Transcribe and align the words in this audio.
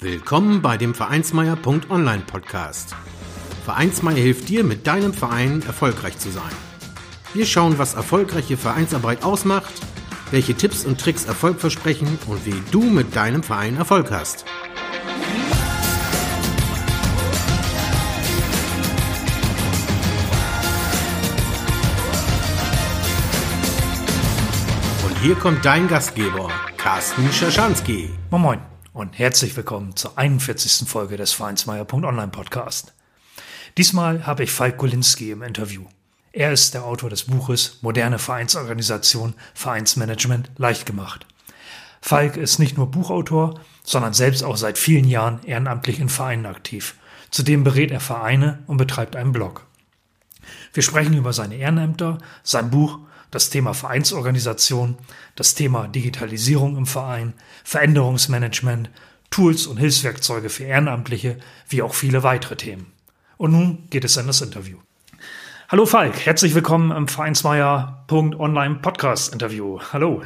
Willkommen 0.00 0.62
bei 0.62 0.76
dem 0.76 0.94
Vereinsmeier.online 0.94 2.22
Podcast. 2.24 2.94
Vereinsmeier 3.64 4.14
hilft 4.14 4.48
dir, 4.48 4.62
mit 4.62 4.86
deinem 4.86 5.12
Verein 5.12 5.60
erfolgreich 5.66 6.16
zu 6.18 6.30
sein. 6.30 6.52
Wir 7.34 7.44
schauen, 7.44 7.78
was 7.78 7.94
erfolgreiche 7.94 8.56
Vereinsarbeit 8.56 9.24
ausmacht, 9.24 9.74
welche 10.30 10.54
Tipps 10.54 10.84
und 10.84 11.00
Tricks 11.00 11.24
Erfolg 11.24 11.58
versprechen 11.58 12.16
und 12.28 12.46
wie 12.46 12.62
du 12.70 12.82
mit 12.82 13.16
deinem 13.16 13.42
Verein 13.42 13.76
Erfolg 13.76 14.12
hast. 14.12 14.44
Und 25.08 25.18
hier 25.22 25.34
kommt 25.34 25.64
dein 25.64 25.88
Gastgeber, 25.88 26.52
Carsten 26.76 27.32
Schaschanski. 27.32 28.10
Moin 28.30 28.42
Moin 28.42 28.77
und 28.92 29.18
herzlich 29.18 29.56
willkommen 29.56 29.96
zur 29.96 30.18
41. 30.18 30.88
Folge 30.88 31.16
des 31.16 31.32
Vereinsmeier.online 31.32 32.28
Podcast. 32.28 32.94
Diesmal 33.76 34.26
habe 34.26 34.44
ich 34.44 34.50
Falk 34.50 34.78
Golinski 34.78 35.30
im 35.30 35.42
Interview. 35.42 35.84
Er 36.32 36.52
ist 36.52 36.74
der 36.74 36.84
Autor 36.84 37.10
des 37.10 37.24
Buches 37.24 37.78
Moderne 37.82 38.18
Vereinsorganisation, 38.18 39.34
Vereinsmanagement 39.54 40.50
leicht 40.56 40.86
gemacht. 40.86 41.26
Falk 42.00 42.36
ist 42.36 42.58
nicht 42.58 42.76
nur 42.76 42.90
Buchautor, 42.90 43.60
sondern 43.84 44.14
selbst 44.14 44.42
auch 44.42 44.56
seit 44.56 44.78
vielen 44.78 45.06
Jahren 45.06 45.42
ehrenamtlich 45.44 46.00
in 46.00 46.08
Vereinen 46.08 46.46
aktiv. 46.46 46.94
Zudem 47.30 47.64
berät 47.64 47.90
er 47.90 48.00
Vereine 48.00 48.60
und 48.66 48.78
betreibt 48.78 49.16
einen 49.16 49.32
Blog. 49.32 49.66
Wir 50.72 50.82
sprechen 50.82 51.14
über 51.14 51.32
seine 51.32 51.56
Ehrenämter, 51.56 52.18
sein 52.42 52.70
Buch 52.70 53.00
das 53.30 53.50
Thema 53.50 53.74
Vereinsorganisation, 53.74 54.96
das 55.36 55.54
Thema 55.54 55.88
Digitalisierung 55.88 56.76
im 56.76 56.86
Verein, 56.86 57.34
Veränderungsmanagement, 57.64 58.90
Tools 59.30 59.66
und 59.66 59.76
Hilfswerkzeuge 59.76 60.48
für 60.48 60.64
Ehrenamtliche, 60.64 61.36
wie 61.68 61.82
auch 61.82 61.94
viele 61.94 62.22
weitere 62.22 62.56
Themen. 62.56 62.92
Und 63.36 63.52
nun 63.52 63.84
geht 63.90 64.04
es 64.04 64.16
an 64.18 64.26
das 64.26 64.40
Interview. 64.40 64.78
Hallo 65.68 65.84
Falk, 65.84 66.24
herzlich 66.24 66.54
willkommen 66.54 66.90
im 66.90 67.08
Vereinsmeier.online 67.08 68.76
Podcast 68.76 69.32
Interview. 69.32 69.78
Hallo. 69.92 70.22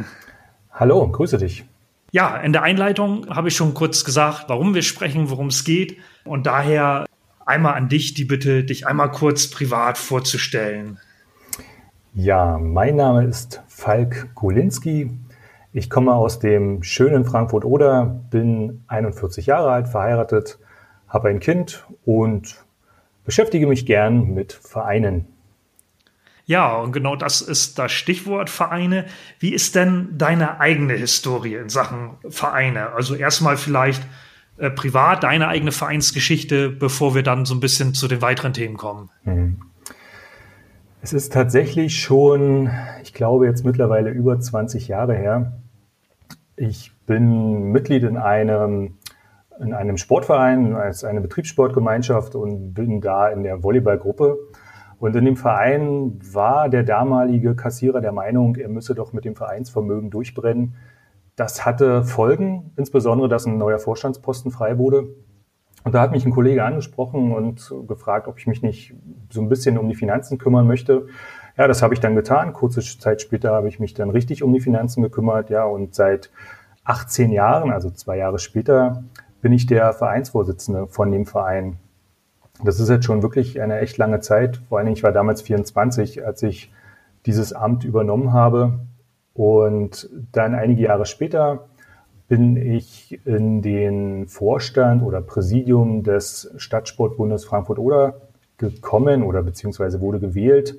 Hallo, 0.70 1.08
grüße 1.08 1.38
dich. 1.38 1.64
Ja, 2.12 2.36
in 2.36 2.52
der 2.52 2.62
Einleitung 2.62 3.28
habe 3.28 3.48
ich 3.48 3.56
schon 3.56 3.74
kurz 3.74 4.04
gesagt, 4.04 4.44
warum 4.48 4.74
wir 4.74 4.82
sprechen, 4.82 5.30
worum 5.30 5.48
es 5.48 5.64
geht. 5.64 5.98
Und 6.24 6.46
daher 6.46 7.06
einmal 7.44 7.74
an 7.74 7.88
dich 7.88 8.14
die 8.14 8.24
Bitte, 8.24 8.64
dich 8.64 8.86
einmal 8.86 9.10
kurz 9.10 9.48
privat 9.48 9.98
vorzustellen. 9.98 11.00
Ja, 12.14 12.58
mein 12.58 12.96
Name 12.96 13.24
ist 13.24 13.62
Falk 13.68 14.34
Golinski. 14.34 15.10
Ich 15.72 15.88
komme 15.88 16.12
aus 16.12 16.38
dem 16.38 16.82
schönen 16.82 17.24
Frankfurt-Oder, 17.24 18.04
bin 18.30 18.84
41 18.88 19.46
Jahre 19.46 19.70
alt, 19.70 19.88
verheiratet, 19.88 20.58
habe 21.08 21.30
ein 21.30 21.40
Kind 21.40 21.86
und 22.04 22.66
beschäftige 23.24 23.66
mich 23.66 23.86
gern 23.86 24.34
mit 24.34 24.52
Vereinen. 24.52 25.26
Ja, 26.44 26.76
und 26.76 26.92
genau 26.92 27.16
das 27.16 27.40
ist 27.40 27.78
das 27.78 27.92
Stichwort 27.92 28.50
Vereine. 28.50 29.06
Wie 29.38 29.54
ist 29.54 29.74
denn 29.74 30.10
deine 30.18 30.60
eigene 30.60 30.92
Historie 30.92 31.54
in 31.54 31.70
Sachen 31.70 32.18
Vereine? 32.28 32.90
Also 32.90 33.14
erstmal 33.14 33.56
vielleicht 33.56 34.06
äh, 34.58 34.68
privat 34.68 35.24
deine 35.24 35.48
eigene 35.48 35.72
Vereinsgeschichte, 35.72 36.68
bevor 36.68 37.14
wir 37.14 37.22
dann 37.22 37.46
so 37.46 37.54
ein 37.54 37.60
bisschen 37.60 37.94
zu 37.94 38.06
den 38.06 38.20
weiteren 38.20 38.52
Themen 38.52 38.76
kommen. 38.76 39.08
Mhm. 39.24 39.71
Es 41.04 41.12
ist 41.12 41.32
tatsächlich 41.32 42.00
schon, 42.00 42.70
ich 43.02 43.12
glaube 43.12 43.46
jetzt 43.46 43.64
mittlerweile 43.64 44.10
über 44.10 44.38
20 44.38 44.86
Jahre 44.86 45.16
her. 45.16 45.54
Ich 46.54 46.92
bin 47.06 47.72
Mitglied 47.72 48.04
in 48.04 48.16
einem, 48.16 48.98
in 49.58 49.74
einem 49.74 49.96
Sportverein, 49.96 50.76
als 50.76 51.02
eine 51.02 51.20
Betriebssportgemeinschaft 51.20 52.36
und 52.36 52.72
bin 52.72 53.00
da 53.00 53.28
in 53.30 53.42
der 53.42 53.64
Volleyballgruppe. 53.64 54.38
Und 55.00 55.16
in 55.16 55.24
dem 55.24 55.36
Verein 55.36 56.20
war 56.32 56.68
der 56.68 56.84
damalige 56.84 57.56
Kassierer 57.56 58.00
der 58.00 58.12
Meinung, 58.12 58.54
er 58.54 58.68
müsse 58.68 58.94
doch 58.94 59.12
mit 59.12 59.24
dem 59.24 59.34
Vereinsvermögen 59.34 60.08
durchbrennen. 60.08 60.76
Das 61.34 61.66
hatte 61.66 62.04
Folgen, 62.04 62.70
insbesondere, 62.76 63.28
dass 63.28 63.44
ein 63.44 63.58
neuer 63.58 63.80
Vorstandsposten 63.80 64.52
frei 64.52 64.78
wurde. 64.78 65.08
Und 65.84 65.94
da 65.94 66.00
hat 66.00 66.12
mich 66.12 66.24
ein 66.24 66.32
Kollege 66.32 66.64
angesprochen 66.64 67.32
und 67.32 67.74
gefragt, 67.88 68.28
ob 68.28 68.38
ich 68.38 68.46
mich 68.46 68.62
nicht 68.62 68.94
so 69.30 69.40
ein 69.40 69.48
bisschen 69.48 69.78
um 69.78 69.88
die 69.88 69.94
Finanzen 69.94 70.38
kümmern 70.38 70.66
möchte. 70.66 71.06
Ja, 71.56 71.66
das 71.66 71.82
habe 71.82 71.92
ich 71.94 72.00
dann 72.00 72.14
getan. 72.14 72.52
Kurze 72.52 72.80
Zeit 72.80 73.20
später 73.20 73.52
habe 73.52 73.68
ich 73.68 73.80
mich 73.80 73.94
dann 73.94 74.10
richtig 74.10 74.42
um 74.42 74.52
die 74.52 74.60
Finanzen 74.60 75.02
gekümmert. 75.02 75.50
Ja, 75.50 75.64
und 75.64 75.94
seit 75.94 76.30
18 76.84 77.30
Jahren, 77.30 77.72
also 77.72 77.90
zwei 77.90 78.16
Jahre 78.16 78.38
später, 78.38 79.04
bin 79.40 79.52
ich 79.52 79.66
der 79.66 79.92
Vereinsvorsitzende 79.92 80.86
von 80.86 81.10
dem 81.10 81.26
Verein. 81.26 81.78
Das 82.62 82.78
ist 82.78 82.88
jetzt 82.88 83.04
schon 83.04 83.22
wirklich 83.22 83.60
eine 83.60 83.80
echt 83.80 83.98
lange 83.98 84.20
Zeit. 84.20 84.62
Vor 84.68 84.78
allen 84.78 84.86
Dingen, 84.86 84.96
ich 84.96 85.02
war 85.02 85.12
damals 85.12 85.42
24, 85.42 86.24
als 86.24 86.42
ich 86.42 86.72
dieses 87.26 87.52
Amt 87.52 87.84
übernommen 87.84 88.32
habe. 88.32 88.80
Und 89.34 90.10
dann 90.30 90.54
einige 90.54 90.82
Jahre 90.82 91.06
später 91.06 91.68
bin 92.32 92.56
ich 92.56 93.20
in 93.26 93.60
den 93.60 94.26
Vorstand 94.26 95.02
oder 95.02 95.20
Präsidium 95.20 96.02
des 96.02 96.50
Stadtsportbundes 96.56 97.44
Frankfurt-Oder 97.44 98.22
gekommen 98.56 99.22
oder 99.22 99.42
beziehungsweise 99.42 100.00
wurde 100.00 100.18
gewählt. 100.18 100.78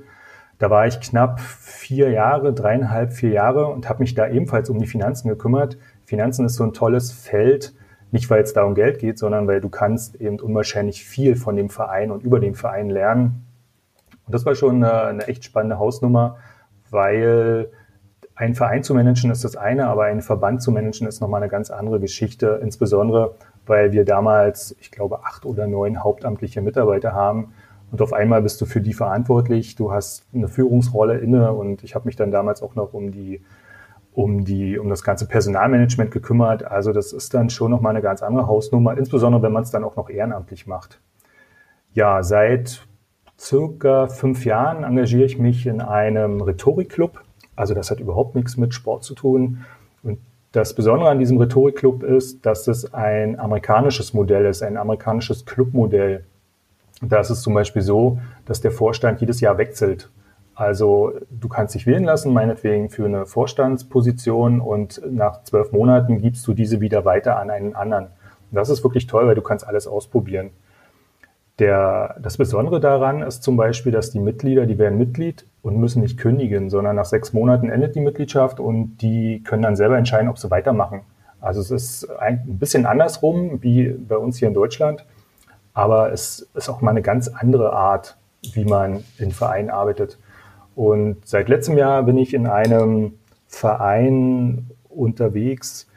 Da 0.57 0.71
war 0.71 0.87
ich 0.87 0.99
knapp 0.99 1.39
vier 1.39 2.09
Jahre, 2.09 2.53
dreieinhalb, 2.53 3.13
vier 3.13 3.29
Jahre 3.29 3.67
und 3.67 3.87
habe 3.87 3.99
mich 3.99 4.15
da 4.15 4.27
ebenfalls 4.27 4.71
um 4.71 4.79
die 4.79 4.87
Finanzen 4.87 5.29
gekümmert. 5.29 5.77
Finanzen 6.05 6.43
ist 6.47 6.55
so 6.55 6.63
ein 6.63 6.73
tolles 6.73 7.11
Feld, 7.11 7.75
nicht 8.09 8.31
weil 8.31 8.41
es 8.41 8.53
da 8.53 8.63
um 8.63 8.73
Geld 8.73 8.97
geht, 8.97 9.19
sondern 9.19 9.45
weil 9.45 9.61
du 9.61 9.69
kannst 9.69 10.15
eben 10.15 10.39
unwahrscheinlich 10.39 11.05
viel 11.05 11.35
von 11.35 11.55
dem 11.55 11.69
Verein 11.69 12.09
und 12.09 12.23
über 12.23 12.39
den 12.39 12.55
Verein 12.55 12.89
lernen. 12.89 13.45
Und 14.25 14.33
das 14.33 14.43
war 14.43 14.55
schon 14.55 14.83
eine, 14.83 15.03
eine 15.03 15.27
echt 15.27 15.45
spannende 15.45 15.77
Hausnummer, 15.77 16.37
weil 16.89 17.69
ein 18.35 18.55
Verein 18.55 18.83
zu 18.83 18.95
managen 18.95 19.29
ist 19.31 19.43
das 19.43 19.55
eine, 19.55 19.87
aber 19.87 20.05
einen 20.05 20.21
Verband 20.21 20.61
zu 20.61 20.71
managen 20.71 21.07
ist 21.07 21.21
nochmal 21.21 21.41
eine 21.41 21.51
ganz 21.51 21.69
andere 21.69 21.99
Geschichte, 21.99 22.59
insbesondere 22.63 23.35
weil 23.65 23.91
wir 23.91 24.05
damals, 24.05 24.75
ich 24.79 24.91
glaube, 24.91 25.23
acht 25.23 25.45
oder 25.45 25.67
neun 25.67 26.03
hauptamtliche 26.03 26.61
Mitarbeiter 26.61 27.13
haben. 27.13 27.53
Und 27.91 28.01
auf 28.01 28.11
einmal 28.11 28.41
bist 28.41 28.59
du 28.59 28.65
für 28.65 28.81
die 28.81 28.93
verantwortlich, 28.93 29.75
du 29.75 29.91
hast 29.91 30.25
eine 30.33 30.47
Führungsrolle 30.47 31.19
inne 31.19 31.53
und 31.53 31.83
ich 31.83 31.95
habe 31.95 32.05
mich 32.05 32.15
dann 32.15 32.31
damals 32.31 32.63
auch 32.63 32.75
noch 32.75 32.93
um 32.93 33.11
die 33.11 33.41
um 34.15 34.45
die 34.45 34.77
um 34.77 34.89
das 34.89 35.03
ganze 35.03 35.27
Personalmanagement 35.27 36.11
gekümmert. 36.11 36.63
Also 36.65 36.91
das 36.91 37.13
ist 37.13 37.33
dann 37.33 37.49
schon 37.49 37.71
nochmal 37.71 37.91
eine 37.91 38.01
ganz 38.01 38.21
andere 38.21 38.47
Hausnummer, 38.47 38.97
insbesondere 38.97 39.41
wenn 39.43 39.51
man 39.51 39.63
es 39.63 39.71
dann 39.71 39.83
auch 39.83 39.95
noch 39.95 40.09
ehrenamtlich 40.09 40.67
macht. 40.67 40.99
Ja, 41.93 42.23
seit 42.23 42.85
circa 43.39 44.07
fünf 44.07 44.45
Jahren 44.45 44.83
engagiere 44.83 45.23
ich 45.23 45.37
mich 45.37 45.65
in 45.65 45.81
einem 45.81 46.41
Rhetorikclub 46.41 47.23
also 47.55 47.73
das 47.73 47.91
hat 47.91 47.99
überhaupt 47.99 48.35
nichts 48.35 48.57
mit 48.57 48.73
Sport 48.73 49.03
zu 49.03 49.15
tun. 49.15 49.65
Und 50.03 50.19
das 50.51 50.73
Besondere 50.73 51.09
an 51.09 51.19
diesem 51.19 51.37
Rhetorikclub 51.37 52.03
ist, 52.03 52.45
dass 52.45 52.67
es 52.67 52.93
ein 52.93 53.39
amerikanisches 53.39 54.13
Modell 54.13 54.45
ist, 54.45 54.63
ein 54.63 54.77
amerikanisches 54.77 55.45
Clubmodell. 55.45 56.23
Da 57.01 57.19
ist 57.19 57.29
es 57.29 57.41
zum 57.41 57.53
Beispiel 57.53 57.81
so, 57.81 58.19
dass 58.45 58.61
der 58.61 58.71
Vorstand 58.71 59.19
jedes 59.19 59.41
Jahr 59.41 59.57
wechselt. 59.57 60.09
Also 60.55 61.13
du 61.31 61.47
kannst 61.47 61.73
dich 61.73 61.87
wählen 61.87 62.03
lassen, 62.03 62.31
meinetwegen 62.31 62.89
für 62.89 63.05
eine 63.05 63.25
Vorstandsposition 63.25 64.61
und 64.61 65.01
nach 65.09 65.43
zwölf 65.43 65.71
Monaten 65.71 66.21
gibst 66.21 66.45
du 66.47 66.53
diese 66.53 66.79
wieder 66.79 67.05
weiter 67.05 67.39
an 67.39 67.49
einen 67.49 67.75
anderen. 67.75 68.05
Und 68.05 68.57
das 68.57 68.69
ist 68.69 68.83
wirklich 68.83 69.07
toll, 69.07 69.25
weil 69.25 69.35
du 69.35 69.41
kannst 69.41 69.65
alles 69.65 69.87
ausprobieren. 69.87 70.51
Der, 71.59 72.15
das 72.19 72.37
Besondere 72.37 72.79
daran 72.79 73.21
ist 73.21 73.43
zum 73.43 73.57
Beispiel, 73.57 73.91
dass 73.91 74.09
die 74.09 74.19
Mitglieder, 74.19 74.65
die 74.65 74.79
werden 74.79 74.97
Mitglied 74.97 75.45
und 75.61 75.77
müssen 75.77 76.01
nicht 76.01 76.17
kündigen, 76.17 76.69
sondern 76.69 76.95
nach 76.95 77.05
sechs 77.05 77.31
Monaten 77.31 77.69
endet 77.69 77.95
die 77.95 78.01
Mitgliedschaft 78.01 78.59
und 78.59 78.97
die 78.97 79.43
können 79.43 79.61
dann 79.61 79.75
selber 79.75 79.97
entscheiden, 79.97 80.29
ob 80.29 80.39
sie 80.39 80.49
weitermachen. 80.49 81.01
Also 81.39 81.61
es 81.61 81.71
ist 81.71 82.09
ein 82.09 82.57
bisschen 82.57 82.85
andersrum 82.85 83.61
wie 83.61 83.89
bei 83.89 84.17
uns 84.17 84.37
hier 84.37 84.47
in 84.47 84.53
Deutschland, 84.53 85.05
aber 85.73 86.11
es 86.11 86.49
ist 86.55 86.69
auch 86.69 86.81
mal 86.81 86.91
eine 86.91 87.01
ganz 87.01 87.27
andere 87.27 87.73
Art, 87.73 88.17
wie 88.53 88.65
man 88.65 89.03
in 89.19 89.31
Vereinen 89.31 89.69
arbeitet. 89.69 90.17
Und 90.75 91.17
seit 91.27 91.49
letztem 91.49 91.77
Jahr 91.77 92.03
bin 92.03 92.17
ich 92.17 92.33
in 92.33 92.47
einem 92.47 93.13
Verein 93.47 94.71
unterwegs, 94.89 95.87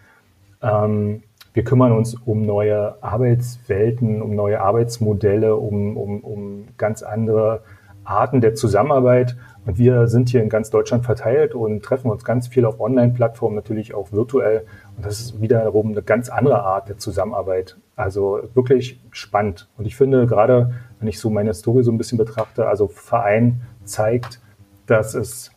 ähm, 0.63 1.23
wir 1.57 1.65
kümmern 1.65 1.93
uns 1.93 2.15
um 2.15 2.43
neue 2.43 3.03
Arbeitswelten, 3.03 4.21
um 4.21 4.35
neue 4.35 4.61
Arbeitsmodelle, 4.61 5.57
um, 5.57 5.97
um, 5.97 6.21
um 6.21 6.69
ganz 6.77 7.03
andere 7.03 7.63
Arten 8.05 8.43
der 8.43 8.55
Zusammenarbeit. 8.55 9.39
Und 9.65 9.79
wir 9.79 10.07
sind 10.07 10.29
hier 10.29 10.43
in 10.43 10.51
ganz 10.51 10.69
Deutschland 10.69 11.07
verteilt 11.07 11.55
und 11.55 11.83
treffen 11.83 12.11
uns 12.11 12.27
ganz 12.27 12.47
viel 12.47 12.67
auf 12.67 12.79
Online-Plattformen, 12.79 13.57
natürlich 13.57 13.95
auch 13.95 14.13
virtuell. 14.13 14.67
Und 14.99 15.07
das 15.07 15.19
ist 15.19 15.41
wiederum 15.41 15.93
eine 15.93 16.03
ganz 16.03 16.29
andere 16.29 16.63
Art 16.63 16.91
der 16.91 16.99
Zusammenarbeit. 16.99 17.79
Also 17.97 18.43
wirklich 18.53 19.01
spannend. 19.11 19.67
Und 19.79 19.87
ich 19.87 19.97
finde 19.97 20.27
gerade, 20.27 20.75
wenn 21.01 21.09
ich 21.09 21.19
so 21.19 21.31
meine 21.31 21.55
Story 21.55 21.85
so 21.85 21.91
ein 21.91 21.97
bisschen 21.97 22.19
betrachte, 22.19 22.69
also 22.69 22.87
Verein 22.87 23.63
zeigt, 23.83 24.43
dass 24.87 25.15
es 25.15 25.53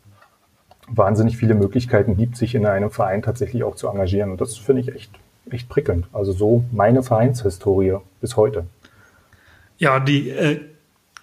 wahnsinnig 0.87 1.35
viele 1.35 1.55
Möglichkeiten 1.55 2.15
gibt, 2.15 2.37
sich 2.37 2.55
in 2.55 2.65
einem 2.65 2.89
Verein 2.89 3.21
tatsächlich 3.21 3.65
auch 3.65 3.75
zu 3.75 3.89
engagieren. 3.89 4.31
Und 4.31 4.39
das 4.39 4.55
finde 4.55 4.81
ich 4.81 4.95
echt 4.95 5.11
echt 5.51 5.69
prickelnd. 5.69 6.07
Also 6.13 6.31
so 6.31 6.63
meine 6.71 7.03
Vereinshistorie 7.03 7.97
bis 8.21 8.35
heute. 8.35 8.65
Ja, 9.77 9.99
die 9.99 10.29
äh, 10.29 10.61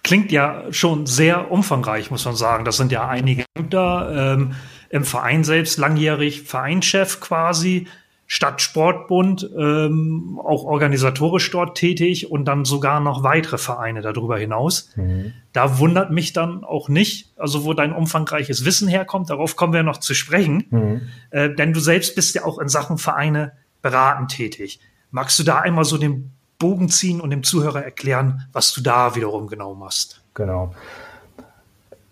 klingt 0.03 0.31
ja 0.31 0.63
schon 0.71 1.05
sehr 1.05 1.51
umfangreich, 1.51 2.11
muss 2.11 2.25
man 2.25 2.35
sagen. 2.35 2.65
Das 2.65 2.77
sind 2.77 2.91
ja 2.91 3.07
einige 3.07 3.45
da 3.69 4.33
ähm, 4.33 4.53
im 4.89 5.03
Verein 5.03 5.43
selbst, 5.43 5.77
langjährig 5.77 6.43
Vereinschef 6.43 7.19
quasi, 7.19 7.87
Stadtsportbund, 8.25 9.49
ähm, 9.57 10.39
auch 10.43 10.65
organisatorisch 10.65 11.49
dort 11.49 11.77
tätig 11.77 12.29
und 12.29 12.45
dann 12.45 12.65
sogar 12.65 12.99
noch 12.99 13.23
weitere 13.23 13.57
Vereine 13.57 14.01
darüber 14.01 14.37
hinaus. 14.37 14.91
Mhm. 14.95 15.33
Da 15.53 15.79
wundert 15.79 16.11
mich 16.11 16.33
dann 16.33 16.65
auch 16.65 16.89
nicht, 16.89 17.33
also 17.37 17.63
wo 17.63 17.73
dein 17.73 17.93
umfangreiches 17.93 18.65
Wissen 18.65 18.89
herkommt, 18.89 19.29
darauf 19.29 19.55
kommen 19.55 19.71
wir 19.71 19.83
noch 19.83 19.97
zu 19.97 20.13
sprechen, 20.13 20.65
mhm. 20.69 21.01
äh, 21.31 21.53
denn 21.53 21.71
du 21.71 21.79
selbst 21.79 22.15
bist 22.15 22.35
ja 22.35 22.43
auch 22.43 22.59
in 22.59 22.67
Sachen 22.67 22.97
Vereine 22.97 23.53
beratend 23.87 24.31
tätig. 24.31 24.79
Magst 25.11 25.39
du 25.39 25.43
da 25.43 25.59
einmal 25.59 25.85
so 25.85 25.97
den 25.97 26.31
Bogen 26.59 26.89
ziehen 26.89 27.21
und 27.21 27.29
dem 27.29 27.43
Zuhörer 27.43 27.83
erklären, 27.83 28.47
was 28.51 28.73
du 28.73 28.81
da 28.81 29.15
wiederum 29.15 29.47
genau 29.47 29.75
machst? 29.75 30.21
Genau. 30.33 30.73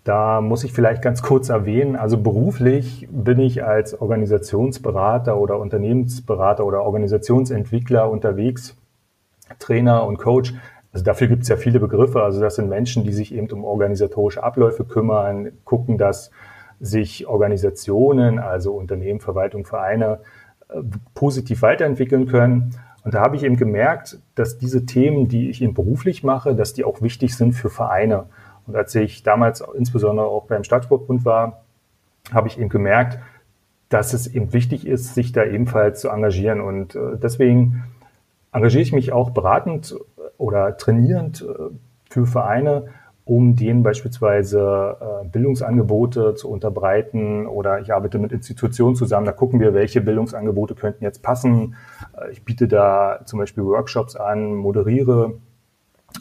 Da 0.04 0.40
muss 0.40 0.64
ich 0.64 0.72
vielleicht 0.72 1.02
ganz 1.02 1.20
kurz 1.20 1.48
erwähnen, 1.48 1.96
also 1.96 2.16
beruflich 2.16 3.08
bin 3.10 3.40
ich 3.40 3.64
als 3.64 4.00
Organisationsberater 4.00 5.36
oder 5.36 5.58
Unternehmensberater 5.58 6.64
oder 6.64 6.82
Organisationsentwickler 6.82 8.08
unterwegs, 8.08 8.76
Trainer 9.58 10.04
und 10.04 10.18
Coach. 10.18 10.54
Also 10.92 11.04
dafür 11.04 11.26
gibt 11.26 11.42
es 11.42 11.48
ja 11.48 11.56
viele 11.56 11.80
Begriffe. 11.80 12.22
Also 12.22 12.40
das 12.40 12.54
sind 12.54 12.68
Menschen, 12.68 13.02
die 13.02 13.12
sich 13.12 13.34
eben 13.34 13.50
um 13.50 13.64
organisatorische 13.64 14.42
Abläufe 14.42 14.84
kümmern, 14.84 15.50
gucken, 15.64 15.98
dass 15.98 16.30
sich 16.78 17.26
Organisationen, 17.26 18.38
also 18.38 18.74
Unternehmen, 18.74 19.20
Verwaltung, 19.20 19.64
Vereine 19.64 20.20
positiv 21.14 21.62
weiterentwickeln 21.62 22.26
können. 22.26 22.74
Und 23.04 23.14
da 23.14 23.20
habe 23.20 23.36
ich 23.36 23.44
eben 23.44 23.56
gemerkt, 23.56 24.18
dass 24.34 24.58
diese 24.58 24.84
Themen, 24.84 25.28
die 25.28 25.48
ich 25.48 25.62
eben 25.62 25.74
beruflich 25.74 26.24
mache, 26.24 26.54
dass 26.54 26.74
die 26.74 26.84
auch 26.84 27.02
wichtig 27.02 27.36
sind 27.36 27.52
für 27.52 27.70
Vereine. 27.70 28.26
Und 28.66 28.74
als 28.74 28.94
ich 28.94 29.22
damals 29.22 29.62
insbesondere 29.76 30.26
auch 30.26 30.46
beim 30.46 30.64
Stadtsportbund 30.64 31.24
war, 31.24 31.62
habe 32.32 32.48
ich 32.48 32.58
eben 32.58 32.68
gemerkt, 32.68 33.20
dass 33.88 34.12
es 34.12 34.26
eben 34.26 34.52
wichtig 34.52 34.86
ist, 34.86 35.14
sich 35.14 35.30
da 35.30 35.44
ebenfalls 35.44 36.00
zu 36.00 36.08
engagieren. 36.08 36.60
Und 36.60 36.96
äh, 36.96 37.16
deswegen 37.16 37.84
engagiere 38.52 38.82
ich 38.82 38.92
mich 38.92 39.12
auch 39.12 39.30
beratend 39.30 39.94
oder 40.38 40.76
trainierend 40.76 41.42
äh, 41.42 41.70
für 42.10 42.26
Vereine, 42.26 42.88
um 43.26 43.56
denen 43.56 43.82
beispielsweise 43.82 44.96
äh, 45.00 45.26
Bildungsangebote 45.26 46.36
zu 46.36 46.48
unterbreiten 46.48 47.46
oder 47.46 47.80
ich 47.80 47.92
arbeite 47.92 48.20
mit 48.20 48.30
Institutionen 48.30 48.94
zusammen, 48.94 49.26
da 49.26 49.32
gucken 49.32 49.58
wir, 49.58 49.74
welche 49.74 50.00
Bildungsangebote 50.00 50.76
könnten 50.76 51.02
jetzt 51.02 51.22
passen. 51.22 51.74
Ich 52.30 52.44
biete 52.44 52.68
da 52.68 53.20
zum 53.24 53.40
Beispiel 53.40 53.64
Workshops 53.64 54.14
an, 54.14 54.54
moderiere 54.54 55.34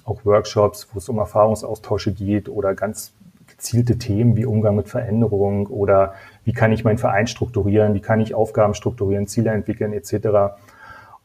auch 0.03 0.25
Workshops, 0.25 0.89
wo 0.91 0.97
es 0.97 1.07
um 1.07 1.19
Erfahrungsaustausche 1.19 2.11
geht 2.11 2.49
oder 2.49 2.73
ganz 2.73 3.13
gezielte 3.45 3.99
Themen 3.99 4.35
wie 4.35 4.45
Umgang 4.45 4.75
mit 4.75 4.89
Veränderung 4.89 5.67
oder 5.67 6.15
wie 6.43 6.53
kann 6.53 6.71
ich 6.71 6.83
meinen 6.83 6.97
Verein 6.97 7.27
strukturieren, 7.27 7.93
wie 7.93 8.01
kann 8.01 8.19
ich 8.19 8.33
Aufgaben 8.33 8.73
strukturieren, 8.73 9.27
Ziele 9.27 9.51
entwickeln 9.51 9.93
etc. 9.93 10.57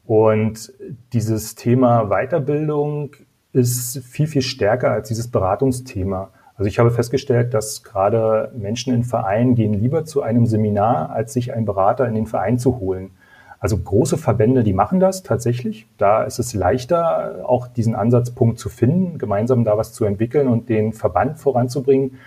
Und 0.05 0.73
dieses 1.11 1.55
Thema 1.55 2.05
Weiterbildung 2.09 3.15
ist 3.53 3.99
viel, 3.99 4.27
viel 4.27 4.41
stärker 4.41 4.91
als 4.91 5.07
dieses 5.07 5.29
Beratungsthema. 5.29 6.29
Also 6.55 6.67
ich 6.67 6.79
habe 6.79 6.91
festgestellt, 6.91 7.53
dass 7.53 7.83
gerade 7.83 8.51
Menschen 8.55 8.93
in 8.93 9.03
Vereinen 9.03 9.55
gehen 9.55 9.73
lieber 9.73 10.05
zu 10.05 10.21
einem 10.21 10.45
Seminar, 10.45 11.09
als 11.09 11.33
sich 11.33 11.53
einen 11.53 11.65
Berater 11.65 12.07
in 12.07 12.13
den 12.13 12.27
Verein 12.27 12.59
zu 12.59 12.79
holen. 12.79 13.11
Also 13.59 13.77
große 13.77 14.17
Verbände, 14.17 14.63
die 14.63 14.73
machen 14.73 14.99
das 14.99 15.21
tatsächlich. 15.21 15.87
Da 15.97 16.23
ist 16.23 16.39
es 16.39 16.53
leichter, 16.53 17.45
auch 17.47 17.67
diesen 17.67 17.95
Ansatzpunkt 17.95 18.57
zu 18.57 18.69
finden, 18.69 19.19
gemeinsam 19.19 19.63
da 19.63 19.77
was 19.77 19.93
zu 19.93 20.05
entwickeln 20.05 20.47
und 20.47 20.67
den 20.67 20.93
Verband 20.93 21.37
voranzubringen. 21.37 22.17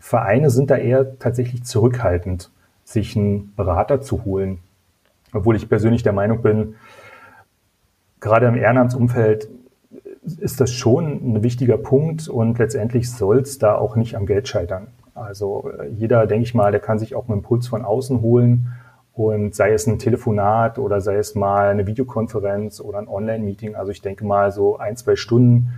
Vereine 0.00 0.50
sind 0.50 0.70
da 0.70 0.76
eher 0.76 1.18
tatsächlich 1.18 1.64
zurückhaltend, 1.64 2.50
sich 2.84 3.16
einen 3.16 3.54
Berater 3.54 4.00
zu 4.00 4.24
holen. 4.24 4.58
Obwohl 5.32 5.54
ich 5.54 5.68
persönlich 5.68 6.02
der 6.02 6.12
Meinung 6.12 6.42
bin, 6.42 6.74
gerade 8.18 8.46
im 8.46 8.56
Ehrenamtsumfeld 8.56 9.48
ist 10.22 10.60
das 10.60 10.72
schon 10.72 11.34
ein 11.34 11.42
wichtiger 11.42 11.78
Punkt 11.78 12.28
und 12.28 12.58
letztendlich 12.58 13.10
soll 13.10 13.38
es 13.38 13.58
da 13.58 13.74
auch 13.74 13.96
nicht 13.96 14.16
am 14.16 14.26
Geld 14.26 14.48
scheitern. 14.48 14.88
Also 15.14 15.70
jeder, 15.96 16.26
denke 16.26 16.44
ich 16.44 16.54
mal, 16.54 16.72
der 16.72 16.80
kann 16.80 16.98
sich 16.98 17.14
auch 17.14 17.28
einen 17.28 17.38
Impuls 17.38 17.68
von 17.68 17.84
außen 17.84 18.20
holen 18.20 18.72
und 19.14 19.54
sei 19.54 19.72
es 19.72 19.86
ein 19.86 19.98
Telefonat 19.98 20.78
oder 20.78 21.00
sei 21.00 21.16
es 21.16 21.34
mal 21.34 21.68
eine 21.68 21.86
Videokonferenz 21.86 22.80
oder 22.80 22.98
ein 22.98 23.08
Online-Meeting. 23.08 23.74
Also 23.74 23.92
ich 23.92 24.02
denke 24.02 24.24
mal, 24.24 24.50
so 24.52 24.78
ein, 24.78 24.96
zwei 24.96 25.16
Stunden 25.16 25.72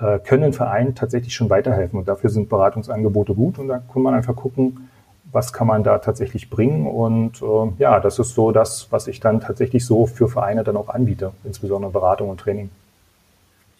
äh, 0.00 0.18
können 0.18 0.42
den 0.42 0.52
Verein 0.52 0.94
tatsächlich 0.94 1.34
schon 1.34 1.50
weiterhelfen. 1.50 1.98
Und 1.98 2.08
dafür 2.08 2.30
sind 2.30 2.48
Beratungsangebote 2.48 3.34
gut. 3.34 3.58
Und 3.58 3.68
da 3.68 3.82
kann 3.92 4.02
man 4.02 4.14
einfach 4.14 4.36
gucken, 4.36 4.88
was 5.32 5.52
kann 5.52 5.66
man 5.66 5.82
da 5.82 5.98
tatsächlich 5.98 6.50
bringen. 6.50 6.86
Und 6.86 7.42
äh, 7.42 7.72
ja, 7.78 8.00
das 8.00 8.18
ist 8.18 8.34
so 8.34 8.52
das, 8.52 8.88
was 8.90 9.06
ich 9.08 9.20
dann 9.20 9.40
tatsächlich 9.40 9.84
so 9.84 10.06
für 10.06 10.28
Vereine 10.28 10.64
dann 10.64 10.76
auch 10.76 10.88
anbiete, 10.88 11.32
insbesondere 11.44 11.92
Beratung 11.92 12.30
und 12.30 12.40
Training. 12.40 12.70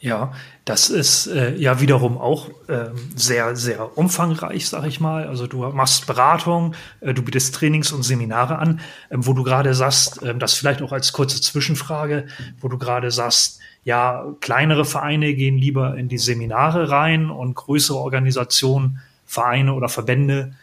Ja, 0.00 0.32
das 0.64 0.90
ist 0.90 1.26
äh, 1.26 1.56
ja 1.56 1.80
wiederum 1.80 2.18
auch 2.18 2.48
äh, 2.68 2.90
sehr, 3.16 3.56
sehr 3.56 3.98
umfangreich, 3.98 4.68
sag 4.68 4.86
ich 4.86 5.00
mal. 5.00 5.26
Also 5.26 5.48
du 5.48 5.66
machst 5.70 6.06
Beratung, 6.06 6.76
äh, 7.00 7.12
du 7.12 7.22
bietest 7.22 7.52
Trainings 7.56 7.90
und 7.90 8.04
Seminare 8.04 8.58
an, 8.60 8.80
ähm, 9.10 9.26
wo 9.26 9.32
du 9.32 9.42
gerade 9.42 9.74
sagst, 9.74 10.22
äh, 10.22 10.36
das 10.36 10.54
vielleicht 10.54 10.82
auch 10.82 10.92
als 10.92 11.12
kurze 11.12 11.40
Zwischenfrage, 11.40 12.28
wo 12.60 12.68
du 12.68 12.78
gerade 12.78 13.10
sagst, 13.10 13.58
ja, 13.82 14.24
kleinere 14.40 14.84
Vereine 14.84 15.34
gehen 15.34 15.58
lieber 15.58 15.96
in 15.96 16.08
die 16.08 16.18
Seminare 16.18 16.90
rein 16.90 17.28
und 17.28 17.54
größere 17.54 17.98
Organisationen, 17.98 19.00
Vereine 19.26 19.74
oder 19.74 19.88
Verbände 19.88 20.54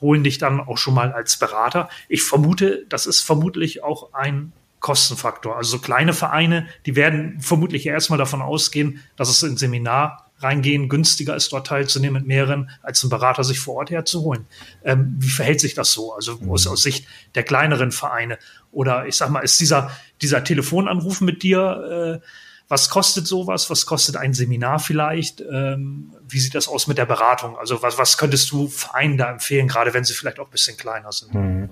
holen 0.00 0.22
dich 0.22 0.38
dann 0.38 0.60
auch 0.60 0.78
schon 0.78 0.94
mal 0.94 1.12
als 1.12 1.36
Berater. 1.36 1.88
Ich 2.08 2.22
vermute, 2.22 2.84
das 2.88 3.06
ist 3.06 3.22
vermutlich 3.22 3.82
auch 3.82 4.12
ein 4.12 4.52
Kostenfaktor. 4.82 5.56
Also 5.56 5.78
so 5.78 5.78
kleine 5.78 6.12
Vereine, 6.12 6.66
die 6.84 6.96
werden 6.96 7.40
vermutlich 7.40 7.86
erstmal 7.86 8.18
davon 8.18 8.42
ausgehen, 8.42 9.00
dass 9.16 9.30
es 9.30 9.42
in 9.42 9.56
Seminar 9.56 10.30
reingehen 10.40 10.88
günstiger 10.88 11.36
ist, 11.36 11.52
dort 11.52 11.68
teilzunehmen 11.68 12.20
mit 12.20 12.26
mehreren, 12.26 12.68
als 12.82 13.02
einen 13.02 13.10
Berater 13.10 13.44
sich 13.44 13.60
vor 13.60 13.76
Ort 13.76 13.90
herzuholen. 13.90 14.46
Ähm, 14.84 15.14
wie 15.18 15.30
verhält 15.30 15.60
sich 15.60 15.74
das 15.74 15.92
so? 15.92 16.12
Also 16.12 16.40
aus, 16.48 16.66
aus 16.66 16.82
Sicht 16.82 17.06
der 17.36 17.44
kleineren 17.44 17.92
Vereine? 17.92 18.38
Oder 18.72 19.06
ich 19.06 19.16
sag 19.16 19.30
mal, 19.30 19.40
ist 19.40 19.60
dieser, 19.60 19.92
dieser 20.20 20.42
Telefonanruf 20.42 21.20
mit 21.20 21.44
dir, 21.44 22.20
äh, 22.20 22.26
was 22.66 22.90
kostet 22.90 23.26
sowas? 23.26 23.70
Was 23.70 23.86
kostet 23.86 24.16
ein 24.16 24.34
Seminar 24.34 24.80
vielleicht? 24.80 25.42
Ähm, 25.42 26.12
wie 26.28 26.40
sieht 26.40 26.56
das 26.56 26.66
aus 26.66 26.88
mit 26.88 26.98
der 26.98 27.06
Beratung? 27.06 27.56
Also 27.56 27.82
was, 27.82 27.98
was 27.98 28.18
könntest 28.18 28.50
du 28.50 28.66
Vereinen 28.66 29.16
da 29.16 29.30
empfehlen, 29.30 29.68
gerade 29.68 29.94
wenn 29.94 30.02
sie 30.02 30.14
vielleicht 30.14 30.40
auch 30.40 30.46
ein 30.46 30.50
bisschen 30.50 30.76
kleiner 30.76 31.12
sind? 31.12 31.34
Hm. 31.34 31.70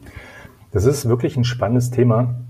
Das 0.70 0.85
ist 0.85 1.08
wirklich 1.08 1.37
ein 1.37 1.44
spannendes 1.44 1.90
Thema. 1.90 2.44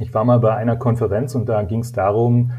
Ich 0.00 0.14
war 0.14 0.24
mal 0.24 0.38
bei 0.38 0.54
einer 0.54 0.76
Konferenz 0.76 1.34
und 1.34 1.46
da 1.48 1.62
ging 1.62 1.80
es 1.80 1.92
darum, 1.92 2.52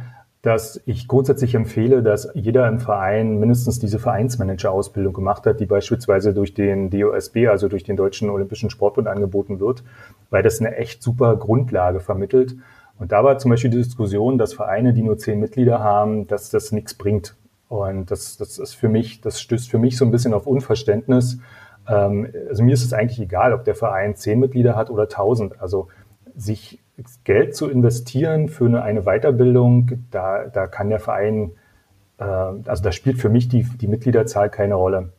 dass 0.43 0.81
ich 0.85 1.07
grundsätzlich 1.07 1.55
empfehle, 1.55 2.03
dass 2.03 2.29
jeder 2.33 2.67
im 2.67 2.79
Verein 2.79 3.39
mindestens 3.39 3.79
diese 3.79 3.97
Vereinsmanager-Ausbildung 3.97 5.13
gemacht 5.13 5.45
hat, 5.45 5.61
die 5.61 5.65
beispielsweise 5.65 6.33
durch 6.33 6.53
den 6.53 6.89
DOSB, 6.89 7.47
also 7.47 7.69
durch 7.69 7.85
den 7.85 7.95
Deutschen 7.95 8.29
Olympischen 8.29 8.69
Sportbund 8.69 9.07
angeboten 9.07 9.61
wird, 9.61 9.85
weil 10.29 10.43
das 10.43 10.59
eine 10.59 10.75
echt 10.75 11.01
super 11.01 11.37
Grundlage 11.37 12.01
vermittelt. 12.01 12.57
Und 12.99 13.13
da 13.13 13.23
war 13.23 13.37
zum 13.37 13.51
Beispiel 13.51 13.71
die 13.71 13.77
Diskussion, 13.77 14.37
dass 14.37 14.53
Vereine, 14.53 14.93
die 14.93 15.01
nur 15.01 15.17
zehn 15.17 15.39
Mitglieder 15.39 15.79
haben, 15.79 16.27
dass 16.27 16.49
das 16.49 16.73
nichts 16.73 16.93
bringt. 16.93 17.35
Und 17.69 18.11
das, 18.11 18.35
das 18.35 18.59
ist 18.59 18.73
für 18.73 18.89
mich, 18.89 19.21
das 19.21 19.39
stößt 19.39 19.71
für 19.71 19.79
mich 19.79 19.97
so 19.97 20.03
ein 20.03 20.11
bisschen 20.11 20.33
auf 20.33 20.45
Unverständnis. 20.45 21.39
Ähm, 21.87 22.27
also 22.49 22.63
mir 22.63 22.73
ist 22.73 22.83
es 22.83 22.91
eigentlich 22.91 23.21
egal, 23.21 23.53
ob 23.53 23.63
der 23.63 23.75
Verein 23.75 24.17
zehn 24.17 24.41
Mitglieder 24.41 24.75
hat 24.75 24.89
oder 24.89 25.07
tausend. 25.07 25.61
Also 25.61 25.87
sich 26.35 26.82
Geld 27.23 27.55
zu 27.55 27.69
investieren 27.69 28.49
für 28.49 28.65
eine, 28.65 28.83
eine 28.83 29.03
Weiterbildung, 29.03 29.91
da, 30.11 30.45
da 30.45 30.67
kann 30.67 30.89
der 30.89 30.99
Verein, 30.99 31.51
äh, 32.19 32.23
also 32.23 32.83
da 32.83 32.91
spielt 32.91 33.17
für 33.17 33.29
mich 33.29 33.49
die, 33.49 33.63
die 33.63 33.87
Mitgliederzahl 33.87 34.49
keine 34.49 34.75
Rolle. 34.75 35.09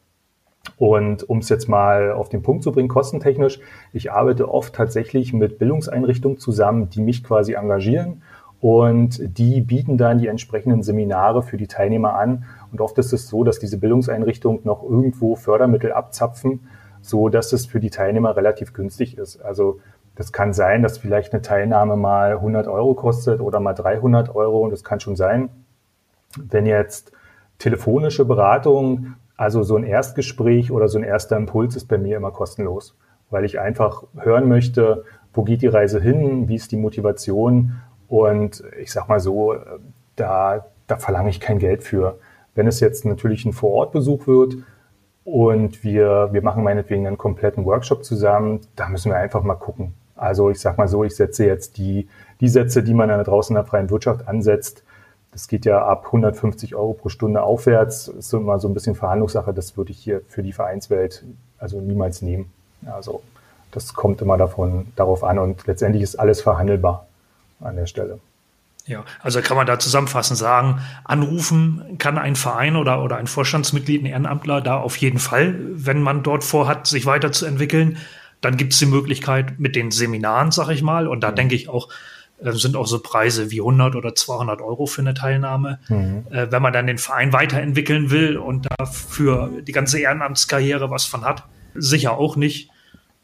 Und 0.77 1.29
um 1.29 1.39
es 1.39 1.49
jetzt 1.49 1.69
mal 1.69 2.13
auf 2.13 2.29
den 2.29 2.43
Punkt 2.43 2.63
zu 2.63 2.73
bringen, 2.73 2.89
kostentechnisch, 2.89 3.61
ich 3.93 4.13
arbeite 4.13 4.51
oft 4.51 4.75
tatsächlich 4.75 5.33
mit 5.33 5.59
Bildungseinrichtungen 5.59 6.39
zusammen, 6.39 6.89
die 6.91 7.01
mich 7.01 7.23
quasi 7.23 7.53
engagieren 7.53 8.23
und 8.61 9.21
die 9.39 9.61
bieten 9.61 9.99
dann 9.99 10.19
die 10.19 10.27
entsprechenden 10.27 10.83
Seminare 10.83 11.43
für 11.43 11.59
die 11.59 11.67
Teilnehmer 11.67 12.15
an. 12.15 12.47
Und 12.73 12.81
oft 12.81 12.97
ist 12.97 13.13
es 13.13 13.29
so, 13.29 13.45
dass 13.45 13.59
diese 13.59 13.79
Bildungseinrichtungen 13.79 14.61
noch 14.65 14.83
irgendwo 14.83 15.37
Fördermittel 15.37 15.93
abzapfen, 15.93 16.61
so 17.03 17.29
dass 17.29 17.53
es 17.53 17.67
für 17.67 17.79
die 17.79 17.91
Teilnehmer 17.91 18.37
relativ 18.37 18.73
günstig 18.73 19.19
ist. 19.19 19.37
Also 19.43 19.81
das 20.17 20.33
kann 20.33 20.53
sein, 20.53 20.83
dass 20.83 20.99
vielleicht 20.99 21.33
eine 21.33 21.43
Teilnahme 21.43 21.97
mal 21.97 22.33
100 22.33 22.69
Euro 22.69 22.95
kostet 22.95 23.41
oder 23.41 23.59
mal 23.61 23.75
300 23.75 24.35
Euro. 24.35 24.61
Und 24.61 24.71
das 24.71 24.85
kann 24.85 25.01
schon 25.01 25.17
sein. 25.17 25.51
Wenn 26.37 26.67
jetzt 26.67 27.13
telefonische 27.59 28.25
Beratung, 28.25 29.15
also 29.37 29.63
so 29.63 29.77
ein 29.77 29.85
Erstgespräch 29.85 30.71
oder 30.71 30.89
so 30.89 30.99
ein 30.99 31.05
erster 31.05 31.37
Impuls 31.37 31.75
ist 31.75 31.87
bei 31.87 31.99
mir 31.99 32.17
immer 32.17 32.31
kostenlos, 32.31 32.97
weil 33.31 33.45
ich 33.45 33.59
einfach 33.59 34.05
hören 34.17 34.49
möchte, 34.49 35.05
wo 35.33 35.43
geht 35.43 35.63
die 35.63 35.67
Reise 35.67 36.01
hin, 36.01 36.49
wie 36.49 36.55
ist 36.55 36.71
die 36.71 36.77
Motivation 36.77 37.81
und 38.07 38.63
ich 38.81 38.93
sag 38.93 39.09
mal 39.09 39.19
so, 39.19 39.57
da, 40.15 40.67
da 40.87 40.97
verlange 40.97 41.31
ich 41.31 41.41
kein 41.41 41.59
Geld 41.59 41.83
für. 41.83 42.19
Wenn 42.55 42.69
es 42.69 42.79
jetzt 42.79 43.05
natürlich 43.05 43.45
ein 43.45 43.53
Vorortbesuch 43.53 44.29
wird 44.29 44.55
und 45.25 45.83
wir, 45.83 46.29
wir 46.31 46.43
machen 46.43 46.63
meinetwegen 46.63 47.09
einen 47.09 47.19
kompletten 47.19 47.65
Workshop 47.65 48.05
zusammen, 48.05 48.61
da 48.77 48.89
müssen 48.89 49.11
wir 49.11 49.17
einfach 49.17 49.43
mal 49.43 49.57
gucken. 49.57 49.95
Also 50.17 50.51
ich 50.51 50.61
sag 50.61 50.79
mal 50.79 50.89
so, 50.89 51.05
ich 51.05 51.17
setze 51.17 51.45
jetzt 51.45 51.77
die, 51.79 52.09
die 52.41 52.49
Sätze, 52.49 52.83
die 52.83 52.95
man 52.95 53.09
da 53.09 53.23
draußen 53.23 53.55
in 53.55 53.63
der 53.63 53.69
freien 53.69 53.91
Wirtschaft 53.91 54.29
ansetzt, 54.29 54.83
das 55.35 55.49
geht 55.49 55.65
ja 55.65 55.85
ab 55.85 56.07
150 56.07 56.77
Euro 56.77 56.93
pro 56.93 57.09
Stunde 57.09 57.43
aufwärts. 57.43 58.07
Ist 58.07 58.33
immer 58.33 58.61
so 58.61 58.69
ein 58.69 58.75
bisschen 58.75 58.95
Verhandlungssache. 58.95 59.53
Das 59.53 59.77
würde 59.77 59.91
ich 59.91 59.99
hier 59.99 60.23
für 60.29 60.45
die 60.45 60.53
Vereinswelt 60.53 61.25
also 61.59 61.81
niemals 61.81 62.23
nehmen. 62.23 62.53
Also 62.87 63.23
das 63.73 63.95
kommt 63.95 64.23
immer 64.23 64.37
davon, 64.37 64.93
darauf 64.95 65.25
an 65.25 65.41
und 65.41 65.67
letztendlich 65.67 66.05
ist 66.05 66.17
alles 66.17 66.41
verhandelbar 66.41 67.09
an 67.61 67.75
der 67.75 67.87
Stelle. 67.87 68.21
Ja, 68.87 69.03
also 69.23 69.41
kann 69.41 69.57
man 69.57 69.67
da 69.67 69.79
zusammenfassend 69.79 70.39
sagen, 70.39 70.81
anrufen 71.05 71.97
kann 71.99 72.19
ein 72.19 72.37
Verein 72.37 72.77
oder, 72.77 73.03
oder 73.03 73.17
ein 73.17 73.27
Vorstandsmitglied, 73.27 74.03
ein 74.03 74.07
Ehrenamtler 74.07 74.61
da 74.61 74.77
auf 74.77 74.97
jeden 74.99 75.19
Fall, 75.19 75.57
wenn 75.73 76.03
man 76.03 76.23
dort 76.23 76.45
vorhat, 76.45 76.87
sich 76.87 77.07
weiterzuentwickeln. 77.07 77.97
Dann 78.45 78.57
gibt 78.59 78.75
es 78.75 78.79
die 78.79 78.87
Möglichkeit 78.87 79.59
mit 79.59 79.75
den 79.75 79.91
Seminaren, 79.91 80.51
sag 80.51 80.69
ich 80.69 80.83
mal, 80.83 81.09
und 81.09 81.21
da 81.21 81.31
mhm. 81.31 81.37
denke 81.37 81.55
ich 81.55 81.69
auch, 81.69 81.89
äh, 82.39 82.53
sind 82.53 82.77
auch 82.77 82.87
so 82.87 82.99
Preise 82.99 83.51
wie 83.51 83.61
100 83.61 83.97
oder 83.97 84.15
200 84.15 84.61
Euro 84.61 84.85
für 84.85 85.01
eine 85.01 85.15
Teilnahme. 85.15 85.79
Mhm. 85.89 86.27
Äh, 86.31 86.53
wenn 86.53 86.61
man 86.61 86.73
dann 86.75 86.87
den 86.87 86.99
Verein 86.99 87.33
weiterentwickeln 87.33 88.11
will 88.11 88.37
und 88.37 88.69
dafür 88.79 89.51
die 89.63 89.73
ganze 89.73 89.99
Ehrenamtskarriere 89.99 90.91
was 90.91 91.07
von 91.07 91.25
hat, 91.25 91.45
sicher 91.75 92.19
auch 92.19 92.37
nicht 92.37 92.71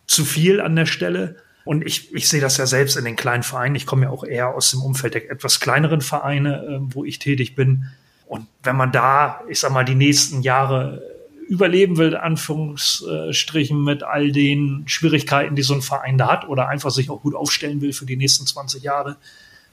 zu 0.07 0.25
viel 0.25 0.61
an 0.61 0.75
der 0.75 0.87
Stelle. 0.87 1.37
Und 1.65 1.85
ich, 1.85 2.15
ich 2.15 2.27
sehe 2.27 2.41
das 2.41 2.57
ja 2.57 2.65
selbst 2.65 2.97
in 2.97 3.05
den 3.05 3.17
kleinen 3.17 3.43
Vereinen. 3.43 3.75
Ich 3.75 3.85
komme 3.85 4.07
ja 4.07 4.11
auch 4.11 4.25
eher 4.25 4.55
aus 4.55 4.71
dem 4.71 4.81
Umfeld 4.81 5.13
der 5.13 5.31
etwas 5.31 5.61
kleineren 5.61 6.01
Vereine, 6.01 6.65
äh, 6.65 6.95
wo 6.95 7.05
ich 7.05 7.19
tätig 7.19 7.55
bin. 7.55 7.91
Und 8.27 8.47
wenn 8.63 8.77
man 8.77 8.91
da, 8.91 9.43
ich 9.49 9.61
sag 9.61 9.71
mal, 9.73 9.85
die 9.85 9.95
nächsten 9.95 10.41
Jahre 10.41 11.10
überleben 11.51 11.99
will, 11.99 12.17
Anführungsstrichen, 12.17 13.83
mit 13.83 14.05
all 14.05 14.31
den 14.31 14.85
Schwierigkeiten, 14.87 15.57
die 15.57 15.63
so 15.63 15.75
ein 15.75 15.83
Verein 15.83 16.17
da 16.17 16.29
hat, 16.29 16.49
oder 16.49 16.69
einfach 16.69 16.91
sich 16.91 17.11
auch 17.11 17.23
gut 17.23 17.35
aufstellen 17.35 17.81
will 17.81 17.93
für 17.93 18.07
die 18.07 18.17
nächsten 18.17 18.47
20 18.47 18.85
Jahre, 18.85 19.17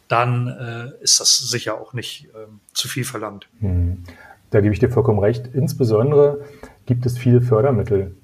dann 0.07 0.47
äh, 0.47 1.03
ist 1.03 1.19
das 1.19 1.37
sicher 1.37 1.79
auch 1.79 1.93
nicht 1.93 2.29
äh, 2.33 2.47
zu 2.73 2.87
viel 2.87 3.03
verlangt. 3.03 3.47
Hm. 3.59 4.03
Da 4.49 4.61
gebe 4.61 4.73
ich 4.73 4.79
dir 4.79 4.89
vollkommen 4.89 5.19
recht. 5.19 5.51
Insbesondere 5.53 6.45
gibt 6.87 7.05
es 7.05 7.15
viele 7.15 7.41
Fördermittel. 7.41 8.15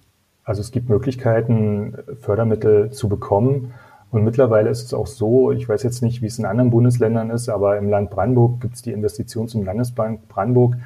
Also 0.43 0.61
es 0.61 0.71
gibt 0.71 0.89
Möglichkeiten, 0.89 1.95
Fördermittel 2.21 2.91
zu 2.91 3.07
bekommen. 3.07 3.73
Und 4.09 4.23
mittlerweile 4.23 4.69
ist 4.69 4.83
es 4.83 4.93
auch 4.95 5.07
so, 5.07 5.51
ich 5.51 5.69
weiß 5.69 5.83
jetzt 5.83 6.01
nicht, 6.01 6.23
wie 6.23 6.27
es 6.27 6.39
in 6.39 6.45
anderen 6.45 6.71
Bundesländern 6.71 7.29
ist, 7.29 7.49
aber 7.49 7.77
im 7.77 7.89
Land 7.89 8.09
Brandenburg 8.09 8.61
gibt 8.61 8.75
es 8.75 8.81
die 8.81 8.95
Investitions- 8.95 9.53
und 9.53 9.65
Landesbank 9.65 10.27
Brandenburg. 10.27 10.77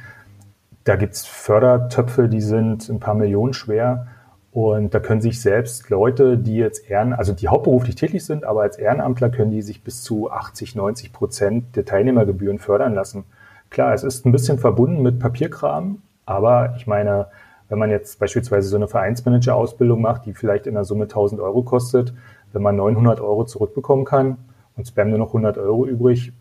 Da 0.88 0.96
gibt 0.96 1.16
es 1.16 1.26
Fördertöpfe, 1.26 2.30
die 2.30 2.40
sind 2.40 2.88
ein 2.88 3.02
paar 3.02 3.14
Millionen 3.14 3.54
schwer. 3.54 4.08
Und 4.54 4.94
da 4.94 5.02
können 5.02 5.20
sich 5.20 5.42
selbst 5.42 5.90
Leute, 5.90 6.38
die 6.38 6.56
jetzt 6.56 6.90
ehren, 6.90 7.12
also 7.12 7.34
die 7.34 7.50
hauptberuflich 7.50 7.96
tätig 7.96 8.26
sind, 8.26 8.46
aber 8.46 8.62
als 8.62 8.78
Ehrenamtler 8.78 9.30
können 9.30 9.52
die 9.52 9.62
sich 9.62 9.84
bis 9.84 10.02
zu 10.02 10.32
80, 10.32 10.76
90 10.76 11.12
Prozent 11.12 11.76
der 11.76 11.84
Teilnehmergebühren 11.84 12.58
fördern 12.58 12.94
lassen. 12.94 13.26
Klar, 13.70 13.94
es 13.94 14.04
ist 14.04 14.26
ein 14.26 14.32
bisschen 14.32 14.60
verbunden 14.60 15.02
mit 15.02 15.20
Papierkram, 15.20 16.02
aber 16.26 16.74
ich 16.78 16.88
meine, 16.88 17.28
wenn 17.68 17.80
man 17.80 17.92
jetzt 17.92 18.18
beispielsweise 18.18 18.70
so 18.70 18.78
eine 18.78 18.88
Vereinsmanager-Ausbildung 18.88 20.00
macht, 20.00 20.26
die 20.26 20.34
vielleicht 20.34 20.68
in 20.68 20.76
der 20.76 20.86
Summe 20.86 21.04
1000 21.04 21.42
Euro 21.42 21.64
kostet, 21.64 22.14
wenn 22.54 22.62
man 22.62 22.78
900 22.78 23.20
Euro 23.20 23.44
zurückbekommen 23.44 24.06
kann 24.06 24.38
und 24.78 24.88
spam 24.88 25.10
nur 25.10 25.20
noch 25.20 25.32
100 25.32 25.58
Euro 25.58 25.86
übrig, 25.86 26.32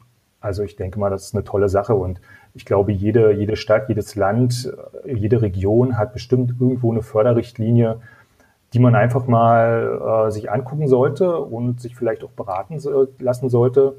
also 0.40 0.62
ich 0.62 0.76
denke 0.76 1.00
mal, 1.00 1.10
das 1.10 1.24
ist 1.24 1.34
eine 1.34 1.42
tolle 1.42 1.68
Sache 1.68 1.96
und 1.96 2.20
ich 2.56 2.64
glaube, 2.64 2.90
jede, 2.90 3.32
jede 3.32 3.54
Stadt, 3.54 3.88
jedes 3.88 4.14
Land, 4.14 4.72
jede 5.04 5.42
Region 5.42 5.98
hat 5.98 6.14
bestimmt 6.14 6.54
irgendwo 6.58 6.90
eine 6.90 7.02
Förderrichtlinie, 7.02 8.00
die 8.72 8.78
man 8.78 8.94
einfach 8.94 9.26
mal 9.26 10.26
äh, 10.26 10.30
sich 10.30 10.50
angucken 10.50 10.88
sollte 10.88 11.38
und 11.38 11.82
sich 11.82 11.94
vielleicht 11.94 12.24
auch 12.24 12.30
beraten 12.30 12.80
lassen 13.18 13.50
sollte, 13.50 13.94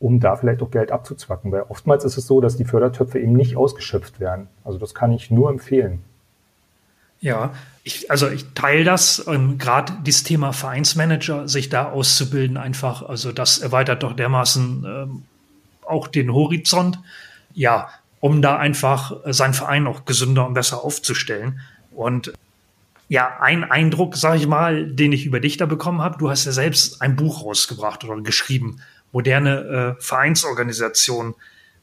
um 0.00 0.18
da 0.18 0.34
vielleicht 0.34 0.60
auch 0.60 0.72
Geld 0.72 0.90
abzuzwacken. 0.90 1.52
Weil 1.52 1.62
oftmals 1.68 2.04
ist 2.04 2.18
es 2.18 2.26
so, 2.26 2.40
dass 2.40 2.56
die 2.56 2.64
Fördertöpfe 2.64 3.20
eben 3.20 3.32
nicht 3.32 3.56
ausgeschöpft 3.56 4.18
werden. 4.18 4.48
Also 4.64 4.78
das 4.78 4.92
kann 4.92 5.12
ich 5.12 5.30
nur 5.30 5.48
empfehlen. 5.48 6.02
Ja, 7.20 7.54
ich, 7.84 8.10
also 8.10 8.28
ich 8.28 8.44
teile 8.54 8.82
das, 8.82 9.24
ähm, 9.28 9.56
gerade 9.56 9.92
dieses 10.04 10.24
Thema 10.24 10.52
Vereinsmanager, 10.52 11.46
sich 11.48 11.68
da 11.68 11.90
auszubilden, 11.90 12.56
einfach, 12.56 13.08
also 13.08 13.30
das 13.30 13.58
erweitert 13.58 14.02
doch 14.02 14.14
dermaßen 14.14 14.84
ähm, 14.84 15.22
auch 15.86 16.08
den 16.08 16.34
Horizont, 16.34 16.98
ja, 17.54 17.88
um 18.20 18.42
da 18.42 18.56
einfach 18.58 19.20
seinen 19.26 19.54
Verein 19.54 19.84
noch 19.84 20.04
gesünder 20.04 20.46
und 20.46 20.54
besser 20.54 20.84
aufzustellen. 20.84 21.60
Und 21.94 22.32
ja, 23.08 23.38
ein 23.40 23.64
Eindruck, 23.64 24.16
sage 24.16 24.38
ich 24.38 24.46
mal, 24.46 24.86
den 24.86 25.12
ich 25.12 25.26
über 25.26 25.40
dich 25.40 25.56
da 25.56 25.66
bekommen 25.66 26.00
habe, 26.00 26.18
du 26.18 26.30
hast 26.30 26.46
ja 26.46 26.52
selbst 26.52 27.02
ein 27.02 27.16
Buch 27.16 27.44
rausgebracht 27.44 28.04
oder 28.04 28.20
geschrieben, 28.22 28.80
moderne 29.12 29.96
äh, 29.98 30.02
Vereinsorganisation 30.02 31.34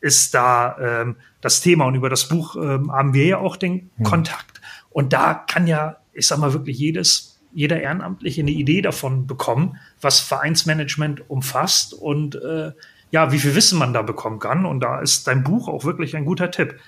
ist 0.02 0.34
da 0.34 0.78
ähm, 0.80 1.16
das 1.42 1.62
Thema 1.62 1.86
und 1.86 1.96
über 1.96 2.10
das 2.10 2.28
Buch 2.28 2.56
ähm, 2.56 2.92
haben 2.92 3.14
wir 3.14 3.26
ja 3.26 3.38
auch 3.38 3.56
den 3.56 3.92
hm. 3.98 4.06
Kontakt. 4.06 4.62
Und 4.90 5.14
da 5.14 5.34
kann 5.34 5.68
ja, 5.68 5.98
ich 6.12 6.28
sag 6.28 6.40
mal 6.40 6.54
wirklich 6.54 6.78
jedes, 6.78 7.40
jeder 7.54 7.80
Ehrenamtliche 7.80 8.42
eine 8.42 8.52
Idee 8.52 8.82
davon 8.82 9.28
bekommen, 9.28 9.78
was 10.02 10.20
Vereinsmanagement 10.20 11.30
umfasst 11.30 11.94
und 11.94 12.36
äh, 12.36 12.72
ja, 13.12 13.32
wie 13.32 13.40
viel 13.40 13.56
Wissen 13.56 13.78
man 13.78 13.94
da 13.94 14.02
bekommen 14.02 14.40
kann. 14.40 14.66
Und 14.66 14.80
da 14.82 15.00
ist 15.00 15.28
dein 15.28 15.44
Buch 15.44 15.68
auch 15.68 15.86
wirklich 15.86 16.16
ein 16.16 16.26
guter 16.26 16.50
Tipp. 16.50 16.80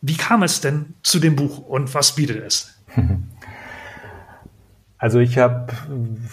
Wie 0.00 0.16
kam 0.16 0.42
es 0.42 0.60
denn 0.60 0.94
zu 1.02 1.20
dem 1.20 1.36
Buch 1.36 1.58
und 1.58 1.94
was 1.94 2.14
bietet 2.14 2.42
es? 2.44 2.78
Also 4.98 5.18
ich 5.18 5.36
habe 5.36 5.66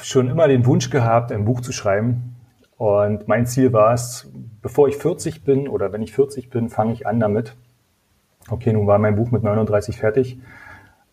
schon 0.03 0.29
immer 0.29 0.47
den 0.47 0.63
Wunsch 0.67 0.91
gehabt, 0.91 1.31
ein 1.31 1.43
Buch 1.43 1.61
zu 1.61 1.71
schreiben. 1.71 2.35
Und 2.77 3.27
mein 3.27 3.47
Ziel 3.47 3.73
war 3.73 3.95
es, 3.95 4.31
bevor 4.61 4.87
ich 4.87 4.95
40 4.95 5.43
bin 5.43 5.67
oder 5.67 5.91
wenn 5.91 6.03
ich 6.03 6.13
40 6.13 6.51
bin, 6.51 6.69
fange 6.69 6.93
ich 6.93 7.07
an 7.07 7.19
damit. 7.19 7.55
Okay, 8.47 8.71
nun 8.71 8.85
war 8.85 8.99
mein 8.99 9.15
Buch 9.15 9.31
mit 9.31 9.41
39 9.41 9.97
fertig. 9.97 10.39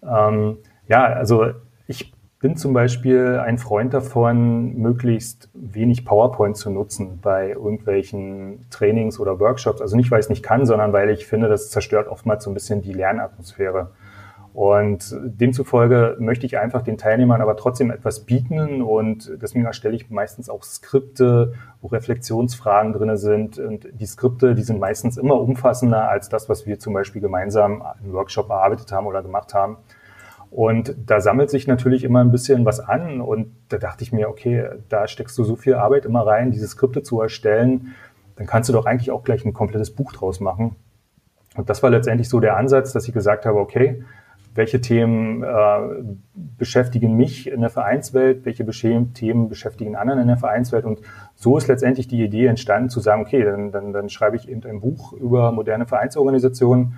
Ähm, 0.02 0.58
ja, 0.86 1.06
also 1.06 1.52
ich 1.86 2.12
bin 2.46 2.56
zum 2.56 2.74
Beispiel 2.74 3.40
ein 3.44 3.58
Freund 3.58 3.92
davon, 3.92 4.76
möglichst 4.76 5.50
wenig 5.52 6.04
PowerPoint 6.04 6.56
zu 6.56 6.70
nutzen 6.70 7.18
bei 7.20 7.48
irgendwelchen 7.48 8.64
Trainings 8.70 9.18
oder 9.18 9.40
Workshops. 9.40 9.80
Also 9.80 9.96
nicht, 9.96 10.12
weil 10.12 10.20
ich 10.20 10.26
es 10.26 10.30
nicht 10.30 10.44
kann, 10.44 10.64
sondern 10.64 10.92
weil 10.92 11.10
ich 11.10 11.26
finde, 11.26 11.48
das 11.48 11.70
zerstört 11.70 12.06
oftmals 12.06 12.44
so 12.44 12.50
ein 12.52 12.54
bisschen 12.54 12.82
die 12.82 12.92
Lernatmosphäre. 12.92 13.90
Und 14.54 15.12
demzufolge 15.24 16.14
möchte 16.20 16.46
ich 16.46 16.56
einfach 16.56 16.82
den 16.82 16.98
Teilnehmern 16.98 17.40
aber 17.40 17.56
trotzdem 17.56 17.90
etwas 17.90 18.20
bieten 18.20 18.80
und 18.80 19.32
deswegen 19.42 19.64
erstelle 19.64 19.96
ich 19.96 20.08
meistens 20.08 20.48
auch 20.48 20.62
Skripte, 20.62 21.52
wo 21.80 21.88
Reflexionsfragen 21.88 22.92
drinne 22.92 23.16
sind. 23.16 23.58
Und 23.58 23.88
die 23.92 24.06
Skripte, 24.06 24.54
die 24.54 24.62
sind 24.62 24.78
meistens 24.78 25.16
immer 25.16 25.34
umfassender 25.34 26.08
als 26.08 26.28
das, 26.28 26.48
was 26.48 26.64
wir 26.64 26.78
zum 26.78 26.94
Beispiel 26.94 27.20
gemeinsam 27.20 27.82
im 28.04 28.12
Workshop 28.12 28.50
erarbeitet 28.50 28.92
haben 28.92 29.08
oder 29.08 29.20
gemacht 29.24 29.52
haben. 29.52 29.78
Und 30.56 30.96
da 31.04 31.20
sammelt 31.20 31.50
sich 31.50 31.66
natürlich 31.66 32.02
immer 32.02 32.20
ein 32.24 32.30
bisschen 32.30 32.64
was 32.64 32.80
an 32.80 33.20
und 33.20 33.54
da 33.68 33.76
dachte 33.76 34.02
ich 34.02 34.10
mir, 34.10 34.30
okay, 34.30 34.70
da 34.88 35.06
steckst 35.06 35.36
du 35.36 35.44
so 35.44 35.54
viel 35.54 35.74
Arbeit 35.74 36.06
immer 36.06 36.26
rein, 36.26 36.50
diese 36.50 36.66
Skripte 36.66 37.02
zu 37.02 37.20
erstellen, 37.20 37.94
dann 38.36 38.46
kannst 38.46 38.70
du 38.70 38.72
doch 38.72 38.86
eigentlich 38.86 39.10
auch 39.10 39.22
gleich 39.22 39.44
ein 39.44 39.52
komplettes 39.52 39.94
Buch 39.94 40.14
draus 40.14 40.40
machen. 40.40 40.74
Und 41.56 41.68
das 41.68 41.82
war 41.82 41.90
letztendlich 41.90 42.30
so 42.30 42.40
der 42.40 42.56
Ansatz, 42.56 42.94
dass 42.94 43.06
ich 43.06 43.12
gesagt 43.12 43.44
habe, 43.44 43.58
okay, 43.58 44.02
welche 44.54 44.80
Themen 44.80 45.42
äh, 45.42 45.46
beschäftigen 46.56 47.12
mich 47.12 47.50
in 47.50 47.60
der 47.60 47.68
Vereinswelt, 47.68 48.46
welche 48.46 48.64
Themen 49.12 49.50
beschäftigen 49.50 49.94
anderen 49.94 50.20
in 50.20 50.28
der 50.28 50.38
Vereinswelt. 50.38 50.86
Und 50.86 51.02
so 51.34 51.58
ist 51.58 51.68
letztendlich 51.68 52.08
die 52.08 52.24
Idee 52.24 52.46
entstanden, 52.46 52.88
zu 52.88 53.00
sagen, 53.00 53.20
okay, 53.20 53.44
dann, 53.44 53.72
dann, 53.72 53.92
dann 53.92 54.08
schreibe 54.08 54.36
ich 54.36 54.48
eben 54.48 54.64
ein 54.64 54.80
Buch 54.80 55.12
über 55.12 55.52
moderne 55.52 55.84
Vereinsorganisationen, 55.84 56.94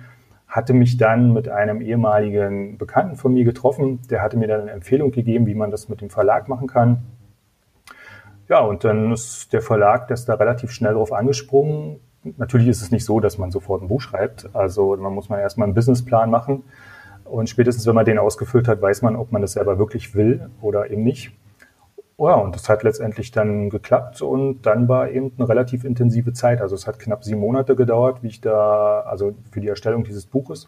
hatte 0.49 0.73
mich 0.73 0.97
dann 0.97 1.31
mit 1.31 1.47
einem 1.47 1.79
ehemaligen 1.79 2.79
Bekannten 2.79 3.15
von 3.15 3.33
mir 3.33 3.45
getroffen, 3.45 4.01
der 4.09 4.21
hatte 4.23 4.35
mir 4.35 4.47
dann 4.47 4.61
eine 4.61 4.71
Empfehlung 4.71 5.11
gegeben, 5.11 5.45
wie 5.45 5.53
man 5.53 5.69
das 5.69 5.87
mit 5.89 6.01
dem 6.01 6.09
Verlag 6.09 6.49
machen 6.49 6.67
kann. 6.67 7.03
Ja, 8.49 8.61
und 8.61 8.83
dann 8.83 9.11
ist 9.13 9.53
der 9.53 9.61
Verlag 9.61 10.07
das 10.07 10.25
da 10.25 10.33
relativ 10.33 10.71
schnell 10.71 10.93
drauf 10.93 11.13
angesprungen. 11.13 11.99
Natürlich 12.37 12.67
ist 12.67 12.81
es 12.81 12.89
nicht 12.89 13.05
so, 13.05 13.19
dass 13.19 13.37
man 13.37 13.51
sofort 13.51 13.83
ein 13.83 13.87
Buch 13.87 14.01
schreibt. 14.01 14.49
Also 14.53 14.97
man 14.97 15.13
muss 15.13 15.29
mal 15.29 15.39
erstmal 15.39 15.67
einen 15.67 15.75
Businessplan 15.75 16.31
machen. 16.31 16.63
Und 17.25 17.47
spätestens, 17.47 17.85
wenn 17.85 17.93
man 17.93 18.05
den 18.05 18.17
ausgefüllt 18.17 18.67
hat, 18.67 18.81
weiß 18.81 19.03
man, 19.03 19.15
ob 19.15 19.31
man 19.31 19.43
das 19.43 19.53
selber 19.53 19.77
wirklich 19.77 20.15
will 20.15 20.49
oder 20.61 20.89
eben 20.89 21.03
nicht. 21.03 21.31
Ja, 22.19 22.35
und 22.35 22.53
das 22.53 22.67
hat 22.67 22.83
letztendlich 22.83 23.31
dann 23.31 23.69
geklappt 23.69 24.21
und 24.21 24.63
dann 24.63 24.89
war 24.89 25.09
eben 25.09 25.31
eine 25.37 25.47
relativ 25.47 25.85
intensive 25.85 26.33
Zeit. 26.33 26.61
Also 26.61 26.75
es 26.75 26.85
hat 26.85 26.99
knapp 26.99 27.23
sieben 27.23 27.39
Monate 27.39 27.75
gedauert, 27.77 28.21
wie 28.23 28.27
ich 28.27 28.41
da, 28.41 29.01
also 29.01 29.33
für 29.51 29.61
die 29.61 29.69
Erstellung 29.69 30.03
dieses 30.03 30.25
Buches. 30.25 30.67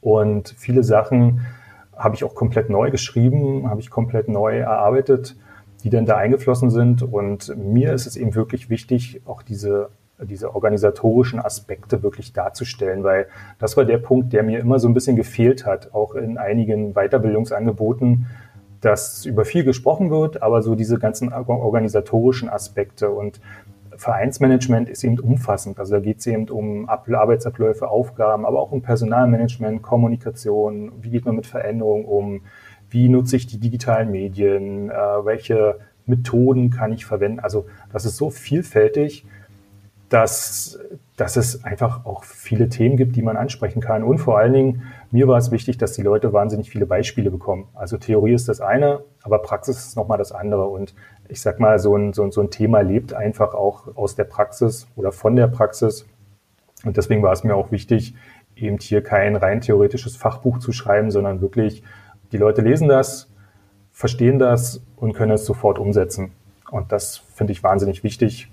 Und 0.00 0.54
viele 0.56 0.84
Sachen 0.84 1.46
habe 1.94 2.14
ich 2.14 2.24
auch 2.24 2.34
komplett 2.34 2.70
neu 2.70 2.90
geschrieben, 2.90 3.68
habe 3.68 3.80
ich 3.80 3.90
komplett 3.90 4.28
neu 4.28 4.58
erarbeitet. 4.58 5.36
die 5.84 5.90
dann 5.90 6.06
da 6.06 6.16
eingeflossen 6.16 6.70
sind. 6.70 7.02
Und 7.02 7.56
mir 7.56 7.92
ist 7.92 8.06
es 8.06 8.16
eben 8.16 8.34
wirklich 8.34 8.68
wichtig, 8.68 9.22
auch 9.26 9.42
diese 9.42 9.90
diese 10.24 10.54
organisatorischen 10.54 11.38
Aspekte 11.38 12.02
wirklich 12.02 12.32
darzustellen, 12.32 13.04
weil 13.04 13.28
das 13.58 13.76
war 13.76 13.84
der 13.84 13.98
Punkt, 13.98 14.32
der 14.32 14.42
mir 14.42 14.58
immer 14.58 14.80
so 14.80 14.88
ein 14.88 14.94
bisschen 14.94 15.14
gefehlt 15.14 15.64
hat, 15.64 15.94
auch 15.94 16.14
in 16.16 16.38
einigen 16.38 16.94
Weiterbildungsangeboten, 16.94 18.26
dass 18.80 19.24
über 19.26 19.44
viel 19.44 19.64
gesprochen 19.64 20.10
wird, 20.10 20.42
aber 20.42 20.62
so 20.62 20.74
diese 20.74 20.98
ganzen 20.98 21.32
organisatorischen 21.32 22.48
Aspekte 22.48 23.10
und 23.10 23.40
Vereinsmanagement 23.96 24.88
ist 24.88 25.02
eben 25.02 25.18
umfassend. 25.18 25.80
Also 25.80 25.94
da 25.94 26.00
geht 26.00 26.20
es 26.20 26.26
eben 26.28 26.48
um 26.48 26.88
Arbeitsabläufe, 26.88 27.88
Aufgaben, 27.88 28.46
aber 28.46 28.60
auch 28.60 28.70
um 28.70 28.80
Personalmanagement, 28.80 29.82
Kommunikation, 29.82 30.92
wie 31.00 31.10
geht 31.10 31.24
man 31.24 31.34
mit 31.34 31.46
Veränderungen 31.46 32.04
um, 32.04 32.42
wie 32.90 33.08
nutze 33.08 33.36
ich 33.36 33.46
die 33.48 33.58
digitalen 33.58 34.12
Medien, 34.12 34.90
äh, 34.90 34.94
welche 34.94 35.80
Methoden 36.06 36.70
kann 36.70 36.92
ich 36.92 37.04
verwenden. 37.04 37.40
Also 37.40 37.66
das 37.92 38.04
ist 38.04 38.16
so 38.16 38.30
vielfältig 38.30 39.26
dass, 40.08 40.78
dass 41.16 41.36
es 41.36 41.64
einfach 41.64 42.04
auch 42.06 42.24
viele 42.24 42.68
Themen 42.68 42.96
gibt, 42.96 43.16
die 43.16 43.22
man 43.22 43.36
ansprechen 43.36 43.80
kann. 43.80 44.02
Und 44.02 44.18
vor 44.18 44.38
allen 44.38 44.52
Dingen, 44.52 44.82
mir 45.10 45.26
war 45.26 45.38
es 45.38 45.50
wichtig, 45.50 45.78
dass 45.78 45.92
die 45.92 46.02
Leute 46.02 46.32
wahnsinnig 46.32 46.70
viele 46.70 46.86
Beispiele 46.86 47.30
bekommen. 47.30 47.68
Also 47.74 47.96
Theorie 47.96 48.34
ist 48.34 48.48
das 48.48 48.60
eine, 48.60 49.04
aber 49.22 49.38
Praxis 49.38 49.78
ist 49.78 49.96
nochmal 49.96 50.18
das 50.18 50.32
andere. 50.32 50.66
Und 50.68 50.94
ich 51.28 51.40
sag 51.40 51.60
mal, 51.60 51.78
so 51.78 51.96
ein, 51.96 52.12
so, 52.12 52.30
so 52.30 52.42
ein 52.42 52.50
Thema 52.50 52.80
lebt 52.80 53.14
einfach 53.14 53.54
auch 53.54 53.96
aus 53.96 54.16
der 54.16 54.24
Praxis 54.24 54.86
oder 54.96 55.12
von 55.12 55.34
der 55.36 55.46
Praxis. 55.46 56.06
Und 56.84 56.96
deswegen 56.96 57.22
war 57.22 57.32
es 57.32 57.42
mir 57.42 57.54
auch 57.54 57.72
wichtig, 57.72 58.14
eben 58.54 58.78
hier 58.78 59.02
kein 59.02 59.36
rein 59.36 59.60
theoretisches 59.60 60.16
Fachbuch 60.16 60.58
zu 60.58 60.72
schreiben, 60.72 61.10
sondern 61.10 61.40
wirklich, 61.40 61.82
die 62.32 62.38
Leute 62.38 62.60
lesen 62.60 62.88
das, 62.88 63.30
verstehen 63.92 64.38
das 64.38 64.82
und 64.96 65.14
können 65.14 65.32
es 65.32 65.46
sofort 65.46 65.78
umsetzen. 65.78 66.32
Und 66.70 66.92
das 66.92 67.16
finde 67.16 67.52
ich 67.52 67.62
wahnsinnig 67.62 68.04
wichtig. 68.04 68.50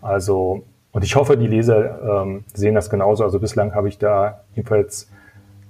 Also 0.00 0.64
und 0.92 1.04
ich 1.04 1.14
hoffe, 1.14 1.36
die 1.36 1.46
Leser 1.46 2.22
ähm, 2.22 2.44
sehen 2.52 2.74
das 2.74 2.90
genauso. 2.90 3.22
Also 3.22 3.38
bislang 3.38 3.74
habe 3.74 3.88
ich 3.88 3.98
da 3.98 4.40
jedenfalls 4.54 5.10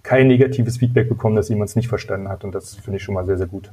kein 0.02 0.28
negatives 0.28 0.78
Feedback 0.78 1.08
bekommen, 1.08 1.36
dass 1.36 1.48
jemand 1.48 1.70
es 1.70 1.76
nicht 1.76 1.88
verstanden 1.88 2.28
hat. 2.28 2.44
Und 2.44 2.54
das 2.54 2.74
finde 2.74 2.98
ich 2.98 3.02
schon 3.02 3.14
mal 3.14 3.26
sehr, 3.26 3.38
sehr 3.38 3.46
gut. 3.46 3.70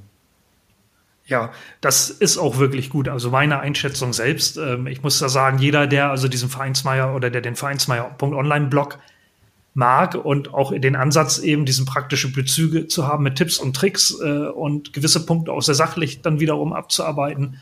Ja, 1.25 1.51
das 1.81 2.09
ist 2.09 2.37
auch 2.37 2.57
wirklich 2.57 2.89
gut. 2.89 3.09
Also 3.09 3.31
meine 3.31 3.59
Einschätzung 3.59 4.13
selbst. 4.13 4.57
Ähm, 4.57 4.87
ich 4.87 5.03
muss 5.03 5.19
da 5.19 5.27
sagen, 5.27 5.59
jeder, 5.59 5.85
der 5.85 6.09
also 6.09 6.27
diesen 6.27 6.49
Vereinsmeier 6.49 7.13
oder 7.13 7.29
der 7.29 7.41
den 7.41 7.55
Vereinsmeier.online-Blog 7.55 8.97
mag 9.73 10.15
und 10.15 10.53
auch 10.53 10.73
den 10.73 10.95
Ansatz 10.95 11.37
eben, 11.37 11.65
diesen 11.65 11.85
praktischen 11.85 12.33
Bezüge 12.33 12.87
zu 12.87 13.07
haben 13.07 13.23
mit 13.23 13.35
Tipps 13.35 13.59
und 13.59 13.75
Tricks 13.75 14.17
äh, 14.23 14.47
und 14.47 14.93
gewisse 14.93 15.25
Punkte 15.25 15.51
aus 15.51 15.67
der 15.67 15.75
Sachlicht 15.75 16.25
dann 16.25 16.39
wiederum 16.39 16.73
abzuarbeiten, 16.73 17.59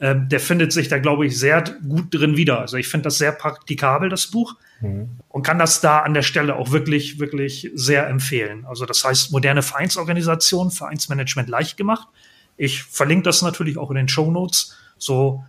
ähm, 0.00 0.28
der 0.28 0.40
findet 0.40 0.72
sich 0.72 0.88
da, 0.88 0.98
glaube 0.98 1.26
ich, 1.26 1.38
sehr 1.38 1.62
gut 1.62 2.12
drin 2.12 2.36
wieder. 2.36 2.60
Also 2.60 2.76
ich 2.76 2.88
finde 2.88 3.04
das 3.04 3.18
sehr 3.18 3.32
praktikabel, 3.32 4.08
das 4.08 4.26
Buch, 4.26 4.56
mhm. 4.80 5.10
und 5.28 5.42
kann 5.42 5.58
das 5.58 5.80
da 5.80 6.00
an 6.00 6.14
der 6.14 6.22
Stelle 6.22 6.56
auch 6.56 6.70
wirklich, 6.70 7.18
wirklich 7.18 7.70
sehr 7.74 8.08
empfehlen. 8.08 8.64
Also 8.66 8.86
das 8.86 9.04
heißt, 9.04 9.32
moderne 9.32 9.62
Vereinsorganisation, 9.62 10.70
Vereinsmanagement 10.70 11.48
leicht 11.48 11.76
gemacht. 11.76 12.08
Ich 12.56 12.82
verlinke 12.82 13.24
das 13.24 13.42
natürlich 13.42 13.78
auch 13.78 13.90
in 13.90 13.96
den 13.96 14.08
Show 14.08 14.30
Notes, 14.30 14.76
so 14.98 15.44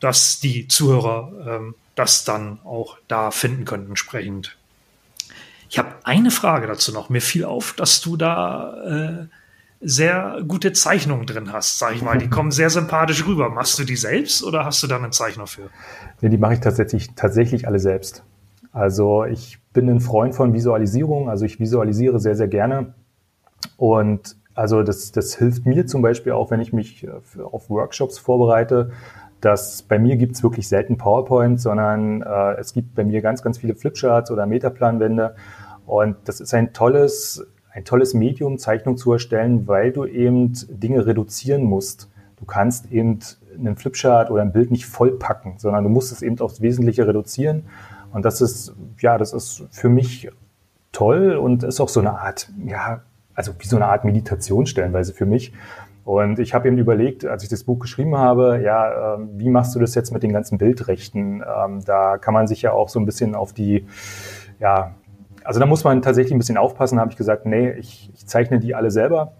dass 0.00 0.40
die 0.40 0.66
Zuhörer 0.66 1.32
ähm, 1.46 1.74
das 1.94 2.24
dann 2.24 2.60
auch 2.64 2.96
da 3.08 3.30
finden 3.30 3.64
können 3.64 3.88
entsprechend. 3.88 4.56
Ich 5.68 5.78
habe 5.78 5.94
eine 6.04 6.30
Frage 6.30 6.66
dazu 6.66 6.92
noch. 6.92 7.10
Mir 7.10 7.20
fiel 7.20 7.44
auf, 7.44 7.74
dass 7.74 8.00
du 8.00 8.16
da 8.16 8.74
äh, 8.84 9.26
sehr 9.80 10.42
gute 10.46 10.72
Zeichnungen 10.72 11.26
drin 11.26 11.52
hast, 11.52 11.78
sag 11.78 11.94
ich 11.94 12.02
mal. 12.02 12.18
Die 12.18 12.28
kommen 12.30 12.50
sehr 12.50 12.70
sympathisch 12.70 13.26
rüber. 13.26 13.48
Machst 13.50 13.78
du 13.78 13.84
die 13.84 13.96
selbst 13.96 14.44
oder 14.44 14.64
hast 14.64 14.82
du 14.82 14.86
da 14.86 14.96
einen 14.96 15.12
Zeichner 15.12 15.46
für? 15.46 15.70
Nee, 16.20 16.28
die 16.28 16.38
mache 16.38 16.54
ich 16.54 16.60
tatsächlich, 16.60 17.14
tatsächlich 17.14 17.66
alle 17.66 17.78
selbst. 17.78 18.22
Also 18.72 19.24
ich 19.24 19.58
bin 19.72 19.88
ein 19.88 20.00
Freund 20.00 20.34
von 20.34 20.52
Visualisierung, 20.52 21.28
also 21.28 21.44
ich 21.44 21.58
visualisiere 21.58 22.20
sehr, 22.20 22.36
sehr 22.36 22.48
gerne. 22.48 22.94
Und 23.76 24.36
also 24.54 24.82
das, 24.82 25.12
das 25.12 25.34
hilft 25.34 25.66
mir 25.66 25.86
zum 25.86 26.02
Beispiel 26.02 26.32
auch, 26.32 26.50
wenn 26.50 26.60
ich 26.60 26.72
mich 26.72 27.04
äh, 27.04 27.10
auf 27.42 27.70
Workshops 27.70 28.18
vorbereite, 28.18 28.90
dass 29.40 29.82
bei 29.82 29.98
mir 29.98 30.16
gibt's 30.16 30.42
wirklich 30.42 30.68
selten 30.68 30.98
PowerPoint, 30.98 31.60
sondern 31.60 32.22
äh, 32.22 32.54
es 32.58 32.74
gibt 32.74 32.94
bei 32.94 33.04
mir 33.04 33.22
ganz, 33.22 33.42
ganz 33.42 33.58
viele 33.58 33.74
Flipcharts 33.74 34.30
oder 34.30 34.46
Metaplanwände. 34.46 35.34
Und 35.86 36.16
das 36.26 36.40
ist 36.40 36.52
ein 36.52 36.72
tolles 36.72 37.46
ein 37.72 37.84
tolles 37.84 38.14
Medium, 38.14 38.58
Zeichnung 38.58 38.96
zu 38.96 39.12
erstellen, 39.12 39.66
weil 39.68 39.92
du 39.92 40.04
eben 40.04 40.52
Dinge 40.68 41.06
reduzieren 41.06 41.62
musst. 41.62 42.10
Du 42.36 42.44
kannst 42.44 42.90
eben 42.90 43.18
einen 43.58 43.76
Flipchart 43.76 44.30
oder 44.30 44.42
ein 44.42 44.52
Bild 44.52 44.70
nicht 44.70 44.86
vollpacken, 44.86 45.54
sondern 45.58 45.84
du 45.84 45.90
musst 45.90 46.12
es 46.12 46.22
eben 46.22 46.38
aufs 46.40 46.60
Wesentliche 46.60 47.06
reduzieren. 47.06 47.64
Und 48.12 48.24
das 48.24 48.40
ist, 48.40 48.74
ja, 48.98 49.18
das 49.18 49.32
ist 49.32 49.64
für 49.70 49.88
mich 49.88 50.30
toll 50.92 51.36
und 51.36 51.62
ist 51.62 51.80
auch 51.80 51.88
so 51.88 52.00
eine 52.00 52.18
Art, 52.18 52.50
ja, 52.66 53.02
also 53.34 53.52
wie 53.58 53.66
so 53.66 53.76
eine 53.76 53.86
Art 53.86 54.04
Meditation 54.04 54.66
stellenweise 54.66 55.12
für 55.12 55.26
mich. 55.26 55.52
Und 56.04 56.38
ich 56.38 56.54
habe 56.54 56.66
eben 56.66 56.78
überlegt, 56.78 57.24
als 57.24 57.42
ich 57.42 57.48
das 57.48 57.62
Buch 57.62 57.78
geschrieben 57.78 58.16
habe, 58.16 58.60
ja, 58.64 59.14
ähm, 59.14 59.30
wie 59.34 59.48
machst 59.48 59.74
du 59.74 59.78
das 59.78 59.94
jetzt 59.94 60.12
mit 60.12 60.22
den 60.22 60.32
ganzen 60.32 60.58
Bildrechten? 60.58 61.42
Ähm, 61.42 61.84
da 61.84 62.18
kann 62.18 62.34
man 62.34 62.48
sich 62.48 62.62
ja 62.62 62.72
auch 62.72 62.88
so 62.88 62.98
ein 62.98 63.06
bisschen 63.06 63.34
auf 63.34 63.52
die, 63.52 63.86
ja, 64.58 64.94
also 65.44 65.60
da 65.60 65.66
muss 65.66 65.84
man 65.84 66.02
tatsächlich 66.02 66.32
ein 66.32 66.38
bisschen 66.38 66.56
aufpassen, 66.56 67.00
habe 67.00 67.10
ich 67.10 67.16
gesagt, 67.16 67.46
nee, 67.46 67.72
ich, 67.72 68.10
ich 68.14 68.26
zeichne 68.26 68.60
die 68.60 68.74
alle 68.74 68.90
selber. 68.90 69.32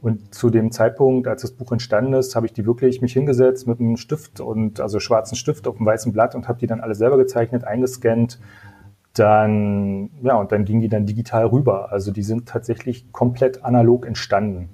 Und 0.00 0.32
zu 0.32 0.48
dem 0.48 0.70
Zeitpunkt, 0.70 1.26
als 1.26 1.42
das 1.42 1.50
Buch 1.50 1.72
entstanden 1.72 2.12
ist, 2.12 2.36
habe 2.36 2.46
ich 2.46 2.52
die 2.52 2.64
wirklich 2.64 3.02
mich 3.02 3.12
hingesetzt 3.12 3.66
mit 3.66 3.80
einem 3.80 3.96
Stift 3.96 4.40
und 4.40 4.80
also 4.80 5.00
schwarzen 5.00 5.34
Stift 5.34 5.66
auf 5.66 5.76
einem 5.76 5.86
weißen 5.86 6.12
Blatt 6.12 6.34
und 6.36 6.46
habe 6.46 6.60
die 6.60 6.68
dann 6.68 6.80
alle 6.80 6.94
selber 6.94 7.16
gezeichnet, 7.16 7.64
eingescannt. 7.64 8.38
Dann, 9.14 10.10
ja, 10.22 10.36
und 10.36 10.52
dann 10.52 10.64
ging 10.64 10.80
die 10.80 10.88
dann 10.88 11.06
digital 11.06 11.46
rüber. 11.46 11.90
Also 11.90 12.12
die 12.12 12.22
sind 12.22 12.48
tatsächlich 12.48 13.10
komplett 13.10 13.64
analog 13.64 14.06
entstanden. 14.06 14.68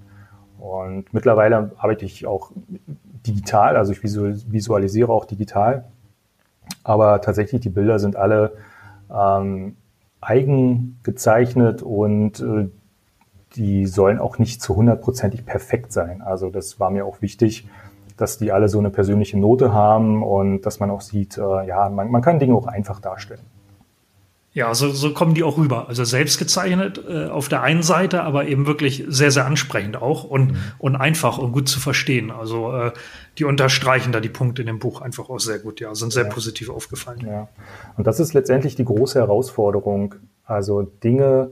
Und 0.59 1.13
mittlerweile 1.15 1.73
arbeite 1.79 2.05
ich 2.05 2.27
auch 2.27 2.51
digital, 3.27 3.77
also 3.77 3.93
ich 3.93 4.03
visualisiere 4.03 5.11
auch 5.11 5.25
digital. 5.25 5.85
Aber 6.83 7.23
tatsächlich, 7.23 7.63
die 7.63 7.71
Bilder 7.71 7.99
sind 7.99 8.17
alle 8.17 8.53
ähm, 9.11 9.77
eigen 10.25 10.99
gezeichnet 11.03 11.83
und 11.83 12.41
äh, 12.41 12.69
die 13.57 13.87
sollen 13.87 14.19
auch 14.19 14.39
nicht 14.39 14.63
zu 14.63 14.77
hundertprozentig 14.77 15.47
perfekt 15.47 15.93
sein. 15.93 16.23
Also 16.23 16.51
das 16.51 16.81
war 16.81 16.91
mir 16.91 17.07
auch 17.07 17.23
wichtig, 17.23 17.69
dass 18.17 18.39
die 18.39 18.53
alle 18.53 18.69
so 18.69 18.79
eine 18.79 18.91
persönliche 18.91 19.39
Note 19.39 19.73
haben 19.73 20.23
und 20.23 20.63
dass 20.63 20.81
man 20.81 20.91
auch 20.91 21.01
sieht, 21.01 21.39
äh, 21.39 21.67
ja, 21.67 21.89
man, 21.89 22.11
man 22.11 22.23
kann 22.23 22.39
Dinge 22.39 22.55
auch 22.55 22.67
einfach 22.67 23.01
darstellen. 23.01 23.43
Ja, 24.55 24.73
so, 24.73 24.91
so 24.91 25.13
kommen 25.13 25.35
die 25.35 25.43
auch 25.43 25.59
rüber. 25.59 25.89
Also 25.89 26.05
selbst 26.05 26.39
gezeichnet 26.39 27.03
äh, 27.09 27.27
auf 27.27 27.49
der 27.49 27.63
einen 27.63 27.83
Seite, 27.83 28.23
aber 28.23 28.47
eben 28.47 28.69
wirklich 28.69 29.05
sehr, 29.09 29.33
sehr 29.33 29.47
ansprechend 29.47 30.01
auch 30.01 30.23
und, 30.23 30.53
mhm. 30.53 30.57
und 30.79 30.95
einfach 30.95 31.39
und 31.39 31.51
gut 31.51 31.69
zu 31.69 31.81
verstehen. 31.81 32.31
Also 32.31 32.73
äh, 32.73 32.93
die 33.37 33.45
unterstreichen 33.45 34.13
da 34.13 34.21
die 34.21 34.29
Punkte 34.29 34.63
in 34.63 34.67
dem 34.67 34.79
Buch 34.79 35.01
einfach 35.01 35.29
auch 35.29 35.41
sehr 35.41 35.59
gut, 35.59 35.81
ja, 35.81 35.93
sind 35.97 36.13
sehr 36.13 36.27
ja. 36.27 36.31
positiv 36.31 36.71
aufgefallen. 36.71 37.27
Ja. 37.27 37.49
Und 37.97 38.07
das 38.07 38.21
ist 38.21 38.33
letztendlich 38.33 38.77
die 38.77 38.85
große 38.85 39.19
Herausforderung. 39.19 40.15
Also 40.45 40.83
Dinge, 40.83 41.51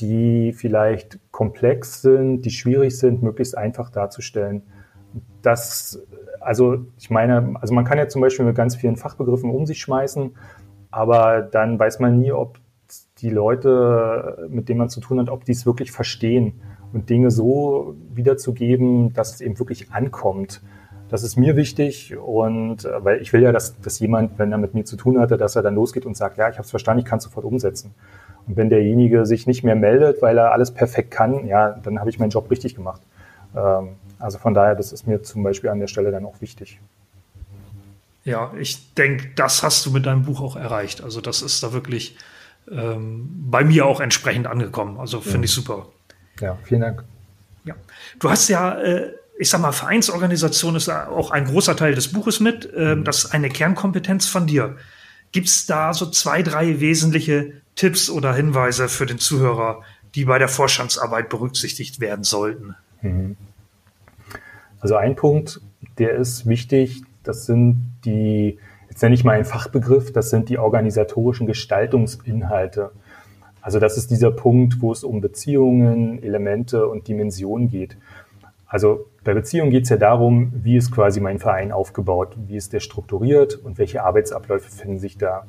die 0.00 0.52
vielleicht 0.52 1.20
komplex 1.30 2.02
sind, 2.02 2.42
die 2.42 2.50
schwierig 2.50 2.98
sind, 2.98 3.22
möglichst 3.22 3.56
einfach 3.56 3.90
darzustellen. 3.90 4.62
Das, 5.42 6.02
also 6.40 6.84
ich 6.98 7.10
meine, 7.10 7.54
also 7.60 7.74
man 7.74 7.84
kann 7.84 7.96
ja 7.96 8.08
zum 8.08 8.22
Beispiel 8.22 8.44
mit 8.44 8.56
ganz 8.56 8.74
vielen 8.74 8.96
Fachbegriffen 8.96 9.50
um 9.50 9.66
sich 9.66 9.80
schmeißen 9.80 10.32
aber 10.90 11.42
dann 11.42 11.78
weiß 11.78 12.00
man 12.00 12.18
nie, 12.18 12.32
ob 12.32 12.58
die 13.18 13.30
Leute, 13.30 14.46
mit 14.48 14.68
denen 14.68 14.78
man 14.78 14.88
zu 14.88 15.00
tun 15.00 15.20
hat, 15.20 15.28
ob 15.28 15.44
die 15.44 15.52
es 15.52 15.66
wirklich 15.66 15.92
verstehen 15.92 16.60
und 16.92 17.08
Dinge 17.08 17.30
so 17.30 17.94
wiederzugeben, 18.12 19.12
dass 19.12 19.34
es 19.34 19.40
eben 19.40 19.58
wirklich 19.58 19.92
ankommt. 19.92 20.62
Das 21.08 21.22
ist 21.22 21.36
mir 21.36 21.56
wichtig 21.56 22.16
und 22.16 22.88
weil 22.98 23.20
ich 23.20 23.32
will 23.32 23.42
ja, 23.42 23.52
dass, 23.52 23.80
dass 23.80 23.98
jemand, 23.98 24.38
wenn 24.38 24.52
er 24.52 24.58
mit 24.58 24.74
mir 24.74 24.84
zu 24.84 24.96
tun 24.96 25.18
hatte, 25.18 25.36
dass 25.36 25.56
er 25.56 25.62
dann 25.62 25.74
losgeht 25.74 26.06
und 26.06 26.16
sagt, 26.16 26.38
ja, 26.38 26.48
ich 26.48 26.54
habe 26.54 26.64
es 26.64 26.70
verstanden, 26.70 27.00
ich 27.00 27.04
kann 27.04 27.18
es 27.18 27.24
sofort 27.24 27.44
umsetzen. 27.44 27.94
Und 28.46 28.56
wenn 28.56 28.70
derjenige 28.70 29.26
sich 29.26 29.46
nicht 29.46 29.62
mehr 29.62 29.76
meldet, 29.76 30.22
weil 30.22 30.38
er 30.38 30.52
alles 30.52 30.72
perfekt 30.72 31.10
kann, 31.10 31.46
ja, 31.46 31.70
dann 31.82 31.98
habe 31.98 32.10
ich 32.10 32.18
meinen 32.18 32.30
Job 32.30 32.50
richtig 32.50 32.74
gemacht. 32.74 33.02
Ähm, 33.56 33.96
also 34.18 34.38
von 34.38 34.54
daher, 34.54 34.74
das 34.74 34.92
ist 34.92 35.06
mir 35.06 35.22
zum 35.22 35.42
Beispiel 35.42 35.70
an 35.70 35.80
der 35.80 35.88
Stelle 35.88 36.10
dann 36.10 36.24
auch 36.24 36.40
wichtig. 36.40 36.80
Ja, 38.24 38.52
ich 38.58 38.94
denke, 38.94 39.30
das 39.34 39.62
hast 39.62 39.86
du 39.86 39.90
mit 39.90 40.06
deinem 40.06 40.24
Buch 40.24 40.40
auch 40.40 40.56
erreicht. 40.56 41.02
Also 41.02 41.20
das 41.20 41.42
ist 41.42 41.62
da 41.62 41.72
wirklich 41.72 42.16
ähm, 42.70 43.28
bei 43.50 43.64
mir 43.64 43.86
auch 43.86 44.00
entsprechend 44.00 44.46
angekommen. 44.46 44.98
Also 44.98 45.20
finde 45.20 45.38
ja. 45.38 45.44
ich 45.44 45.52
super. 45.52 45.86
Ja, 46.40 46.58
vielen 46.64 46.82
Dank. 46.82 47.04
Ja, 47.64 47.74
du 48.18 48.30
hast 48.30 48.48
ja, 48.48 48.78
äh, 48.78 49.12
ich 49.38 49.48
sag 49.48 49.60
mal, 49.60 49.72
Vereinsorganisation 49.72 50.76
ist 50.76 50.88
auch 50.88 51.30
ein 51.30 51.46
großer 51.46 51.76
Teil 51.76 51.94
des 51.94 52.12
Buches 52.12 52.40
mit. 52.40 52.70
Äh, 52.74 52.96
mhm. 52.96 53.04
Das 53.04 53.24
ist 53.24 53.34
eine 53.34 53.48
Kernkompetenz 53.48 54.26
von 54.26 54.46
dir. 54.46 54.76
Gibt 55.32 55.48
es 55.48 55.66
da 55.66 55.94
so 55.94 56.10
zwei, 56.10 56.42
drei 56.42 56.80
wesentliche 56.80 57.52
Tipps 57.76 58.10
oder 58.10 58.34
Hinweise 58.34 58.88
für 58.88 59.06
den 59.06 59.18
Zuhörer, 59.18 59.82
die 60.14 60.24
bei 60.24 60.38
der 60.38 60.48
Vorstandsarbeit 60.48 61.28
berücksichtigt 61.28 62.00
werden 62.00 62.24
sollten? 62.24 62.74
Mhm. 63.00 63.36
Also 64.80 64.96
ein 64.96 65.14
Punkt, 65.14 65.60
der 65.98 66.14
ist 66.14 66.46
wichtig. 66.46 67.02
Das 67.22 67.46
sind 67.46 67.96
die, 68.04 68.58
jetzt 68.88 69.02
nenne 69.02 69.14
ich 69.14 69.24
mal 69.24 69.32
einen 69.32 69.44
Fachbegriff, 69.44 70.12
das 70.12 70.30
sind 70.30 70.48
die 70.48 70.58
organisatorischen 70.58 71.46
Gestaltungsinhalte. 71.46 72.92
Also 73.62 73.78
das 73.78 73.96
ist 73.96 74.10
dieser 74.10 74.30
Punkt, 74.30 74.80
wo 74.80 74.92
es 74.92 75.04
um 75.04 75.20
Beziehungen, 75.20 76.22
Elemente 76.22 76.86
und 76.86 77.08
Dimensionen 77.08 77.68
geht. 77.68 77.98
Also 78.66 79.06
bei 79.24 79.34
Beziehungen 79.34 79.70
geht 79.70 79.84
es 79.84 79.90
ja 79.90 79.96
darum, 79.96 80.52
wie 80.54 80.76
ist 80.76 80.92
quasi 80.92 81.20
mein 81.20 81.38
Verein 81.38 81.72
aufgebaut, 81.72 82.36
wie 82.46 82.56
ist 82.56 82.72
der 82.72 82.80
strukturiert 82.80 83.56
und 83.56 83.78
welche 83.78 84.02
Arbeitsabläufe 84.02 84.70
finden 84.70 84.98
sich 84.98 85.18
da. 85.18 85.46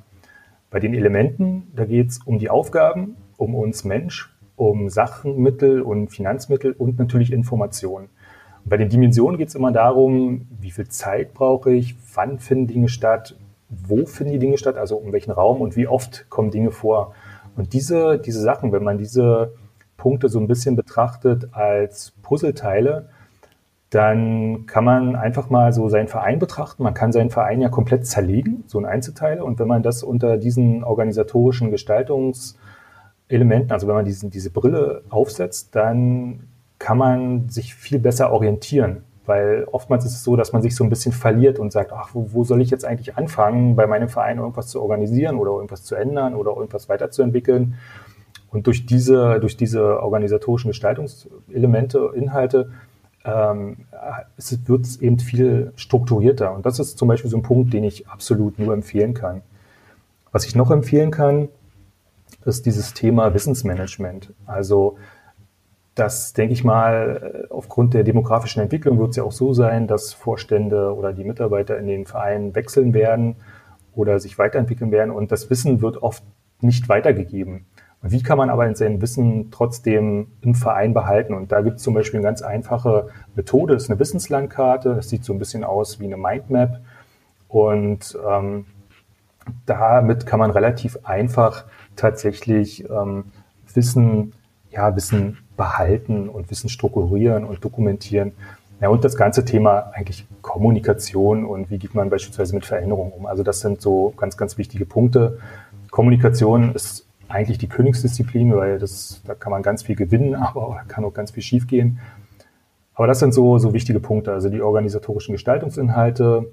Bei 0.72 0.80
den 0.80 0.94
Elementen, 0.94 1.72
da 1.76 1.86
geht 1.86 2.10
es 2.10 2.18
um 2.20 2.40
die 2.40 2.50
Aufgaben, 2.50 3.16
um 3.38 3.56
uns 3.56 3.84
Mensch, 3.84 4.34
um 4.56 4.90
Sachenmittel 4.90 5.82
und 5.82 6.10
Finanzmittel 6.10 6.74
und 6.74 6.98
natürlich 6.98 7.32
Informationen. 7.32 8.10
Bei 8.66 8.78
den 8.78 8.90
Dimensionen 8.90 9.38
geht 9.38 9.50
es 9.50 9.56
immer 9.56 9.72
darum, 9.72 10.48
wie 10.60 10.72
viel 10.72 10.88
Zeit 10.88 11.34
brauche 11.34 11.74
ich, 11.74 11.96
wann 12.14 12.40
finden 12.40 12.68
Dinge 12.68 12.90
statt, 12.90 13.36
wo 13.70 14.06
finden 14.06 14.34
die 14.34 14.40
Dinge 14.40 14.58
statt, 14.58 14.78
also 14.78 14.98
um 14.98 15.12
welchen 15.12 15.32
Raum 15.32 15.62
und 15.62 15.76
wie 15.76 15.88
oft 15.88 16.30
kommen 16.30 16.52
Dinge 16.52 16.72
vor. 16.72 17.14
Und 17.56 17.74
diese, 17.74 18.20
diese 18.20 18.42
Sachen, 18.42 18.72
wenn 18.72 18.84
man 18.84 18.98
diese 18.98 19.54
Punkte 19.98 20.30
so 20.30 20.40
ein 20.40 20.48
bisschen 20.48 20.76
betrachtet 20.76 21.50
als 21.54 22.14
Puzzleteile, 22.22 23.10
dann 23.92 24.66
kann 24.68 24.86
man 24.86 25.16
einfach 25.18 25.50
mal 25.50 25.74
so 25.74 25.90
seinen 25.90 26.08
Verein 26.08 26.40
betrachten. 26.40 26.84
Man 26.84 26.94
kann 26.94 27.12
seinen 27.12 27.30
Verein 27.30 27.60
ja 27.60 27.68
komplett 27.68 28.08
zerlegen, 28.08 28.64
so 28.66 28.80
in 28.80 28.86
Einzelteile. 28.86 29.44
Und 29.44 29.60
wenn 29.60 29.68
man 29.68 29.84
das 29.84 30.02
unter 30.02 30.38
diesen 30.38 30.86
organisatorischen 30.86 31.72
Gestaltungselementen, 31.72 33.72
also 33.72 33.88
wenn 33.88 33.96
man 33.96 34.06
diesen, 34.06 34.30
diese 34.30 34.50
Brille 34.50 35.04
aufsetzt, 35.10 35.76
dann 35.76 36.48
kann 36.82 36.98
man 36.98 37.48
sich 37.50 37.76
viel 37.76 38.00
besser 38.00 38.32
orientieren. 38.32 39.04
Weil 39.28 39.68
oftmals 39.72 40.04
ist 40.04 40.14
es 40.14 40.24
so, 40.24 40.36
dass 40.36 40.52
man 40.52 40.64
sich 40.64 40.76
so 40.76 40.84
ein 40.84 40.90
bisschen 40.90 41.12
verliert 41.12 41.60
und 41.60 41.72
sagt, 41.72 41.94
ach, 41.94 42.10
wo, 42.14 42.34
wo 42.34 42.44
soll 42.44 42.60
ich 42.60 42.72
jetzt 42.72 42.86
eigentlich 42.86 43.18
anfangen, 43.18 43.76
bei 43.76 43.86
meinem 43.86 44.10
Verein 44.10 44.40
irgendwas 44.40 44.68
zu 44.68 44.82
organisieren 44.82 45.38
oder 45.38 45.52
irgendwas 45.52 45.84
zu 45.84 45.94
ändern 45.94 46.34
oder 46.34 46.52
irgendwas 46.52 46.90
weiterzuentwickeln. 46.90 47.76
Und 48.50 48.66
durch 48.66 48.88
diese, 48.88 49.40
durch 49.40 49.56
diese 49.58 50.02
organisatorischen 50.02 50.72
Gestaltungselemente, 50.72 52.12
Inhalte, 52.16 52.72
ähm, 53.24 53.86
es 54.38 54.68
wird 54.68 54.86
es 54.86 55.00
eben 55.00 55.20
viel 55.20 55.72
strukturierter. 55.76 56.52
Und 56.52 56.66
das 56.66 56.80
ist 56.80 56.98
zum 56.98 57.08
Beispiel 57.08 57.30
so 57.30 57.38
ein 57.38 57.44
Punkt, 57.44 57.74
den 57.74 57.84
ich 57.84 58.08
absolut 58.08 58.58
nur 58.58 58.74
empfehlen 58.74 59.14
kann. 59.14 59.44
Was 60.32 60.46
ich 60.46 60.56
noch 60.56 60.72
empfehlen 60.72 61.12
kann, 61.12 61.48
ist 62.44 62.66
dieses 62.66 62.96
Thema 62.96 63.36
Wissensmanagement. 63.36 64.34
Also 64.48 64.98
das, 65.96 66.34
denke 66.34 66.54
ich 66.54 66.64
mal, 66.64 67.48
aufgrund 67.50 67.94
der 67.94 68.04
demografischen 68.04 68.62
Entwicklung 68.62 68.98
wird 69.00 69.12
es 69.12 69.18
ja 69.18 69.24
auch 69.24 69.32
so 69.32 69.54
sein, 69.54 69.88
dass 69.88 70.14
Vorstände 70.14 70.96
oder 70.96 71.12
die 71.14 71.26
Mitarbeiter 71.26 71.78
in 71.78 71.88
den 71.88 72.06
Vereinen 72.06 72.56
wechseln 72.56 72.94
werden 72.94 73.36
oder 73.94 74.20
sich 74.20 74.38
weiterentwickeln 74.38 74.92
werden 74.92 75.12
und 75.12 75.32
das 75.32 75.50
Wissen 75.50 75.82
wird 75.82 76.02
oft 76.02 76.24
nicht 76.62 76.88
weitergegeben. 76.88 77.66
Wie 78.04 78.24
kann 78.24 78.38
man 78.38 78.50
aber 78.50 78.74
sein 78.74 79.02
Wissen 79.02 79.52
trotzdem 79.52 80.28
im 80.42 80.56
Verein 80.56 80.94
behalten? 80.94 81.36
Und 81.36 81.52
da 81.52 81.62
gibt 81.62 81.78
es 81.78 81.84
zum 81.84 81.94
Beispiel 81.94 82.20
eine 82.20 82.26
ganz 82.28 82.42
einfache 82.42 83.10
Methode, 83.36 83.74
das 83.74 83.84
ist 83.84 83.90
eine 83.92 84.00
Wissenslandkarte, 84.00 84.96
das 84.96 85.10
sieht 85.10 85.24
so 85.24 85.34
ein 85.34 85.40
bisschen 85.40 85.64
aus 85.64 86.00
wie 86.00 86.06
eine 86.06 86.18
Mindmap. 86.18 86.80
Und 87.48 88.18
ähm, 88.28 88.66
damit 89.66 90.26
kann 90.26 90.40
man 90.40 90.52
relativ 90.52 90.98
einfach 91.04 91.66
tatsächlich 91.96 92.90
ähm, 92.90 93.26
Wissen, 93.74 94.34
ja, 94.72 94.96
Wissen 94.96 95.38
behalten 95.58 96.30
und 96.30 96.50
Wissen 96.50 96.70
strukturieren 96.70 97.44
und 97.46 97.64
dokumentieren. 97.64 98.34
Ja, 98.82 98.90
und 98.90 99.04
das 99.04 99.16
ganze 99.16 99.46
Thema 99.46 99.92
eigentlich 99.94 100.26
Kommunikation 100.42 101.46
und 101.46 101.70
wie 101.70 101.78
geht 101.78 101.94
man 101.94 102.10
beispielsweise 102.10 102.56
mit 102.56 102.66
Veränderungen 102.66 103.12
um. 103.12 103.26
Also 103.28 103.44
das 103.44 103.60
sind 103.60 103.80
so 103.80 104.14
ganz, 104.18 104.38
ganz 104.38 104.58
wichtige 104.58 104.86
Punkte. 104.86 105.38
Kommunikation 105.92 106.74
ist 106.74 107.06
eigentlich 107.28 107.60
die 107.60 107.70
Königsdisziplin, 107.70 108.56
weil 108.56 108.80
das, 108.80 109.22
da 109.26 109.36
kann 109.36 109.52
man 109.52 109.62
ganz 109.62 109.84
viel 109.84 109.96
gewinnen, 109.96 110.36
aber 110.36 110.82
kann 110.88 111.06
auch 111.06 111.14
ganz 111.14 111.32
viel 111.32 111.44
schiefgehen. 111.44 112.00
Aber 112.94 113.08
das 113.08 113.20
sind 113.20 113.34
so, 113.34 113.58
so 113.58 113.74
wichtige 113.74 114.00
Punkte, 114.00 114.34
also 114.34 114.50
die 114.50 114.62
organisatorischen 114.62 115.34
Gestaltungsinhalte, 115.34 116.52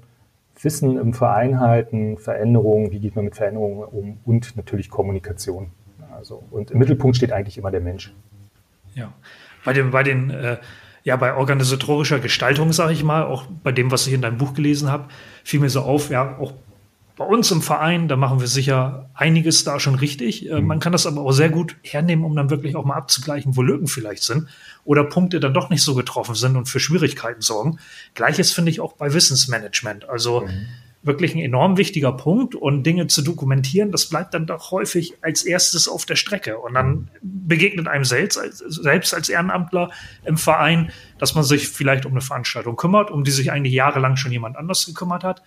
Wissen 0.61 0.97
im 0.97 1.13
Verein 1.13 1.59
halten, 1.59 2.17
Veränderungen, 2.17 2.91
wie 2.91 2.99
geht 2.99 3.15
man 3.15 3.25
mit 3.25 3.35
Veränderungen 3.35 3.83
um 3.83 4.17
und 4.25 4.57
natürlich 4.57 4.89
Kommunikation. 4.89 5.71
Also, 6.11 6.43
und 6.51 6.71
im 6.71 6.79
Mittelpunkt 6.79 7.15
steht 7.15 7.31
eigentlich 7.31 7.57
immer 7.57 7.71
der 7.71 7.81
Mensch. 7.81 8.13
Ja, 8.95 9.13
bei, 9.63 9.73
dem, 9.73 9.91
bei 9.91 10.03
den, 10.03 10.29
äh, 10.29 10.57
ja, 11.03 11.15
bei 11.15 11.35
organisatorischer 11.35 12.19
Gestaltung, 12.19 12.73
sage 12.73 12.93
ich 12.93 13.03
mal, 13.03 13.23
auch 13.23 13.45
bei 13.63 13.71
dem, 13.71 13.91
was 13.91 14.07
ich 14.07 14.13
in 14.13 14.21
deinem 14.21 14.37
Buch 14.37 14.53
gelesen 14.53 14.91
habe, 14.91 15.09
fiel 15.43 15.59
mir 15.59 15.69
so 15.69 15.81
auf, 15.81 16.09
ja, 16.09 16.37
auch 16.37 16.53
bei 17.19 17.25
uns 17.25 17.51
im 17.51 17.61
Verein, 17.61 18.07
da 18.07 18.15
machen 18.15 18.39
wir 18.39 18.47
sicher 18.47 19.09
einiges 19.13 19.65
da 19.65 19.77
schon 19.81 19.95
richtig. 19.95 20.49
Äh, 20.49 20.61
mhm. 20.61 20.67
Man 20.67 20.79
kann 20.79 20.93
das 20.93 21.05
aber 21.05 21.21
auch 21.21 21.33
sehr 21.33 21.49
gut 21.49 21.75
hernehmen, 21.83 22.23
um 22.23 22.33
dann 22.33 22.49
wirklich 22.49 22.77
auch 22.77 22.85
mal 22.85 22.95
abzugleichen, 22.95 23.57
wo 23.57 23.61
Lücken 23.61 23.87
vielleicht 23.87 24.23
sind 24.23 24.47
oder 24.85 25.03
Punkte 25.03 25.41
dann 25.41 25.53
doch 25.53 25.69
nicht 25.69 25.83
so 25.83 25.95
getroffen 25.95 26.33
sind 26.33 26.55
und 26.55 26.69
für 26.69 26.79
Schwierigkeiten 26.79 27.41
sorgen. 27.41 27.77
Gleiches 28.13 28.53
finde 28.53 28.71
ich 28.71 28.79
auch 28.79 28.93
bei 28.93 29.13
Wissensmanagement. 29.13 30.07
Also 30.07 30.41
mhm. 30.41 30.67
Wirklich 31.01 31.33
ein 31.33 31.39
enorm 31.39 31.77
wichtiger 31.77 32.11
Punkt 32.11 32.55
und 32.55 32.83
Dinge 32.83 33.07
zu 33.07 33.21
dokumentieren, 33.21 33.91
das 33.91 34.07
bleibt 34.07 34.33
dann 34.33 34.45
doch 34.45 34.71
häufig 34.71 35.13
als 35.21 35.43
erstes 35.43 35.87
auf 35.87 36.05
der 36.05 36.17
Strecke. 36.17 36.57
Und 36.57 36.73
dann 36.73 37.09
begegnet 37.21 37.87
einem 37.87 38.03
selbst 38.03 38.37
als, 38.37 38.57
selbst 38.57 39.13
als 39.13 39.29
Ehrenamtler 39.29 39.91
im 40.25 40.37
Verein, 40.37 40.91
dass 41.17 41.35
man 41.35 41.43
sich 41.45 41.69
vielleicht 41.69 42.05
um 42.05 42.11
eine 42.11 42.21
Veranstaltung 42.21 42.75
kümmert, 42.75 43.11
um 43.11 43.23
die 43.23 43.31
sich 43.31 43.51
eigentlich 43.51 43.73
jahrelang 43.73 44.17
schon 44.17 44.31
jemand 44.31 44.57
anders 44.57 44.85
gekümmert 44.85 45.23
hat. 45.23 45.41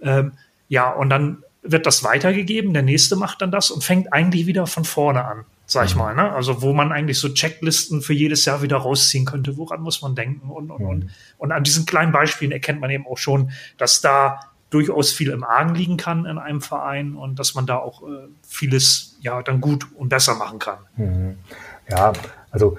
Ähm, 0.00 0.32
ja, 0.68 0.90
und 0.90 1.10
dann 1.10 1.44
wird 1.62 1.86
das 1.86 2.02
weitergegeben, 2.04 2.72
der 2.72 2.82
nächste 2.82 3.16
macht 3.16 3.42
dann 3.42 3.50
das 3.50 3.70
und 3.70 3.84
fängt 3.84 4.12
eigentlich 4.12 4.46
wieder 4.46 4.66
von 4.66 4.84
vorne 4.84 5.24
an, 5.24 5.44
sag 5.66 5.86
ich 5.86 5.94
mhm. 5.94 6.00
mal. 6.00 6.14
Ne? 6.14 6.32
Also 6.32 6.62
wo 6.62 6.72
man 6.72 6.92
eigentlich 6.92 7.18
so 7.18 7.28
Checklisten 7.28 8.00
für 8.00 8.14
jedes 8.14 8.44
Jahr 8.46 8.62
wieder 8.62 8.78
rausziehen 8.78 9.26
könnte, 9.26 9.58
woran 9.58 9.82
muss 9.82 10.00
man 10.00 10.14
denken 10.14 10.48
und, 10.48 10.70
und, 10.70 10.84
und. 10.84 11.04
Mhm. 11.04 11.10
Und 11.36 11.52
an 11.52 11.64
diesen 11.64 11.84
kleinen 11.84 12.12
Beispielen 12.12 12.52
erkennt 12.52 12.80
man 12.80 12.90
eben 12.90 13.06
auch 13.06 13.18
schon, 13.18 13.50
dass 13.76 14.00
da 14.00 14.40
durchaus 14.70 15.12
viel 15.12 15.30
im 15.30 15.44
Argen 15.44 15.74
liegen 15.74 15.96
kann 15.96 16.26
in 16.26 16.38
einem 16.38 16.60
Verein 16.60 17.14
und 17.14 17.38
dass 17.38 17.54
man 17.54 17.66
da 17.66 17.76
auch 17.76 18.02
äh, 18.02 18.28
vieles 18.46 19.16
ja 19.20 19.42
dann 19.42 19.60
gut 19.60 19.86
und 19.94 20.08
besser 20.08 20.34
machen 20.34 20.58
kann. 20.58 20.78
Mhm. 20.96 21.38
Ja, 21.88 22.12
also 22.50 22.76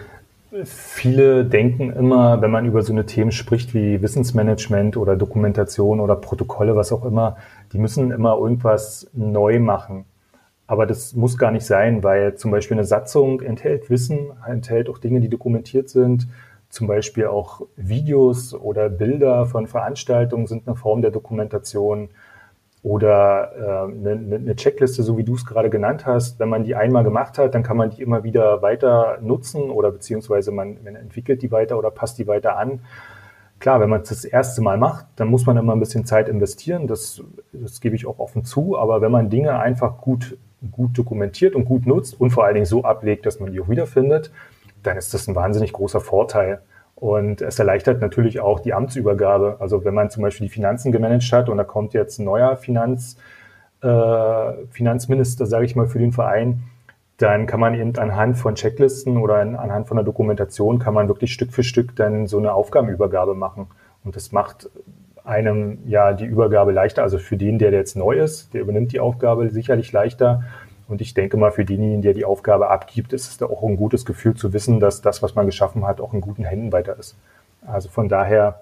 Viele 0.66 1.46
denken 1.46 1.92
immer, 1.92 2.42
wenn 2.42 2.50
man 2.50 2.66
über 2.66 2.82
so 2.82 2.92
eine 2.92 3.06
Themen 3.06 3.32
spricht 3.32 3.76
wie 3.76 4.02
Wissensmanagement 4.02 4.98
oder 4.98 5.16
Dokumentation 5.16 6.00
oder 6.00 6.16
Protokolle, 6.16 6.76
was 6.76 6.92
auch 6.92 7.06
immer, 7.06 7.38
die 7.72 7.78
müssen 7.78 8.10
immer 8.10 8.36
irgendwas 8.36 9.08
neu 9.14 9.60
machen. 9.60 10.06
Aber 10.66 10.88
das 10.88 11.14
muss 11.14 11.38
gar 11.38 11.52
nicht 11.52 11.66
sein, 11.66 12.04
weil 12.04 12.36
zum 12.36 12.50
Beispiel 12.50 12.78
eine 12.78 12.86
Satzung 12.86 13.42
enthält 13.42 13.92
Wissen, 13.92 14.32
enthält 14.48 14.90
auch 14.90 14.98
Dinge, 14.98 15.20
die 15.20 15.30
dokumentiert 15.30 15.90
sind. 15.90 16.28
Zum 16.70 16.88
Beispiel 16.88 17.28
auch 17.28 17.62
Videos 17.76 18.54
oder 18.54 18.90
Bilder 18.90 19.46
von 19.48 19.68
Veranstaltungen 19.68 20.46
sind 20.48 20.68
eine 20.68 20.76
Form 20.76 21.02
der 21.02 21.12
Dokumentation 21.12 22.10
oder 22.82 23.52
äh, 23.58 23.92
eine, 23.92 24.36
eine 24.36 24.56
Checkliste, 24.56 25.04
so 25.04 25.18
wie 25.18 25.24
du 25.24 25.36
es 25.36 25.46
gerade 25.46 25.70
genannt 25.70 26.06
hast. 26.06 26.40
Wenn 26.40 26.50
man 26.50 26.64
die 26.64 26.76
einmal 26.76 27.04
gemacht 27.04 27.38
hat, 27.38 27.56
dann 27.56 27.64
kann 27.64 27.76
man 27.76 27.90
die 27.90 28.02
immer 28.02 28.24
wieder 28.24 28.62
weiter 28.62 29.18
nutzen 29.22 29.70
oder 29.70 29.92
beziehungsweise 29.92 30.52
man, 30.52 30.78
man 30.84 30.96
entwickelt 30.96 31.42
die 31.42 31.52
weiter 31.52 31.78
oder 31.78 31.92
passt 31.92 32.20
die 32.20 32.28
weiter 32.28 32.58
an. 32.58 32.82
Klar, 33.60 33.82
wenn 33.82 33.90
man 33.90 34.02
es 34.02 34.10
das 34.10 34.24
erste 34.24 34.62
Mal 34.62 34.78
macht, 34.78 35.06
dann 35.18 35.28
muss 35.28 35.46
man 35.46 35.58
immer 35.58 35.74
ein 35.74 35.80
bisschen 35.82 36.06
Zeit 36.06 36.30
investieren. 36.30 36.88
Das, 36.88 37.22
das 37.52 37.82
gebe 37.82 37.96
ich 37.96 38.06
auch 38.06 38.20
offen 38.20 38.46
zu. 38.46 38.78
Aber 38.78 39.02
wenn 39.02 39.12
man 39.12 39.30
Dinge 39.30 39.60
einfach 39.60 39.98
gut, 39.98 40.38
gut 40.72 40.98
dokumentiert 40.98 41.56
und 41.56 41.66
gut 41.66 41.86
nutzt 41.86 42.20
und 42.20 42.30
vor 42.30 42.46
allen 42.46 42.54
Dingen 42.54 42.66
so 42.66 42.86
ablegt, 42.86 43.26
dass 43.26 43.42
man 43.42 43.52
die 43.52 43.60
auch 43.60 43.68
wiederfindet, 43.68 44.32
dann 44.84 44.98
ist 44.98 45.14
das 45.14 45.28
ein 45.28 45.36
wahnsinnig 45.36 45.74
großer 45.74 46.02
Vorteil. 46.02 46.62
Und 46.96 47.42
es 47.42 47.58
erleichtert 47.60 48.02
natürlich 48.02 48.42
auch 48.42 48.60
die 48.60 48.74
Amtsübergabe. 48.74 49.58
Also 49.60 49.86
wenn 49.86 49.94
man 49.94 50.10
zum 50.10 50.24
Beispiel 50.24 50.48
die 50.48 50.54
Finanzen 50.54 50.92
gemanagt 50.92 51.32
hat 51.32 51.48
und 51.48 51.58
da 51.58 51.64
kommt 51.64 51.94
jetzt 51.94 52.20
ein 52.20 52.26
neuer 52.26 52.58
Finanz, 52.58 53.18
äh, 53.82 54.52
Finanzminister, 54.72 55.46
sage 55.46 55.66
ich 55.66 55.76
mal, 55.76 55.88
für 55.88 56.00
den 56.00 56.12
Verein, 56.12 56.64
dann 57.18 57.48
kann 57.48 57.60
man 57.60 57.74
eben 57.74 57.96
anhand 57.98 58.38
von 58.38 58.56
Checklisten 58.56 59.18
oder 59.18 59.36
anhand 59.36 59.88
von 59.88 59.98
der 59.98 60.06
Dokumentation 60.06 60.80
kann 60.80 60.94
man 60.94 61.08
wirklich 61.08 61.34
Stück 61.34 61.54
für 61.54 61.64
Stück 61.64 61.96
dann 61.96 62.28
so 62.28 62.38
eine 62.38 62.54
Aufgabenübergabe 62.54 63.36
machen. 63.36 63.68
Und 64.04 64.16
das 64.16 64.32
macht 64.32 64.70
einem 65.26 65.80
ja 65.86 66.14
die 66.14 66.26
Übergabe 66.26 66.72
leichter. 66.72 67.04
Also 67.04 67.18
für 67.18 67.38
den, 67.38 67.60
der 67.60 67.72
jetzt 67.72 67.96
neu 67.96 68.20
ist, 68.20 68.54
der 68.54 68.62
übernimmt 68.62 68.92
die 68.92 69.00
Aufgabe 69.00 69.50
sicherlich 69.50 69.92
leichter. 69.92 70.44
Und 70.90 71.02
ich 71.02 71.14
denke 71.14 71.38
mal, 71.38 71.52
für 71.52 71.64
denjenigen, 71.64 72.02
der 72.02 72.16
die 72.16 72.26
Aufgabe 72.26 72.70
abgibt, 72.70 73.14
ist 73.14 73.30
es 73.30 73.38
da 73.38 73.46
auch 73.46 73.62
ein 73.64 73.78
gutes 73.78 74.06
Gefühl 74.06 74.34
zu 74.34 74.54
wissen, 74.54 74.80
dass 74.80 75.02
das, 75.02 75.22
was 75.22 75.36
man 75.36 75.46
geschaffen 75.46 75.86
hat, 75.86 76.02
auch 76.02 76.14
in 76.14 76.20
guten 76.20 76.44
Händen 76.44 76.72
weiter 76.72 76.98
ist. 76.98 77.16
Also 77.66 77.90
von 77.90 78.10
daher 78.10 78.62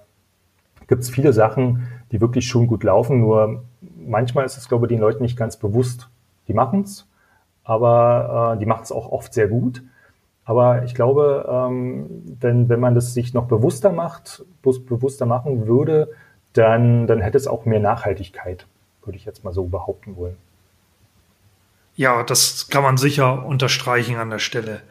gibt 0.88 1.04
es 1.04 1.10
viele 1.10 1.32
Sachen, 1.32 1.88
die 2.12 2.20
wirklich 2.20 2.46
schon 2.46 2.68
gut 2.68 2.84
laufen. 2.84 3.22
Nur 3.22 3.64
manchmal 3.96 4.46
ist 4.46 4.58
es, 4.58 4.68
glaube 4.68 4.86
ich, 4.86 4.90
den 4.90 5.00
Leuten 5.00 5.24
nicht 5.24 5.38
ganz 5.38 5.56
bewusst. 5.56 6.10
Die 6.50 6.54
machen 6.54 6.82
es, 6.82 7.08
aber 7.64 8.56
äh, 8.56 8.60
die 8.60 8.66
machen 8.66 8.84
es 8.84 8.92
auch 8.92 9.10
oft 9.10 9.34
sehr 9.34 9.48
gut. 9.48 9.82
Aber 10.44 10.84
ich 10.84 10.96
glaube, 10.96 11.46
ähm, 11.50 12.06
denn 12.10 12.68
wenn 12.68 12.80
man 12.80 12.94
das 12.94 13.14
sich 13.14 13.34
noch 13.34 13.48
bewusster 13.48 13.92
macht, 13.94 14.46
bewusster 14.62 15.26
machen 15.26 15.68
würde, 15.68 16.10
dann, 16.54 17.08
dann 17.08 17.22
hätte 17.22 17.38
es 17.38 17.48
auch 17.48 17.66
mehr 17.66 17.80
Nachhaltigkeit, 17.80 18.66
würde 19.04 19.18
ich 19.18 19.26
jetzt 19.26 19.44
mal 19.46 19.54
so 19.54 19.66
behaupten 19.66 20.18
wollen. 20.18 20.38
Ja, 21.98 22.24
das 22.24 22.68
kann 22.70 22.84
man 22.84 22.98
sicher 22.98 23.44
unterstreichen 23.46 24.16
an 24.18 24.30
der 24.30 24.40
Stelle. 24.40 24.82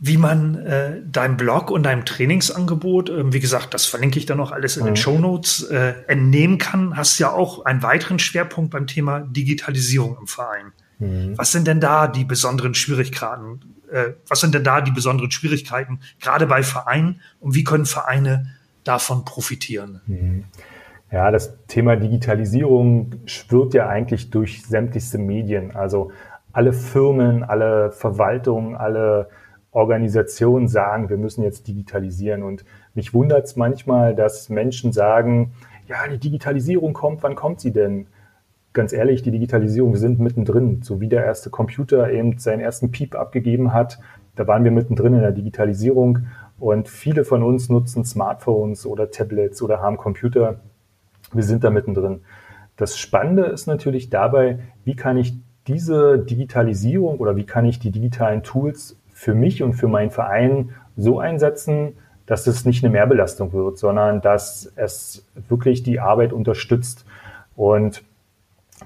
Wie 0.00 0.16
man 0.16 0.56
äh, 0.56 1.00
deinem 1.04 1.36
Blog 1.36 1.70
und 1.70 1.84
deinem 1.84 2.04
Trainingsangebot, 2.04 3.08
äh, 3.08 3.32
wie 3.32 3.40
gesagt, 3.40 3.72
das 3.72 3.86
verlinke 3.86 4.18
ich 4.18 4.26
dann 4.26 4.38
noch 4.38 4.52
alles 4.52 4.76
in 4.76 4.82
mhm. 4.82 4.88
den 4.88 4.96
Show 4.96 5.18
Notes, 5.18 5.62
äh, 5.62 5.94
entnehmen 6.08 6.58
kann, 6.58 6.96
hast 6.96 7.18
ja 7.18 7.32
auch 7.32 7.64
einen 7.64 7.82
weiteren 7.82 8.18
Schwerpunkt 8.18 8.72
beim 8.72 8.86
Thema 8.88 9.20
Digitalisierung 9.20 10.18
im 10.20 10.26
Verein. 10.26 10.72
Mhm. 10.98 11.38
Was 11.38 11.52
sind 11.52 11.66
denn 11.68 11.80
da 11.80 12.08
die 12.08 12.24
besonderen 12.24 12.74
Schwierigkeiten? 12.74 13.60
Äh, 13.92 14.14
was 14.26 14.40
sind 14.40 14.54
denn 14.54 14.64
da 14.64 14.80
die 14.80 14.92
besonderen 14.92 15.30
Schwierigkeiten, 15.30 16.00
gerade 16.20 16.46
bei 16.46 16.64
Vereinen? 16.64 17.20
Und 17.38 17.54
wie 17.54 17.64
können 17.64 17.86
Vereine 17.86 18.54
davon 18.82 19.24
profitieren? 19.24 20.00
Mhm. 20.06 20.44
Ja, 21.10 21.30
das 21.30 21.64
Thema 21.66 21.96
Digitalisierung 21.96 23.12
schwirrt 23.24 23.72
ja 23.72 23.88
eigentlich 23.88 24.30
durch 24.30 24.62
sämtlichste 24.66 25.16
Medien. 25.16 25.74
Also 25.74 26.10
alle 26.52 26.74
Firmen, 26.74 27.44
alle 27.44 27.90
Verwaltungen, 27.92 28.76
alle 28.76 29.30
Organisationen 29.70 30.68
sagen, 30.68 31.08
wir 31.08 31.16
müssen 31.16 31.42
jetzt 31.42 31.66
digitalisieren. 31.66 32.42
Und 32.42 32.66
mich 32.94 33.14
wundert 33.14 33.46
es 33.46 33.56
manchmal, 33.56 34.14
dass 34.14 34.50
Menschen 34.50 34.92
sagen, 34.92 35.52
ja, 35.86 36.06
die 36.08 36.18
Digitalisierung 36.18 36.92
kommt, 36.92 37.22
wann 37.22 37.34
kommt 37.34 37.60
sie 37.60 37.72
denn? 37.72 38.08
Ganz 38.74 38.92
ehrlich, 38.92 39.22
die 39.22 39.30
Digitalisierung, 39.30 39.92
wir 39.92 40.00
sind 40.00 40.20
mittendrin. 40.20 40.82
So 40.82 41.00
wie 41.00 41.08
der 41.08 41.24
erste 41.24 41.48
Computer 41.48 42.10
eben 42.10 42.38
seinen 42.38 42.60
ersten 42.60 42.90
Piep 42.90 43.14
abgegeben 43.14 43.72
hat, 43.72 43.98
da 44.36 44.46
waren 44.46 44.62
wir 44.62 44.70
mittendrin 44.70 45.14
in 45.14 45.20
der 45.20 45.32
Digitalisierung. 45.32 46.26
Und 46.60 46.88
viele 46.88 47.24
von 47.24 47.42
uns 47.42 47.70
nutzen 47.70 48.04
Smartphones 48.04 48.84
oder 48.84 49.10
Tablets 49.10 49.62
oder 49.62 49.80
haben 49.80 49.96
Computer 49.96 50.60
wir 51.32 51.42
sind 51.42 51.64
da 51.64 51.70
mittendrin. 51.70 52.20
Das 52.76 52.98
Spannende 52.98 53.44
ist 53.44 53.66
natürlich 53.66 54.10
dabei, 54.10 54.60
wie 54.84 54.96
kann 54.96 55.16
ich 55.16 55.34
diese 55.66 56.18
Digitalisierung 56.18 57.18
oder 57.18 57.36
wie 57.36 57.44
kann 57.44 57.66
ich 57.66 57.78
die 57.78 57.90
digitalen 57.90 58.42
Tools 58.42 58.96
für 59.12 59.34
mich 59.34 59.62
und 59.62 59.74
für 59.74 59.88
meinen 59.88 60.10
Verein 60.10 60.70
so 60.96 61.18
einsetzen, 61.18 61.94
dass 62.24 62.46
es 62.46 62.64
nicht 62.64 62.84
eine 62.84 62.92
Mehrbelastung 62.92 63.52
wird, 63.52 63.78
sondern 63.78 64.20
dass 64.20 64.72
es 64.76 65.26
wirklich 65.48 65.82
die 65.82 65.98
Arbeit 65.98 66.32
unterstützt. 66.32 67.04
Und 67.56 68.02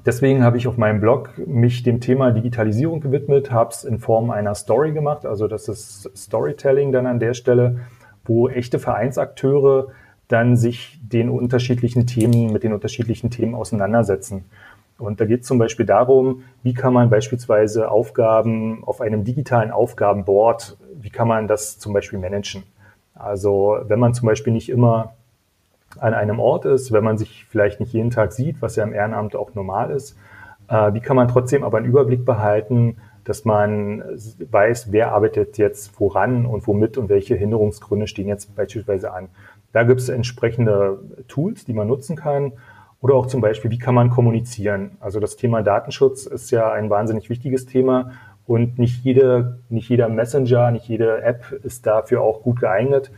deswegen 0.07 0.43
habe 0.43 0.57
ich 0.57 0.67
auf 0.67 0.77
meinem 0.77 1.01
Blog 1.01 1.31
mich 1.47 1.83
dem 1.83 2.01
Thema 2.01 2.31
Digitalisierung 2.31 3.01
gewidmet, 3.01 3.51
habe 3.51 3.71
es 3.71 3.85
in 3.85 3.99
Form 3.99 4.31
einer 4.31 4.55
Story 4.55 4.93
gemacht. 4.93 5.27
Also 5.27 5.49
das 5.49 5.69
ist 5.69 6.11
Storytelling 6.17 6.93
dann 6.93 7.07
an 7.07 7.19
der 7.19 7.35
Stelle, 7.35 7.81
wo 8.25 8.49
echte 8.49 8.79
Vereinsakteure 8.79 9.89
dann 10.33 10.57
sich 10.57 10.99
den 11.03 11.29
unterschiedlichen 11.29 12.07
Themen, 12.07 12.53
mit 12.53 12.63
den 12.63 12.73
unterschiedlichen 12.73 13.31
Themen 13.31 13.55
auseinandersetzen. 13.55 14.45
Und 14.99 15.21
da 15.21 15.25
geht 15.25 15.43
es 15.43 15.47
zum 15.47 15.59
Beispiel 15.59 15.87
darum, 15.87 16.45
wie 16.63 16.75
kann 16.75 16.93
man 16.93 17.11
beispielsweise 17.11 17.91
Aufgaben 17.91 18.85
auf 18.85 19.01
einem 19.01 19.25
digitalen 19.25 19.71
Aufgabenboard, 19.71 20.77
wie 21.01 21.11
kann 21.11 21.29
man 21.29 21.49
das 21.49 21.79
zum 21.79 21.93
Beispiel 21.93 22.19
managen? 22.19 22.63
Also 23.15 23.79
wenn 23.87 23.99
man 23.99 24.15
zum 24.15 24.27
Beispiel 24.27 24.53
nicht 24.53 24.69
immer 24.69 25.15
an 25.99 26.15
einem 26.15 26.41
Ort 26.41 26.65
ist, 26.65 26.93
wenn 26.93 27.05
man 27.05 27.19
sich 27.19 27.45
vielleicht 27.49 27.81
nicht 27.81 27.93
jeden 27.93 28.11
Tag 28.11 28.33
sieht, 28.33 28.63
was 28.63 28.77
ja 28.77 28.85
im 28.85 28.95
Ehrenamt 28.95 29.37
auch 29.37 29.55
normal 29.55 29.91
ist, 29.91 30.17
äh, 30.69 30.95
wie 30.95 31.01
kann 31.01 31.17
man 31.17 31.29
trotzdem 31.29 31.65
aber 31.65 31.79
einen 31.79 31.87
Überblick 31.87 32.25
behalten, 32.25 32.97
dass 33.25 33.45
man 33.45 34.03
weiß, 34.51 34.91
wer 34.91 35.13
arbeitet 35.13 35.59
jetzt 35.59 35.99
woran 36.01 36.47
und 36.47 36.67
womit 36.67 36.99
und 36.99 37.09
welche 37.09 37.37
Hinderungsgründe 37.37 38.07
stehen 38.07 38.27
jetzt 38.27 38.55
beispielsweise 38.57 39.13
an. 39.13 39.29
Da 39.73 39.85
gibt 39.85 40.01
es 40.01 40.09
entsprechende 40.09 40.99
Tools, 41.29 41.65
die 41.65 41.73
man 41.73 41.89
nutzen 41.89 42.17
kann. 42.17 42.53
Oder 43.01 43.15
auch 43.15 43.27
zum 43.27 43.41
Beispiel, 43.41 43.71
wie 43.71 43.79
kann 43.79 43.95
man 43.95 44.11
kommunizieren? 44.11 44.93
Also 45.01 45.19
das 45.19 45.37
Thema 45.37 45.63
Datenschutz 45.63 46.27
ist 46.27 46.51
ja 46.53 46.71
ein 46.71 46.89
wahnsinnig 46.89 47.31
wichtiges 47.31 47.67
Thema 47.67 48.13
und 48.47 48.79
nicht 48.79 49.05
jede, 49.05 49.59
nicht 49.71 49.89
jeder 49.89 50.09
Messenger, 50.09 50.71
nicht 50.71 50.87
jede 50.89 51.23
App 51.23 51.53
ist 51.65 51.87
dafür 51.87 52.23
auch 52.23 52.43
gut 52.43 52.61
geeignet. 52.61 53.11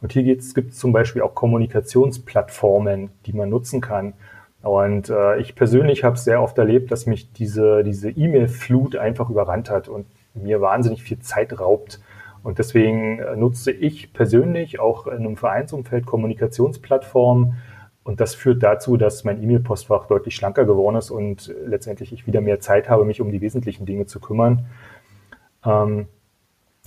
Und 0.00 0.12
hier 0.12 0.22
gibt 0.22 0.42
es 0.42 0.78
zum 0.78 0.92
Beispiel 0.92 1.22
auch 1.22 1.34
Kommunikationsplattformen, 1.34 3.10
die 3.26 3.32
man 3.32 3.48
nutzen 3.48 3.80
kann. 3.80 4.14
Und 4.62 5.10
äh, 5.10 5.38
ich 5.38 5.54
persönlich 5.54 6.04
habe 6.04 6.16
sehr 6.16 6.40
oft 6.40 6.56
erlebt, 6.58 6.92
dass 6.92 7.06
mich 7.06 7.32
diese 7.32 7.82
diese 7.82 8.10
E-Mail-Flut 8.10 8.96
einfach 8.96 9.28
überrannt 9.28 9.70
hat 9.70 9.88
und 9.88 10.06
mir 10.34 10.60
wahnsinnig 10.60 11.02
viel 11.02 11.18
Zeit 11.18 11.58
raubt. 11.58 12.00
Und 12.42 12.58
deswegen 12.58 13.18
äh, 13.18 13.36
nutze 13.36 13.70
ich 13.70 14.12
persönlich 14.12 14.80
auch 14.80 15.06
in 15.06 15.18
einem 15.18 15.36
Vereinsumfeld 15.36 16.06
Kommunikationsplattformen. 16.06 17.56
Und 18.04 18.20
das 18.20 18.34
führt 18.34 18.62
dazu, 18.62 18.96
dass 18.96 19.24
mein 19.24 19.42
E-Mail-Postfach 19.42 20.06
deutlich 20.06 20.34
schlanker 20.34 20.64
geworden 20.64 20.96
ist 20.96 21.10
und 21.10 21.54
letztendlich 21.64 22.12
ich 22.12 22.26
wieder 22.26 22.40
mehr 22.40 22.58
Zeit 22.58 22.88
habe, 22.88 23.04
mich 23.04 23.20
um 23.20 23.30
die 23.30 23.40
wesentlichen 23.40 23.86
Dinge 23.86 24.06
zu 24.06 24.18
kümmern. 24.18 24.66
Ähm, 25.64 26.08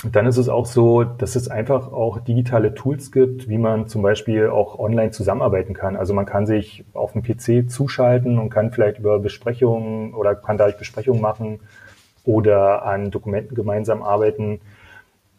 dann 0.03 0.25
ist 0.25 0.35
es 0.35 0.49
auch 0.49 0.65
so, 0.65 1.05
dass 1.05 1.37
es 1.37 1.47
einfach 1.47 1.91
auch 1.93 2.19
digitale 2.19 2.73
Tools 2.73 3.13
gibt, 3.13 3.47
wie 3.47 3.57
man 3.57 3.87
zum 3.87 4.01
Beispiel 4.01 4.49
auch 4.49 4.77
online 4.77 5.11
zusammenarbeiten 5.11 5.73
kann. 5.73 5.95
Also 5.95 6.13
man 6.13 6.25
kann 6.25 6.45
sich 6.45 6.83
auf 6.93 7.13
dem 7.13 7.23
PC 7.23 7.71
zuschalten 7.71 8.37
und 8.37 8.49
kann 8.49 8.71
vielleicht 8.71 8.99
über 8.99 9.19
Besprechungen 9.19 10.13
oder 10.13 10.35
kann 10.35 10.57
dadurch 10.57 10.77
Besprechungen 10.77 11.21
machen 11.21 11.61
oder 12.25 12.85
an 12.85 13.09
Dokumenten 13.09 13.55
gemeinsam 13.55 14.03
arbeiten 14.03 14.59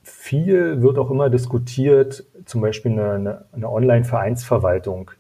viel 0.06 0.82
wird 0.82 0.98
auch 0.98 1.10
immer 1.10 1.30
diskutiert, 1.30 2.24
zum 2.44 2.60
Beispiel 2.60 2.92
eine, 2.92 3.44
eine, 3.52 3.70
Online-Vereinsverwaltung. 3.70 5.10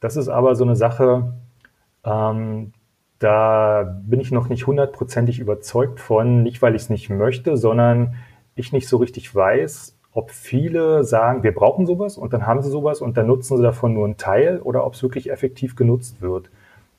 Das 0.00 0.16
ist 0.16 0.28
aber 0.28 0.54
so 0.54 0.64
eine 0.64 0.74
Sache, 0.74 1.34
ähm, 2.04 2.72
da 3.18 4.00
bin 4.04 4.20
ich 4.20 4.32
noch 4.32 4.48
nicht 4.48 4.66
hundertprozentig 4.66 5.38
überzeugt 5.38 6.00
von, 6.00 6.42
nicht 6.42 6.62
weil 6.62 6.74
ich 6.74 6.82
es 6.82 6.90
nicht 6.90 7.10
möchte, 7.10 7.58
sondern 7.58 8.14
ich 8.54 8.72
nicht 8.72 8.88
so 8.88 8.96
richtig 8.96 9.34
weiß, 9.34 9.98
ob 10.12 10.30
viele 10.30 11.04
sagen, 11.04 11.42
wir 11.42 11.54
brauchen 11.54 11.84
sowas 11.84 12.16
und 12.16 12.32
dann 12.32 12.46
haben 12.46 12.62
sie 12.62 12.70
sowas 12.70 13.02
und 13.02 13.18
dann 13.18 13.26
nutzen 13.26 13.58
sie 13.58 13.62
davon 13.62 13.92
nur 13.92 14.06
einen 14.06 14.16
Teil 14.16 14.60
oder 14.60 14.86
ob 14.86 14.94
es 14.94 15.02
wirklich 15.02 15.30
effektiv 15.30 15.76
genutzt 15.76 16.22
wird. 16.22 16.50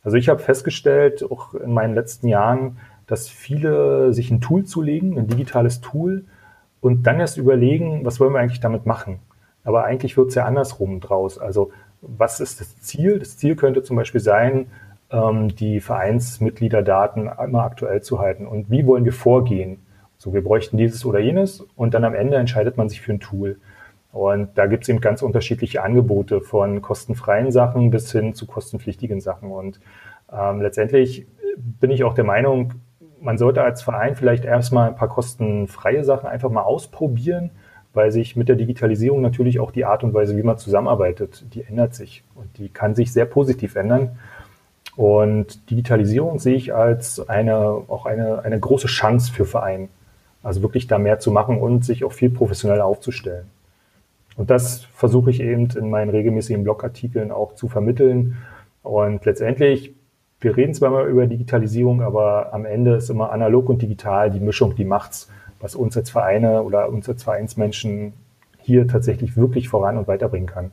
Also 0.03 0.17
ich 0.17 0.29
habe 0.29 0.39
festgestellt, 0.39 1.25
auch 1.29 1.55
in 1.55 1.73
meinen 1.73 1.95
letzten 1.95 2.27
Jahren, 2.27 2.77
dass 3.07 3.27
viele 3.27 4.13
sich 4.13 4.29
ein 4.29 4.39
Tool 4.39 4.65
zulegen, 4.65 5.17
ein 5.17 5.27
digitales 5.27 5.81
Tool, 5.81 6.25
und 6.83 7.07
dann 7.07 7.21
erst 7.21 7.37
überlegen, 7.37 8.03
was 8.03 8.19
wollen 8.19 8.33
wir 8.33 8.39
eigentlich 8.39 8.59
damit 8.59 8.85
machen. 8.85 9.19
Aber 9.63 9.85
eigentlich 9.85 10.17
wird 10.17 10.27
es 10.27 10.35
ja 10.35 10.43
andersrum 10.43 10.99
draus. 10.99 11.39
Also 11.39 11.71
was 12.01 12.41
ist 12.41 12.59
das 12.59 12.81
Ziel? 12.81 13.19
Das 13.19 13.37
Ziel 13.37 13.55
könnte 13.55 13.83
zum 13.83 13.95
Beispiel 13.95 14.19
sein, 14.19 14.67
ähm, 15.09 15.55
die 15.55 15.79
Vereinsmitgliederdaten 15.79 17.31
immer 17.41 17.63
aktuell 17.63 18.01
zu 18.01 18.19
halten. 18.19 18.45
Und 18.45 18.69
wie 18.69 18.85
wollen 18.85 19.05
wir 19.05 19.13
vorgehen? 19.13 19.77
So, 20.17 20.33
wir 20.33 20.43
bräuchten 20.43 20.75
dieses 20.75 21.05
oder 21.05 21.19
jenes 21.19 21.65
und 21.77 21.93
dann 21.93 22.03
am 22.03 22.15
Ende 22.15 22.35
entscheidet 22.35 22.75
man 22.75 22.89
sich 22.89 22.99
für 22.99 23.13
ein 23.13 23.21
Tool. 23.21 23.59
Und 24.11 24.49
da 24.55 24.65
gibt 24.65 24.83
es 24.83 24.89
eben 24.89 24.99
ganz 24.99 25.21
unterschiedliche 25.21 25.83
Angebote 25.83 26.41
von 26.41 26.81
kostenfreien 26.81 27.53
Sachen 27.53 27.91
bis 27.91 28.11
hin 28.11 28.33
zu 28.33 28.45
kostenpflichtigen 28.45 29.21
Sachen. 29.21 29.51
Und 29.51 29.79
ähm, 30.29 30.61
letztendlich 30.61 31.27
bin 31.57 31.91
ich 31.91 32.03
auch 32.03 32.13
der 32.13 32.25
Meinung, 32.25 32.73
man 33.23 33.37
sollte 33.37 33.63
als 33.63 33.81
Verein 33.81 34.15
vielleicht 34.15 34.45
erstmal 34.45 34.89
ein 34.89 34.95
paar 34.95 35.07
kostenfreie 35.07 36.03
Sachen 36.03 36.27
einfach 36.27 36.49
mal 36.49 36.61
ausprobieren, 36.61 37.51
weil 37.93 38.11
sich 38.11 38.35
mit 38.35 38.49
der 38.49 38.55
Digitalisierung 38.55 39.21
natürlich 39.21 39.59
auch 39.59 39.71
die 39.71 39.85
Art 39.85 40.03
und 40.03 40.13
Weise, 40.13 40.35
wie 40.35 40.43
man 40.43 40.57
zusammenarbeitet, 40.57 41.45
die 41.53 41.63
ändert 41.63 41.95
sich 41.95 42.23
und 42.35 42.57
die 42.57 42.69
kann 42.69 42.95
sich 42.95 43.13
sehr 43.13 43.25
positiv 43.25 43.75
ändern. 43.75 44.17
Und 44.95 45.69
Digitalisierung 45.71 46.37
sehe 46.39 46.55
ich 46.55 46.73
als 46.73 47.27
eine, 47.27 47.57
auch 47.57 48.05
eine, 48.05 48.43
eine 48.43 48.59
große 48.59 48.87
Chance 48.87 49.31
für 49.31 49.45
Vereine. 49.45 49.87
Also 50.43 50.61
wirklich 50.61 50.87
da 50.87 50.97
mehr 50.97 51.19
zu 51.19 51.31
machen 51.31 51.59
und 51.59 51.85
sich 51.85 52.03
auch 52.03 52.11
viel 52.11 52.29
professioneller 52.29 52.85
aufzustellen. 52.85 53.45
Und 54.35 54.49
das 54.49 54.83
versuche 54.93 55.29
ich 55.29 55.39
eben 55.39 55.69
in 55.69 55.89
meinen 55.89 56.09
regelmäßigen 56.09 56.63
Blogartikeln 56.63 57.31
auch 57.31 57.55
zu 57.55 57.69
vermitteln. 57.69 58.37
Und 58.81 59.23
letztendlich 59.25 59.93
wir 60.43 60.57
reden 60.57 60.73
zwar 60.73 60.91
mal 60.91 61.07
über 61.07 61.25
Digitalisierung, 61.25 62.01
aber 62.01 62.53
am 62.53 62.65
Ende 62.65 62.95
ist 62.95 63.09
immer 63.09 63.31
analog 63.31 63.69
und 63.69 63.81
digital 63.81 64.31
die 64.31 64.39
Mischung, 64.39 64.75
die 64.75 64.85
macht's, 64.85 65.29
was 65.59 65.75
uns 65.75 65.95
als 65.95 66.09
Vereine 66.09 66.63
oder 66.63 66.89
uns 66.89 67.07
als 67.07 67.23
Vereinsmenschen 67.23 68.13
hier 68.59 68.87
tatsächlich 68.87 69.37
wirklich 69.37 69.69
voran 69.69 69.97
und 69.97 70.07
weiterbringen 70.07 70.47
kann. 70.47 70.71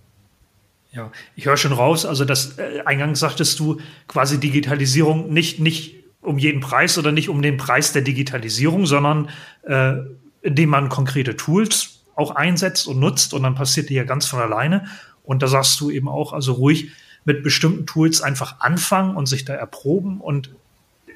Ja, 0.93 1.13
ich 1.37 1.47
höre 1.47 1.57
schon 1.57 1.73
raus, 1.73 2.05
also 2.05 2.25
das 2.25 2.59
äh, 2.59 2.83
eingangs 2.85 3.21
sagtest 3.21 3.61
du 3.61 3.79
quasi 4.09 4.41
Digitalisierung 4.41 5.33
nicht, 5.33 5.61
nicht 5.61 6.03
um 6.21 6.39
jeden 6.39 6.61
Preis 6.61 6.99
oder 6.99 7.13
nicht 7.13 7.29
um 7.29 7.43
den 7.43 7.57
Preis 7.57 7.93
der 7.93 8.03
Digitalisierung, 8.03 8.87
sondern 8.87 9.29
äh, 9.63 9.95
indem 10.43 10.71
man 10.71 10.89
konkrete 10.89 11.37
Tools 11.37 12.01
auch 12.17 12.33
einsetzt 12.33 12.89
und 12.89 12.99
nutzt 12.99 13.35
und 13.35 13.45
dann 13.45 13.55
passiert 13.55 13.89
die 13.89 13.95
ja 13.95 14.05
ganz 14.05 14.27
von 14.27 14.41
alleine. 14.41 14.87
Und 15.23 15.43
da 15.43 15.47
sagst 15.47 15.81
du 15.81 15.91
eben 15.91 16.09
auch, 16.09 16.33
also 16.33 16.55
ruhig 16.55 16.91
mit 17.25 17.43
bestimmten 17.43 17.87
Tools 17.87 18.23
einfach 18.23 18.61
anfangen 18.61 19.17
und 19.17 19.27
sich 19.27 19.45
da 19.45 19.55
erproben 19.55 20.21
und 20.21 20.51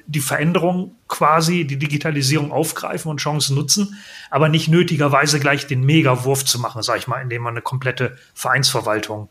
die 0.07 0.19
Veränderung 0.19 0.95
quasi, 1.07 1.65
die 1.65 1.77
Digitalisierung 1.77 2.51
aufgreifen 2.51 3.09
und 3.09 3.17
Chancen 3.17 3.55
nutzen, 3.55 3.95
aber 4.29 4.49
nicht 4.49 4.67
nötigerweise 4.67 5.39
gleich 5.39 5.65
den 5.65 5.83
Megawurf 5.83 6.45
zu 6.45 6.59
machen, 6.59 6.83
sag 6.83 6.97
ich 6.97 7.07
mal, 7.07 7.21
indem 7.21 7.41
man 7.41 7.53
eine 7.53 7.61
komplette 7.61 8.15
Vereinsverwaltung 8.35 9.29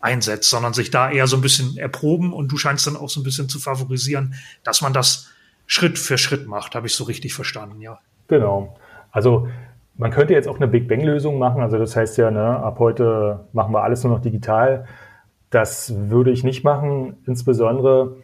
einsetzt, 0.00 0.48
sondern 0.48 0.72
sich 0.72 0.90
da 0.90 1.10
eher 1.10 1.26
so 1.26 1.36
ein 1.36 1.42
bisschen 1.42 1.76
erproben 1.76 2.32
und 2.32 2.48
du 2.48 2.56
scheinst 2.56 2.86
dann 2.86 2.96
auch 2.96 3.08
so 3.08 3.20
ein 3.20 3.24
bisschen 3.24 3.48
zu 3.48 3.58
favorisieren, 3.58 4.34
dass 4.62 4.80
man 4.80 4.92
das 4.92 5.30
Schritt 5.66 5.98
für 5.98 6.18
Schritt 6.18 6.46
macht, 6.46 6.74
habe 6.74 6.86
ich 6.86 6.94
so 6.94 7.04
richtig 7.04 7.34
verstanden, 7.34 7.80
ja. 7.80 7.98
Genau. 8.28 8.76
Also 9.12 9.48
man 9.96 10.10
könnte 10.10 10.34
jetzt 10.34 10.48
auch 10.48 10.56
eine 10.56 10.68
Big 10.68 10.88
Bang-Lösung 10.88 11.38
machen. 11.38 11.62
Also 11.62 11.78
das 11.78 11.96
heißt 11.96 12.18
ja, 12.18 12.30
ne, 12.30 12.44
ab 12.44 12.78
heute 12.78 13.46
machen 13.52 13.72
wir 13.72 13.82
alles 13.82 14.02
nur 14.02 14.12
noch 14.12 14.20
digital. 14.20 14.86
Das 15.54 16.10
würde 16.10 16.32
ich 16.32 16.42
nicht 16.42 16.64
machen, 16.64 17.18
insbesondere 17.26 18.16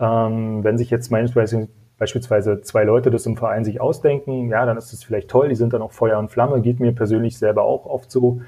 ähm, 0.00 0.64
wenn 0.64 0.76
sich 0.76 0.90
jetzt 0.90 1.12
beispielsweise, 1.12 2.60
zwei 2.62 2.82
Leute 2.82 3.12
das 3.12 3.24
im 3.24 3.36
Verein 3.36 3.64
sich 3.64 3.80
ausdenken, 3.80 4.48
ja, 4.48 4.66
dann 4.66 4.76
ist 4.76 4.92
es 4.92 5.04
vielleicht 5.04 5.30
toll, 5.30 5.48
die 5.48 5.54
sind 5.54 5.72
dann 5.72 5.80
auch 5.80 5.92
Feuer 5.92 6.18
und 6.18 6.32
Flamme, 6.32 6.60
geht 6.60 6.80
mir 6.80 6.90
persönlich 6.92 7.38
selber 7.38 7.62
auch 7.62 7.86
oft 7.86 8.10
so. 8.10 8.40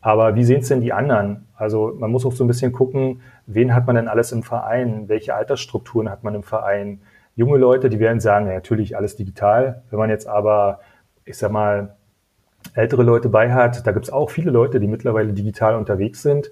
Aber 0.00 0.34
wie 0.34 0.42
sehen 0.42 0.62
es 0.62 0.68
denn 0.68 0.80
die 0.80 0.92
anderen? 0.92 1.46
Also 1.54 1.94
man 1.96 2.10
muss 2.10 2.26
auch 2.26 2.32
so 2.32 2.42
ein 2.42 2.48
bisschen 2.48 2.72
gucken, 2.72 3.20
wen 3.46 3.72
hat 3.72 3.86
man 3.86 3.94
denn 3.94 4.08
alles 4.08 4.32
im 4.32 4.42
Verein? 4.42 5.08
Welche 5.08 5.36
Altersstrukturen 5.36 6.10
hat 6.10 6.24
man 6.24 6.34
im 6.34 6.42
Verein? 6.42 7.02
Junge 7.36 7.56
Leute, 7.56 7.88
die 7.88 8.00
werden 8.00 8.18
sagen, 8.18 8.48
ja, 8.48 8.54
natürlich 8.54 8.96
alles 8.96 9.14
digital. 9.14 9.84
Wenn 9.90 10.00
man 10.00 10.10
jetzt 10.10 10.26
aber, 10.26 10.80
ich 11.24 11.38
sag 11.38 11.52
mal, 11.52 11.94
ältere 12.74 13.04
Leute 13.04 13.28
bei 13.28 13.52
hat, 13.52 13.86
da 13.86 13.92
gibt 13.92 14.06
es 14.06 14.12
auch 14.12 14.30
viele 14.30 14.50
Leute, 14.50 14.80
die 14.80 14.88
mittlerweile 14.88 15.32
digital 15.32 15.76
unterwegs 15.76 16.22
sind. 16.22 16.50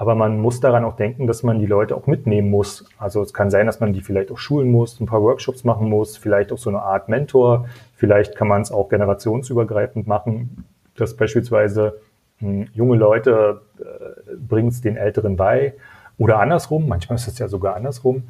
Aber 0.00 0.14
man 0.14 0.38
muss 0.38 0.60
daran 0.60 0.86
auch 0.86 0.96
denken, 0.96 1.26
dass 1.26 1.42
man 1.42 1.58
die 1.58 1.66
Leute 1.66 1.94
auch 1.94 2.06
mitnehmen 2.06 2.48
muss. 2.48 2.86
Also 2.96 3.20
es 3.20 3.34
kann 3.34 3.50
sein, 3.50 3.66
dass 3.66 3.80
man 3.80 3.92
die 3.92 4.00
vielleicht 4.00 4.30
auch 4.30 4.38
schulen 4.38 4.70
muss, 4.70 4.98
ein 4.98 5.04
paar 5.04 5.20
Workshops 5.20 5.62
machen 5.62 5.90
muss, 5.90 6.16
vielleicht 6.16 6.52
auch 6.52 6.56
so 6.56 6.70
eine 6.70 6.80
Art 6.80 7.10
Mentor. 7.10 7.66
Vielleicht 7.96 8.34
kann 8.34 8.48
man 8.48 8.62
es 8.62 8.72
auch 8.72 8.88
generationsübergreifend 8.88 10.06
machen, 10.06 10.64
dass 10.96 11.18
beispielsweise 11.18 12.00
hm, 12.38 12.68
junge 12.72 12.96
Leute 12.96 13.60
äh, 13.78 14.36
bringen 14.36 14.68
es 14.68 14.80
den 14.80 14.96
Älteren 14.96 15.36
bei 15.36 15.74
oder 16.16 16.40
andersrum. 16.40 16.88
Manchmal 16.88 17.16
ist 17.16 17.28
es 17.28 17.38
ja 17.38 17.48
sogar 17.48 17.76
andersrum. 17.76 18.22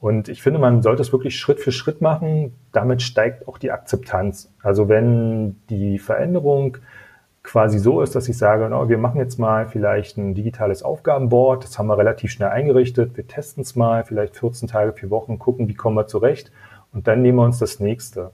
Und 0.00 0.28
ich 0.28 0.42
finde, 0.42 0.58
man 0.58 0.82
sollte 0.82 1.00
es 1.00 1.10
wirklich 1.10 1.40
Schritt 1.40 1.58
für 1.58 1.72
Schritt 1.72 2.02
machen. 2.02 2.52
Damit 2.72 3.00
steigt 3.00 3.48
auch 3.48 3.56
die 3.56 3.70
Akzeptanz. 3.70 4.52
Also 4.62 4.90
wenn 4.90 5.56
die 5.70 5.98
Veränderung 5.98 6.76
quasi 7.44 7.78
so 7.78 8.00
ist, 8.00 8.16
dass 8.16 8.28
ich 8.28 8.36
sage, 8.36 8.68
no, 8.68 8.88
wir 8.88 8.98
machen 8.98 9.20
jetzt 9.20 9.38
mal 9.38 9.68
vielleicht 9.68 10.16
ein 10.16 10.34
digitales 10.34 10.82
Aufgabenboard, 10.82 11.62
das 11.62 11.78
haben 11.78 11.86
wir 11.86 11.98
relativ 11.98 12.32
schnell 12.32 12.48
eingerichtet, 12.48 13.16
wir 13.16 13.28
testen 13.28 13.62
es 13.62 13.76
mal, 13.76 14.02
vielleicht 14.02 14.36
14 14.36 14.66
Tage, 14.66 14.92
vier 14.94 15.10
Wochen, 15.10 15.38
gucken, 15.38 15.68
wie 15.68 15.74
kommen 15.74 15.94
wir 15.94 16.08
zurecht 16.08 16.50
und 16.92 17.06
dann 17.06 17.22
nehmen 17.22 17.38
wir 17.38 17.44
uns 17.44 17.58
das 17.58 17.78
nächste. 17.78 18.32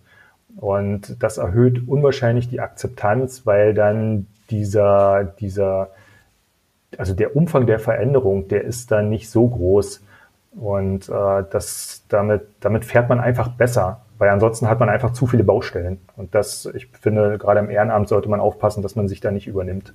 Und 0.57 1.23
das 1.23 1.39
erhöht 1.39 1.89
unwahrscheinlich 1.89 2.49
die 2.49 2.61
Akzeptanz, 2.61 3.47
weil 3.47 3.75
dann 3.75 4.27
dieser, 4.51 5.25
dieser, 5.25 5.91
also 6.97 7.15
der 7.15 7.37
Umfang 7.37 7.67
der 7.67 7.79
Veränderung, 7.79 8.49
der 8.49 8.65
ist 8.65 8.91
dann 8.91 9.11
nicht 9.11 9.29
so 9.29 9.47
groß. 9.47 10.03
Und 10.53 11.09
äh, 11.09 11.45
das, 11.51 12.05
damit, 12.09 12.43
damit 12.61 12.85
fährt 12.85 13.09
man 13.09 13.21
einfach 13.21 13.49
besser. 13.49 14.01
Weil 14.21 14.29
ansonsten 14.29 14.69
hat 14.69 14.79
man 14.81 14.91
einfach 14.91 15.15
zu 15.15 15.27
viele 15.27 15.45
Baustellen. 15.45 15.99
Und 16.15 16.35
das, 16.35 16.71
ich 16.75 16.89
finde, 16.89 17.39
gerade 17.39 17.61
im 17.61 17.71
Ehrenamt 17.71 18.07
sollte 18.07 18.29
man 18.29 18.39
aufpassen, 18.39 18.83
dass 18.83 18.95
man 18.95 19.09
sich 19.09 19.21
da 19.21 19.31
nicht 19.31 19.47
übernimmt. 19.47 19.95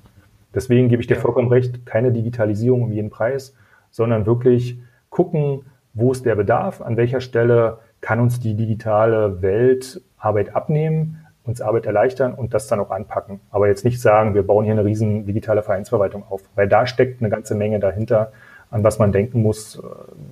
Deswegen 0.55 0.89
gebe 0.89 0.99
ich 0.99 1.07
dir 1.07 1.17
vollkommen 1.17 1.47
recht, 1.47 1.85
keine 1.85 2.11
Digitalisierung 2.11 2.81
um 2.81 2.91
jeden 2.91 3.11
Preis, 3.11 3.53
sondern 3.91 4.25
wirklich 4.25 4.79
gucken, 5.11 5.65
wo 5.93 6.11
ist 6.11 6.25
der 6.25 6.33
Bedarf, 6.33 6.81
an 6.81 6.97
welcher 6.97 7.21
Stelle 7.21 7.77
kann 8.01 8.19
uns 8.19 8.39
die 8.39 8.55
digitale 8.55 9.43
Welt 9.43 10.01
Arbeit 10.17 10.55
abnehmen, 10.55 11.23
uns 11.43 11.61
Arbeit 11.61 11.85
erleichtern 11.85 12.33
und 12.33 12.55
das 12.55 12.65
dann 12.65 12.79
auch 12.79 12.89
anpacken. 12.89 13.41
Aber 13.51 13.67
jetzt 13.67 13.85
nicht 13.85 14.01
sagen, 14.01 14.33
wir 14.33 14.41
bauen 14.41 14.63
hier 14.63 14.73
eine 14.73 14.85
riesen 14.85 15.27
digitale 15.27 15.61
Vereinsverwaltung 15.61 16.23
auf, 16.27 16.41
weil 16.55 16.67
da 16.67 16.87
steckt 16.87 17.21
eine 17.21 17.29
ganze 17.29 17.53
Menge 17.53 17.79
dahinter, 17.79 18.31
an 18.71 18.83
was 18.83 18.97
man 18.97 19.11
denken 19.11 19.43
muss, 19.43 19.79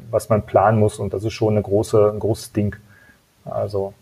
was 0.10 0.30
man 0.30 0.48
planen 0.48 0.80
muss 0.80 0.98
und 0.98 1.14
das 1.14 1.24
ist 1.24 1.34
schon 1.34 1.54
eine 1.54 1.62
große, 1.62 2.12
ein 2.12 2.20
großes 2.20 2.54
Ding. 2.54 2.76
Also. 3.46 3.94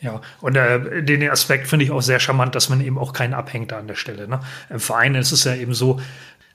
Ja, 0.00 0.20
und 0.40 0.56
äh, 0.56 1.02
den 1.02 1.28
Aspekt 1.28 1.66
finde 1.66 1.84
ich 1.84 1.90
auch 1.90 2.00
sehr 2.00 2.20
charmant, 2.20 2.54
dass 2.54 2.68
man 2.68 2.80
eben 2.80 2.98
auch 2.98 3.12
keinen 3.12 3.34
abhängt 3.34 3.72
an 3.72 3.88
der 3.88 3.96
Stelle. 3.96 4.28
Ne? 4.28 4.40
Im 4.70 4.78
Verein 4.78 5.14
ist 5.16 5.32
es 5.32 5.44
ja 5.44 5.54
eben 5.54 5.74
so, 5.74 6.00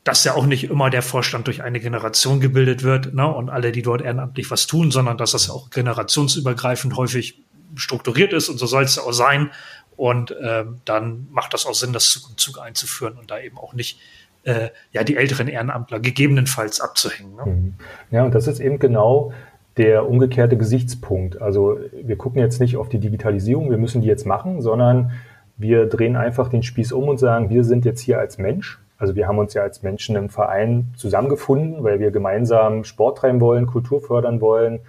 dass 0.03 0.23
ja 0.23 0.33
auch 0.33 0.45
nicht 0.45 0.65
immer 0.65 0.89
der 0.89 1.01
Vorstand 1.01 1.47
durch 1.47 1.61
eine 1.61 1.79
Generation 1.79 2.39
gebildet 2.39 2.83
wird 2.83 3.13
ne? 3.13 3.27
und 3.27 3.49
alle, 3.49 3.71
die 3.71 3.81
dort 3.81 4.01
ehrenamtlich 4.01 4.49
was 4.49 4.67
tun, 4.67 4.91
sondern 4.91 5.17
dass 5.17 5.31
das 5.31 5.49
auch 5.49 5.69
generationsübergreifend 5.71 6.95
häufig 6.95 7.41
strukturiert 7.75 8.33
ist 8.33 8.49
und 8.49 8.57
so 8.57 8.65
soll 8.65 8.83
es 8.83 8.95
ja 8.95 9.03
auch 9.03 9.13
sein. 9.13 9.51
Und 9.95 10.35
ähm, 10.41 10.81
dann 10.85 11.27
macht 11.29 11.53
das 11.53 11.65
auch 11.65 11.75
Sinn, 11.75 11.93
das 11.93 12.09
Zug 12.09 12.29
um 12.29 12.37
Zug 12.37 12.59
einzuführen 12.59 13.17
und 13.17 13.29
da 13.29 13.39
eben 13.39 13.57
auch 13.57 13.73
nicht 13.73 13.99
äh, 14.43 14.69
ja 14.91 15.03
die 15.03 15.15
älteren 15.15 15.47
Ehrenamtler 15.47 15.99
gegebenenfalls 15.99 16.81
abzuhängen. 16.81 17.35
Ne? 17.35 17.45
Mhm. 17.45 17.73
Ja, 18.11 18.23
und 18.23 18.33
das 18.33 18.47
ist 18.47 18.59
eben 18.59 18.79
genau 18.79 19.33
der 19.77 20.07
umgekehrte 20.07 20.57
Gesichtspunkt. 20.57 21.41
Also 21.41 21.77
wir 21.91 22.17
gucken 22.17 22.39
jetzt 22.39 22.59
nicht 22.59 22.77
auf 22.77 22.89
die 22.89 22.99
Digitalisierung, 22.99 23.69
wir 23.69 23.77
müssen 23.77 24.01
die 24.01 24.07
jetzt 24.07 24.25
machen, 24.25 24.61
sondern 24.61 25.11
wir 25.57 25.87
drehen 25.87 26.15
einfach 26.15 26.49
den 26.49 26.63
Spieß 26.63 26.91
um 26.91 27.07
und 27.07 27.19
sagen, 27.19 27.49
wir 27.49 27.63
sind 27.63 27.85
jetzt 27.85 28.01
hier 28.01 28.19
als 28.19 28.37
Mensch. 28.37 28.79
Also 28.97 29.15
wir 29.15 29.27
haben 29.27 29.39
uns 29.39 29.53
ja 29.53 29.63
als 29.63 29.83
Menschen 29.83 30.15
im 30.15 30.29
Verein 30.29 30.93
zusammengefunden, 30.95 31.83
weil 31.83 31.99
wir 31.99 32.11
gemeinsam 32.11 32.83
Sport 32.83 33.17
treiben 33.17 33.41
wollen, 33.41 33.65
Kultur 33.65 34.01
fördern 34.01 34.41
wollen 34.41 34.79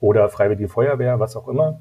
oder 0.00 0.28
Freiwillige 0.28 0.68
Feuerwehr, 0.68 1.20
was 1.20 1.36
auch 1.36 1.48
immer. 1.48 1.80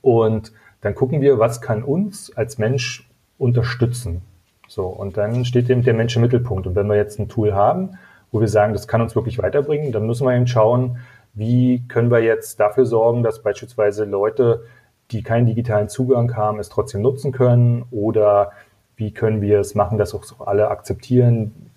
Und 0.00 0.52
dann 0.80 0.94
gucken 0.94 1.20
wir, 1.20 1.38
was 1.38 1.60
kann 1.60 1.82
uns 1.82 2.34
als 2.36 2.58
Mensch 2.58 3.08
unterstützen. 3.36 4.22
So, 4.68 4.86
und 4.86 5.16
dann 5.16 5.44
steht 5.44 5.68
eben 5.70 5.82
der 5.82 5.94
Mensch 5.94 6.14
im 6.16 6.22
Mittelpunkt. 6.22 6.66
Und 6.66 6.74
wenn 6.74 6.86
wir 6.86 6.96
jetzt 6.96 7.18
ein 7.18 7.28
Tool 7.28 7.54
haben, 7.54 7.98
wo 8.30 8.40
wir 8.40 8.48
sagen, 8.48 8.74
das 8.74 8.86
kann 8.86 9.00
uns 9.00 9.14
wirklich 9.14 9.38
weiterbringen, 9.38 9.92
dann 9.92 10.06
müssen 10.06 10.26
wir 10.26 10.34
eben 10.34 10.46
schauen, 10.46 10.98
wie 11.34 11.86
können 11.88 12.10
wir 12.10 12.20
jetzt 12.20 12.58
dafür 12.60 12.86
sorgen, 12.86 13.22
dass 13.22 13.42
beispielsweise 13.42 14.04
Leute, 14.04 14.64
die 15.10 15.22
keinen 15.22 15.46
digitalen 15.46 15.88
Zugang 15.88 16.36
haben, 16.36 16.58
es 16.58 16.68
trotzdem 16.68 17.02
nutzen 17.02 17.32
können? 17.32 17.84
Oder 17.90 18.52
wie 18.96 19.12
können 19.12 19.40
wir 19.40 19.60
es 19.60 19.74
machen, 19.74 19.98
dass 19.98 20.14
auch 20.14 20.46
alle 20.46 20.68
akzeptieren 20.68 21.70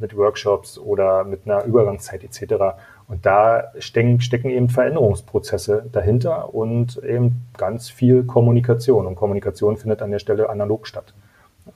mit 0.00 0.16
Workshops 0.16 0.78
oder 0.78 1.24
mit 1.24 1.46
einer 1.46 1.64
Übergangszeit 1.64 2.24
etc. 2.24 2.76
Und 3.08 3.24
da 3.24 3.72
stecken, 3.78 4.18
eben 4.50 4.68
Veränderungsprozesse 4.68 5.86
dahinter 5.92 6.54
und 6.54 7.02
eben 7.02 7.46
ganz 7.56 7.88
viel 7.88 8.24
Kommunikation. 8.24 9.06
Und 9.06 9.14
Kommunikation 9.14 9.76
findet 9.76 10.02
an 10.02 10.10
der 10.10 10.18
Stelle 10.18 10.50
analog 10.50 10.86
statt. 10.86 11.14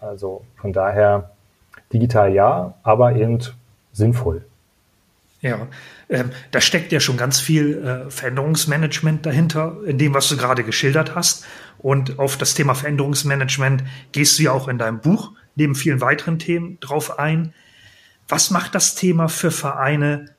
Also 0.01 0.43
von 0.57 0.73
daher 0.73 1.31
digital 1.93 2.33
ja, 2.33 2.75
aber 2.83 3.15
eben 3.17 3.39
sinnvoll. 3.93 4.45
Ja, 5.41 5.67
ähm, 6.11 6.33
da 6.51 6.61
steckt 6.61 6.91
ja 6.91 6.99
schon 6.99 7.17
ganz 7.17 7.39
viel 7.41 7.79
äh, 7.79 8.11
Veränderungsmanagement 8.11 9.25
dahinter, 9.25 9.77
in 9.87 9.97
dem, 9.97 10.13
was 10.13 10.29
du 10.29 10.37
gerade 10.37 10.65
geschildert 10.65 11.15
hast. 11.15 11.47
Und 11.79 12.19
auf 12.19 12.37
das 12.37 12.55
Thema 12.55 12.75
Veränderungsmanagement 12.75 13.85
gehst 14.13 14.39
du 14.39 14.43
ja 14.43 14.53
auch 14.53 14.67
in 14.67 14.77
deinem 14.77 15.01
Buch 15.01 15.33
neben 15.55 15.75
vielen 15.75 16.01
weiteren 16.01 16.39
Themen 16.39 16.79
drauf 16.81 17.19
ein. 17.19 17.55
Was 18.29 18.51
macht 18.51 18.75
das 18.75 18.97
Thema 18.97 19.29
für 19.29 19.53
Vereine 19.53 20.35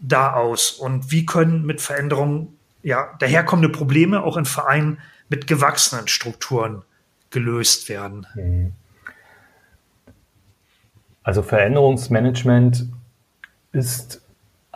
da 0.00 0.34
aus? 0.34 0.70
Und 0.70 1.10
wie 1.10 1.26
können 1.26 1.66
mit 1.66 1.80
Veränderungen 1.80 2.56
ja 2.82 3.08
daherkommende 3.18 3.68
Probleme 3.68 4.22
auch 4.22 4.36
in 4.36 4.44
Vereinen 4.44 4.98
mit 5.28 5.48
gewachsenen 5.48 6.06
Strukturen 6.06 6.84
gelöst 7.30 7.88
werden? 7.88 8.26
Mhm. 8.34 8.72
Also 11.24 11.42
Veränderungsmanagement 11.42 12.86
ist 13.72 14.22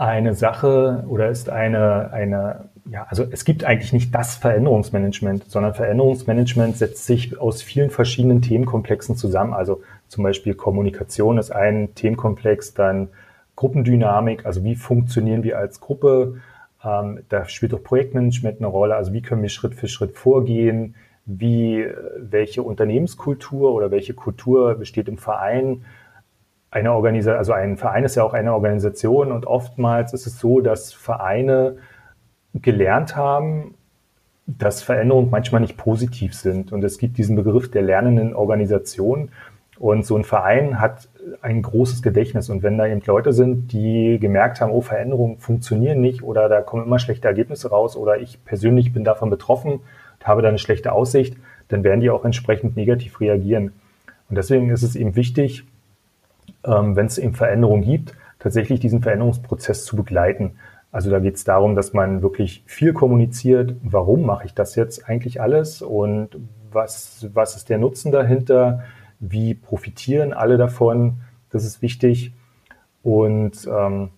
eine 0.03 0.35
Sache 0.35 1.05
oder 1.09 1.31
ist 1.31 1.49
eine, 1.49 2.13
eine, 2.13 2.65
ja, 2.91 3.07
also 3.09 3.25
es 3.31 3.45
gibt 3.45 3.65
eigentlich 3.65 3.93
nicht 3.93 4.13
das 4.13 4.35
Veränderungsmanagement, 4.35 5.45
sondern 5.49 5.75
Veränderungsmanagement 5.75 6.77
setzt 6.77 7.07
sich 7.07 7.39
aus 7.39 7.63
vielen 7.63 7.91
verschiedenen 7.91 8.43
Themenkomplexen 8.43 9.17
zusammen. 9.17 9.55
Also 9.55 9.83
zum 10.09 10.25
Beispiel 10.25 10.55
Kommunikation 10.55 11.39
ist 11.39 11.53
ein 11.53 11.95
Themenkomplex, 11.95 12.75
dann 12.75 13.09
Gruppendynamik, 13.55 14.45
also 14.45 14.65
wie 14.65 14.75
funktionieren 14.75 15.45
wir 15.45 15.59
als 15.59 15.79
Gruppe, 15.79 16.41
ähm, 16.85 17.21
da 17.29 17.45
spielt 17.47 17.73
auch 17.73 17.83
Projektmanagement 17.85 18.59
eine 18.59 18.67
Rolle, 18.67 18.97
also 18.97 19.13
wie 19.13 19.23
können 19.23 19.43
wir 19.43 19.51
Schritt 19.51 19.77
für 19.77 19.87
Schritt 19.87 20.17
vorgehen, 20.17 20.97
wie, 21.27 21.87
welche 22.19 22.65
Unternehmenskultur 22.65 23.73
oder 23.73 23.93
welche 23.93 24.15
Kultur 24.15 24.75
besteht 24.75 25.07
im 25.07 25.19
Verein, 25.19 25.85
eine 26.73 26.93
Organisation, 26.93 27.37
also 27.37 27.53
ein 27.53 27.77
Verein 27.77 28.05
ist 28.05 28.17
ja 28.17 28.25
auch 28.25 28.33
eine 28.33 28.55
Organisation 28.55 29.31
und 29.31 29.47
oftmals 29.47 30.15
ist 30.15 30.27
es 30.27 30.41
so, 30.41 30.61
dass 30.61 30.93
Vereine 30.93 31.77
gelernt 32.55 33.15
haben, 33.15 33.75
dass 34.47 34.83
Veränderungen 34.83 35.31
manchmal 35.31 35.61
nicht 35.61 35.77
positiv 35.77 36.35
sind. 36.35 36.73
Und 36.73 36.83
es 36.83 36.99
gibt 36.99 37.19
diesen 37.19 37.37
Begriff 37.37 37.71
der 37.71 37.83
lernenden 37.83 38.35
Organisation. 38.35 39.29
Und 39.79 40.07
so 40.07 40.17
ein 40.17 40.25
Verein 40.25 40.81
hat 40.81 41.09
ein 41.43 41.61
großes 41.61 42.03
Gedächtnis. 42.03 42.49
Und 42.49 42.63
wenn 42.63 42.79
da 42.79 42.87
eben 42.87 43.03
Leute 43.07 43.35
sind, 43.35 43.73
die 43.73 44.19
gemerkt 44.19 44.61
haben, 44.61 44.73
oh, 44.73 44.81
Veränderungen 44.81 45.39
funktionieren 45.39 46.01
nicht 46.01 46.23
oder 46.23 46.49
da 46.49 46.63
kommen 46.63 46.87
immer 46.87 46.99
schlechte 46.99 47.29
Ergebnisse 47.29 47.69
raus 47.69 47.97
oder 47.97 48.19
ich 48.19 48.45
persönlich 48.45 48.93
bin 48.93 49.05
davon 49.05 49.29
betroffen 49.29 49.73
und 49.73 50.27
habe 50.27 50.41
da 50.41 50.49
eine 50.49 50.59
schlechte 50.59 50.93
Aussicht, 50.93 51.37
dann 51.69 51.85
werden 51.85 52.01
die 52.01 52.11
auch 52.11 52.25
entsprechend 52.25 52.77
negativ 52.77 53.21
reagieren. 53.21 53.73
Und 54.31 54.37
deswegen 54.37 54.71
ist 54.71 54.83
es 54.83 54.97
eben 54.97 55.17
wichtig, 55.17 55.65
wenn 56.65 57.07
es 57.07 57.19
eben 57.19 57.35
Veränderungen 57.35 57.83
gibt, 57.83 58.15
tatsächlich 58.39 58.81
diesen 58.81 59.03
Veränderungsprozess 59.03 59.85
zu 59.85 59.97
begleiten. 59.97 60.57
Also 60.91 61.11
da 61.11 61.21
geht 61.21 61.37
es 61.37 61.45
darum, 61.45 61.75
dass 61.75 61.93
man 61.93 62.23
wirklich 62.23 62.63
viel 62.67 62.93
kommuniziert, 62.93 63.77
warum 63.83 64.27
mache 64.27 64.47
ich 64.47 64.55
das 64.55 64.75
jetzt 64.75 65.09
eigentlich 65.09 65.41
alles? 65.41 65.81
Und 65.81 66.37
was, 66.71 67.29
was 67.33 67.57
ist 67.57 67.69
der 67.71 67.79
Nutzen 67.79 68.13
dahinter, 68.13 68.83
wie 69.19 69.55
profitieren 69.55 70.33
alle 70.33 70.59
davon, 70.59 71.21
das 71.51 71.65
ist 71.65 71.81
wichtig. 71.81 72.33
Und 73.03 73.67
ähm, 73.67 74.11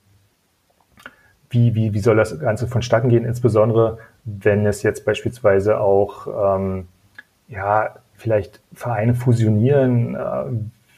wie, 1.50 1.74
wie, 1.74 1.94
wie 1.94 2.00
soll 2.00 2.16
das 2.16 2.38
Ganze 2.40 2.66
vonstatten 2.66 3.08
gehen, 3.08 3.24
insbesondere 3.24 3.98
wenn 4.24 4.66
es 4.66 4.82
jetzt 4.82 5.04
beispielsweise 5.04 5.78
auch 5.78 6.56
ähm, 6.56 6.88
ja, 7.48 7.96
vielleicht 8.14 8.60
Vereine 8.72 9.14
fusionieren, 9.14 10.14
äh, 10.14 10.44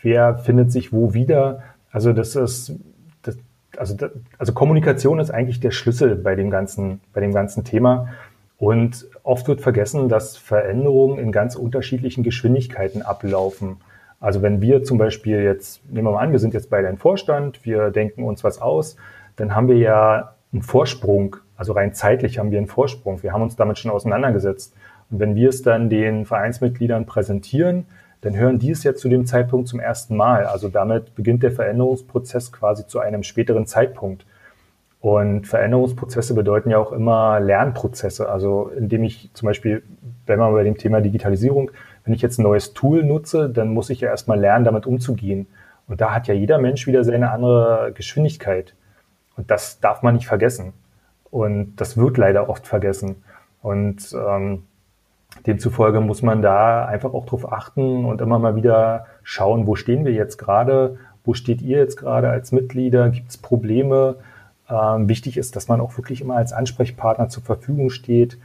wer 0.07 0.39
findet 0.39 0.71
sich 0.71 0.93
wo 0.93 1.15
wieder. 1.15 1.63
Also 1.91 2.13
das 2.13 2.37
ist, 2.37 2.77
das, 3.23 3.37
also, 3.77 3.97
das, 3.97 4.13
also 4.39 4.53
Kommunikation 4.53 5.19
ist 5.19 5.31
eigentlich 5.31 5.59
der 5.59 5.73
Schlüssel 5.73 6.15
bei 6.15 6.37
dem 6.37 6.49
ganzen, 6.49 7.01
bei 7.13 7.21
dem 7.21 7.35
ganzen 7.35 7.65
Thema. 7.65 8.09
Und 8.57 9.09
oft 9.25 9.49
wird 9.49 9.61
vergessen, 9.61 10.09
dass 10.09 10.37
Veränderungen 10.37 11.19
in 11.19 11.33
ganz 11.33 11.57
unterschiedlichen 11.57 12.23
Geschwindigkeiten 12.23 13.03
ablaufen. 13.03 13.79
Also 14.21 14.43
wenn 14.43 14.63
wir 14.63 14.85
zum 14.85 14.97
Beispiel 14.97 15.43
jetzt, 15.43 15.85
nehmen 15.91 16.07
wir 16.07 16.13
mal 16.13 16.23
an, 16.23 16.31
wir 16.31 16.39
sind 16.39 16.55
jetzt 16.55 16.71
bei 16.71 16.81
deinem 16.83 16.99
Vorstand, 16.99 17.67
wir 17.67 17.91
denken 17.91 18.23
uns 18.23 18.45
was 18.45 18.63
aus, 18.63 18.97
dann 19.35 19.57
haben 19.57 19.69
wir 19.69 19.77
ja 19.77 20.35
einen 20.53 20.63
Vorsprung, 20.63 21.37
also 21.57 21.73
rein 21.73 21.93
zeitlich 21.93 22.39
haben 22.39 22.53
wir 22.53 22.59
einen 22.59 22.69
Vorsprung. 22.69 23.25
Wir 23.25 23.33
haben 23.33 23.43
uns 23.43 23.57
damit 23.57 23.79
schon 23.79 23.91
auseinandergesetzt. 23.91 24.73
Und 25.11 25.19
wenn 25.19 25.35
wir 25.35 25.49
es 25.49 25.63
dann 25.63 25.91
den 25.91 26.27
Vereinsmitgliedern 26.27 27.07
präsentieren, 27.07 27.87
dann 28.27 28.37
hören 28.37 28.59
die 28.59 28.73
es 28.73 28.83
ja 28.83 28.93
zu 28.97 29.09
dem 29.09 29.25
Zeitpunkt 29.25 29.69
zum 29.69 29.79
ersten 29.79 30.17
Mal. 30.17 30.47
Also 30.47 30.69
damit 30.69 31.15
beginnt 31.15 31.45
der 31.45 31.53
Veränderungsprozess 31.53 32.51
quasi 32.51 32.85
zu 32.85 32.99
einem 32.99 33.23
späteren 33.23 33.67
Zeitpunkt. 33.67 34.27
Und 35.01 35.47
Veränderungsprozesse 35.47 36.35
bedeuten 36.35 36.71
ja 36.71 36.79
auch 36.79 36.91
immer 36.91 37.39
Lernprozesse. 37.39 38.29
Also 38.29 38.73
indem 38.77 39.05
ich 39.05 39.31
zum 39.33 39.47
Beispiel, 39.47 39.85
wenn 40.27 40.41
man 40.41 40.53
bei 40.53 40.65
dem 40.65 40.77
Thema 40.77 41.01
Digitalisierung, 41.01 41.71
wenn 42.05 42.15
ich 42.15 42.21
jetzt 42.21 42.41
ein 42.41 42.43
neues 42.43 42.75
Tool 42.75 43.05
nutze, 43.05 43.49
dann 43.49 43.69
muss 43.69 43.91
ich 43.91 44.01
ja 44.01 44.09
erstmal 44.09 44.41
lernen, 44.41 44.65
damit 44.65 44.87
umzugehen. 44.87 45.47
Und 45.87 46.01
da 46.01 46.13
hat 46.13 46.27
ja 46.27 46.35
jeder 46.35 46.59
Mensch 46.59 46.89
wieder 46.89 47.05
seine 47.05 47.31
andere 47.31 47.93
Geschwindigkeit. 47.95 48.75
Und 49.37 49.53
das 49.53 49.79
darf 49.79 50.03
man 50.03 50.17
nicht 50.17 50.27
vergessen. 50.27 50.73
Und 51.31 51.77
das 51.77 51.97
wird 51.97 52.19
leider 52.19 52.49
oft 52.49 52.67
vergessen. 52.67 53.23
Und 53.63 54.13
ähm, 54.15 54.65
demzufolge 55.47 56.01
muss 56.01 56.23
man 56.23 56.43
da 56.43 56.85
einfach 56.87 57.13
auch 57.13 57.27
drauf 57.27 57.53
achten 57.53 58.05
und 58.05 58.21
immer 58.21 58.39
mal 58.39 58.57
wieder 58.57 59.07
schauen, 59.23 59.67
wo 59.67 59.75
stehen 59.77 60.05
wir 60.05 60.13
jetzt 60.13 60.39
gerade, 60.39 60.99
wo 61.25 61.35
steht 61.35 61.63
ihr 61.63 61.79
jetzt 61.79 61.97
gerade 61.97 62.29
als 62.29 62.53
Mitglieder, 62.53 63.11
gibt 63.11 63.31
es 63.31 63.37
Probleme. 63.37 64.17
Ähm, 64.69 65.09
wichtig 65.09 65.37
ist, 65.37 65.57
dass 65.57 65.69
man 65.69 65.81
auch 65.81 65.97
wirklich 65.97 66.21
immer 66.21 66.37
als 66.37 66.53
Ansprechpartner 66.53 67.29
zur 67.29 67.43
Verfügung 67.43 67.91
steht. 67.91 68.39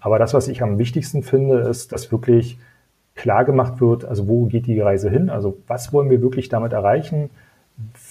Aber 0.00 0.18
das, 0.18 0.34
was 0.34 0.48
ich 0.48 0.62
am 0.62 0.78
wichtigsten 0.78 1.22
finde, 1.22 1.58
ist, 1.58 1.92
dass 1.92 2.12
wirklich 2.12 2.58
klar 3.14 3.44
gemacht 3.44 3.80
wird, 3.80 4.04
also 4.04 4.28
wo 4.28 4.46
geht 4.46 4.66
die 4.66 4.80
Reise 4.80 5.10
hin, 5.10 5.28
also 5.28 5.58
was 5.66 5.92
wollen 5.92 6.08
wir 6.08 6.22
wirklich 6.22 6.48
damit 6.48 6.72
erreichen, 6.72 7.30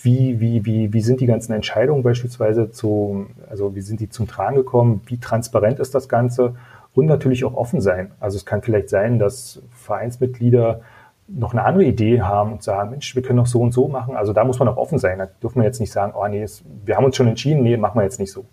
wie, 0.02 0.40
wie, 0.40 0.66
wie, 0.66 0.94
wie 0.94 1.02
sind 1.02 1.22
die 1.22 1.26
ganzen 1.26 1.54
Entscheidungen 1.54 2.04
beispielsweise 2.04 2.72
zu, 2.72 3.28
also 3.50 3.76
wie 3.76 3.82
sind 3.82 4.00
die 4.00 4.10
zum 4.10 4.28
Tragen 4.28 4.56
gekommen, 4.56 5.02
wie 5.08 5.18
transparent 5.18 5.80
ist 5.80 5.96
das 5.96 6.08
Ganze 6.08 6.56
und 6.98 7.06
natürlich 7.06 7.46
auch 7.46 7.54
offen 7.54 7.80
sein. 7.80 8.12
Also 8.20 8.38
es 8.38 8.46
kann 8.46 8.64
vielleicht 8.64 8.90
sein, 8.90 9.20
dass 9.20 9.62
Vereinsmitglieder 9.70 10.82
noch 11.28 11.54
eine 11.54 11.64
andere 11.64 11.84
Idee 11.84 12.22
haben 12.22 12.54
und 12.54 12.64
sagen, 12.64 12.90
Mensch, 12.90 13.16
wir 13.16 13.22
können 13.22 13.38
doch 13.38 13.46
so 13.46 13.62
und 13.62 13.72
so 13.72 13.88
machen. 13.88 14.16
Also 14.16 14.34
da 14.34 14.44
muss 14.44 14.58
man 14.58 14.68
auch 14.68 14.78
offen 14.78 14.98
sein. 14.98 15.20
Da 15.20 15.28
dürfen 15.28 15.60
wir 15.60 15.66
jetzt 15.66 15.80
nicht 15.80 15.92
sagen, 15.92 16.14
oh 16.18 16.28
nee, 16.28 16.44
wir 16.86 16.98
haben 16.98 17.06
uns 17.06 17.16
schon 17.16 17.28
entschieden, 17.28 17.62
nee, 17.62 17.78
machen 17.78 18.00
wir 18.00 18.04
jetzt 18.04 18.20
nicht 18.20 18.32
so. 18.32 18.46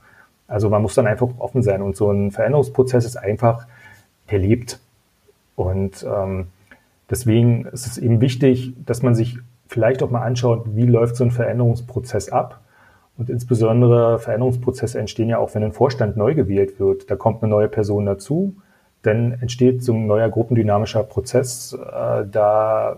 Also 0.47 0.68
man 0.68 0.82
muss 0.82 0.95
dann 0.95 1.07
einfach 1.07 1.28
offen 1.38 1.62
sein. 1.62 1.80
Und 1.80 1.97
so 1.97 2.11
ein 2.11 2.32
Veränderungsprozess 2.32 3.07
ist 3.07 3.16
einfach, 3.16 3.66
der 4.30 4.40
lebt. 4.40 4.78
Und 5.57 6.05
ähm, 6.07 6.49
deswegen 7.09 7.64
ist 7.64 7.86
es 7.86 7.97
eben 7.97 8.20
wichtig, 8.20 8.74
dass 8.84 9.01
man 9.01 9.14
sich 9.14 9.38
vielleicht 9.68 10.03
auch 10.03 10.11
mal 10.11 10.20
anschaut, 10.22 10.64
wie 10.76 10.84
läuft 10.84 11.16
so 11.16 11.24
ein 11.24 11.30
Veränderungsprozess 11.30 12.28
ab. 12.28 12.61
Und 13.17 13.31
insbesondere 13.31 14.19
Veränderungsprozesse 14.19 14.99
entstehen 14.99 15.29
ja 15.29 15.39
auch, 15.39 15.55
wenn 15.55 15.62
ein 15.62 15.73
Vorstand 15.73 16.17
neu 16.17 16.35
gewählt 16.35 16.81
wird. 16.81 17.11
Da 17.11 17.17
kommt 17.17 17.43
eine 17.43 17.51
neue 17.51 17.69
Person 17.69 18.07
dazu, 18.07 18.57
dann 19.03 19.33
entsteht 19.41 19.85
so 19.85 19.93
ein 19.93 20.07
neuer 20.07 20.29
gruppendynamischer 20.29 21.05
Prozess. 21.05 21.75
Äh, 21.75 22.25
da 22.31 22.97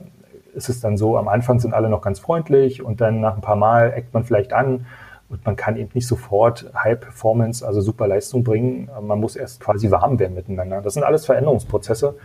ist 0.55 0.71
es 0.71 0.81
dann 0.81 0.97
so, 0.97 1.19
am 1.19 1.29
Anfang 1.29 1.61
sind 1.61 1.75
alle 1.75 1.91
noch 1.91 2.01
ganz 2.01 2.19
freundlich 2.19 2.83
und 2.83 3.01
dann 3.01 3.21
nach 3.21 3.35
ein 3.35 3.43
paar 3.43 3.57
Mal 3.57 3.93
eckt 3.93 4.15
man 4.15 4.25
vielleicht 4.25 4.55
an 4.55 4.87
und 5.29 5.45
man 5.45 5.57
kann 5.57 5.77
eben 5.77 5.91
nicht 5.93 6.07
sofort 6.07 6.71
High 6.75 7.01
Performance, 7.01 7.67
also 7.67 7.81
super 7.81 8.07
Leistung 8.07 8.45
bringen. 8.45 8.89
Man 9.03 9.21
muss 9.21 9.37
erst 9.37 9.61
quasi 9.61 9.91
warm 9.91 10.19
werden 10.19 10.35
miteinander. 10.35 10.81
Das 10.81 10.95
sind 10.95 11.03
alles 11.03 11.27
Veränderungsprozesse. 11.27 12.17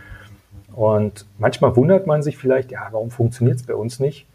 Und 0.74 1.26
manchmal 1.38 1.76
wundert 1.76 2.08
man 2.08 2.22
sich 2.22 2.38
vielleicht, 2.38 2.72
ja, 2.72 2.88
warum 2.92 3.12
funktioniert 3.12 3.58
es 3.58 3.66
bei 3.66 3.76
uns 3.76 4.00
nicht? 4.00 4.28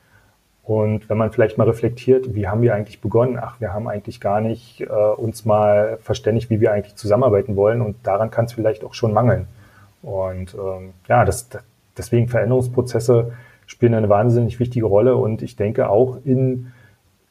Und 0.67 1.09
wenn 1.09 1.17
man 1.17 1.31
vielleicht 1.31 1.59
mal 1.59 1.69
reflektiert, 1.69 2.35
wie 2.35 2.49
haben 2.49 2.61
wir 2.61 2.75
eigentlich 2.75 3.01
begonnen? 3.01 3.39
Ach, 3.41 3.61
wir 3.61 3.73
haben 3.73 3.87
eigentlich 3.87 4.21
gar 4.21 4.41
nicht 4.41 4.81
äh, 4.81 4.87
uns 4.87 5.45
mal 5.45 5.97
verständigt, 6.03 6.51
wie 6.51 6.61
wir 6.61 6.73
eigentlich 6.73 6.97
zusammenarbeiten 6.97 7.55
wollen. 7.55 7.81
Und 7.81 8.05
daran 8.05 8.33
kann 8.33 8.47
es 8.47 8.55
vielleicht 8.55 8.83
auch 8.83 8.93
schon 8.93 9.13
mangeln. 9.13 9.47
Und 10.03 10.55
ähm, 10.55 10.93
ja, 11.07 11.25
das, 11.25 11.49
deswegen 11.97 12.27
Veränderungsprozesse 12.27 13.33
spielen 13.67 13.95
eine 13.95 14.09
wahnsinnig 14.09 14.59
wichtige 14.59 14.87
Rolle. 14.87 15.15
Und 15.15 15.41
ich 15.41 15.55
denke 15.55 15.89
auch 15.89 16.19
in 16.25 16.73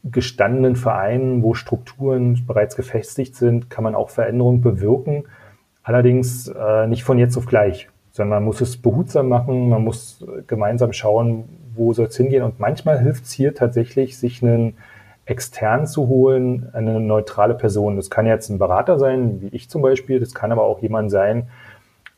gestandenen 0.06 0.78
Vereinen, 0.78 1.44
wo 1.44 1.56
Strukturen 1.56 2.46
bereits 2.48 2.78
gefestigt 2.78 3.36
sind, 3.36 3.70
kann 3.70 3.84
man 3.84 3.96
auch 3.96 4.12
Veränderungen 4.12 4.62
bewirken. 4.62 5.26
Allerdings 5.84 6.48
äh, 6.48 6.88
nicht 6.88 7.04
von 7.04 7.18
jetzt 7.18 7.36
auf 7.36 7.48
gleich, 7.48 7.90
sondern 8.14 8.38
man 8.38 8.46
muss 8.46 8.62
es 8.62 8.78
behutsam 8.78 9.28
machen. 9.28 9.68
Man 9.68 9.84
muss 9.84 10.26
gemeinsam 10.48 10.94
schauen, 10.94 11.65
wo 11.76 11.94
soll 11.94 12.08
es 12.08 12.18
hingehen? 12.18 12.44
Und 12.44 12.60
manchmal 12.60 13.00
hilft 13.00 13.26
es 13.26 13.32
hier 13.32 13.54
tatsächlich, 13.54 14.18
sich 14.18 14.42
einen 14.44 14.78
extern 15.26 15.88
zu 15.88 16.08
holen, 16.08 16.70
eine 16.74 17.00
neutrale 17.00 17.56
Person. 17.56 17.96
Das 17.96 18.10
kann 18.10 18.26
jetzt 18.28 18.50
ein 18.50 18.60
Berater 18.60 19.00
sein, 19.00 19.42
wie 19.42 19.48
ich 19.48 19.70
zum 19.70 19.82
Beispiel. 19.82 20.20
Das 20.20 20.34
kann 20.34 20.52
aber 20.52 20.64
auch 20.64 20.82
jemand 20.82 21.10
sein, 21.10 21.50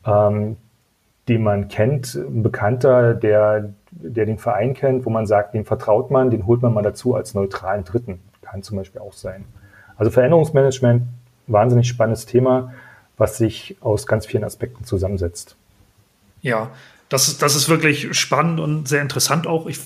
ähm, 0.06 0.58
den 1.28 1.44
man 1.44 1.68
kennt, 1.68 2.16
ein 2.16 2.44
Bekannter, 2.44 3.14
der, 3.14 3.74
der 3.92 4.26
den 4.26 4.38
Verein 4.38 4.74
kennt, 4.74 5.06
wo 5.06 5.10
man 5.10 5.26
sagt, 5.26 5.54
den 5.54 5.66
vertraut 5.66 6.12
man, 6.12 6.30
den 6.30 6.46
holt 6.46 6.62
man 6.62 6.74
mal 6.74 6.84
dazu 6.84 7.16
als 7.16 7.34
neutralen 7.34 7.84
Dritten. 7.84 8.20
Kann 8.42 8.64
zum 8.64 8.78
Beispiel 8.78 9.02
auch 9.02 9.14
sein. 9.14 9.46
Also 9.98 10.12
Veränderungsmanagement, 10.12 11.04
wahnsinnig 11.48 11.88
spannendes 11.88 12.26
Thema, 12.26 12.74
was 13.18 13.38
sich 13.38 13.78
aus 13.82 14.06
ganz 14.06 14.26
vielen 14.26 14.44
Aspekten 14.44 14.84
zusammensetzt. 14.84 15.56
Ja, 16.42 16.70
das 17.10 17.28
ist, 17.28 17.42
das 17.42 17.56
ist 17.56 17.70
wirklich 17.70 18.18
spannend 18.18 18.60
und 18.60 18.88
sehr 18.88 19.02
interessant 19.02 19.48
auch. 19.48 19.68
Ich 19.68 19.80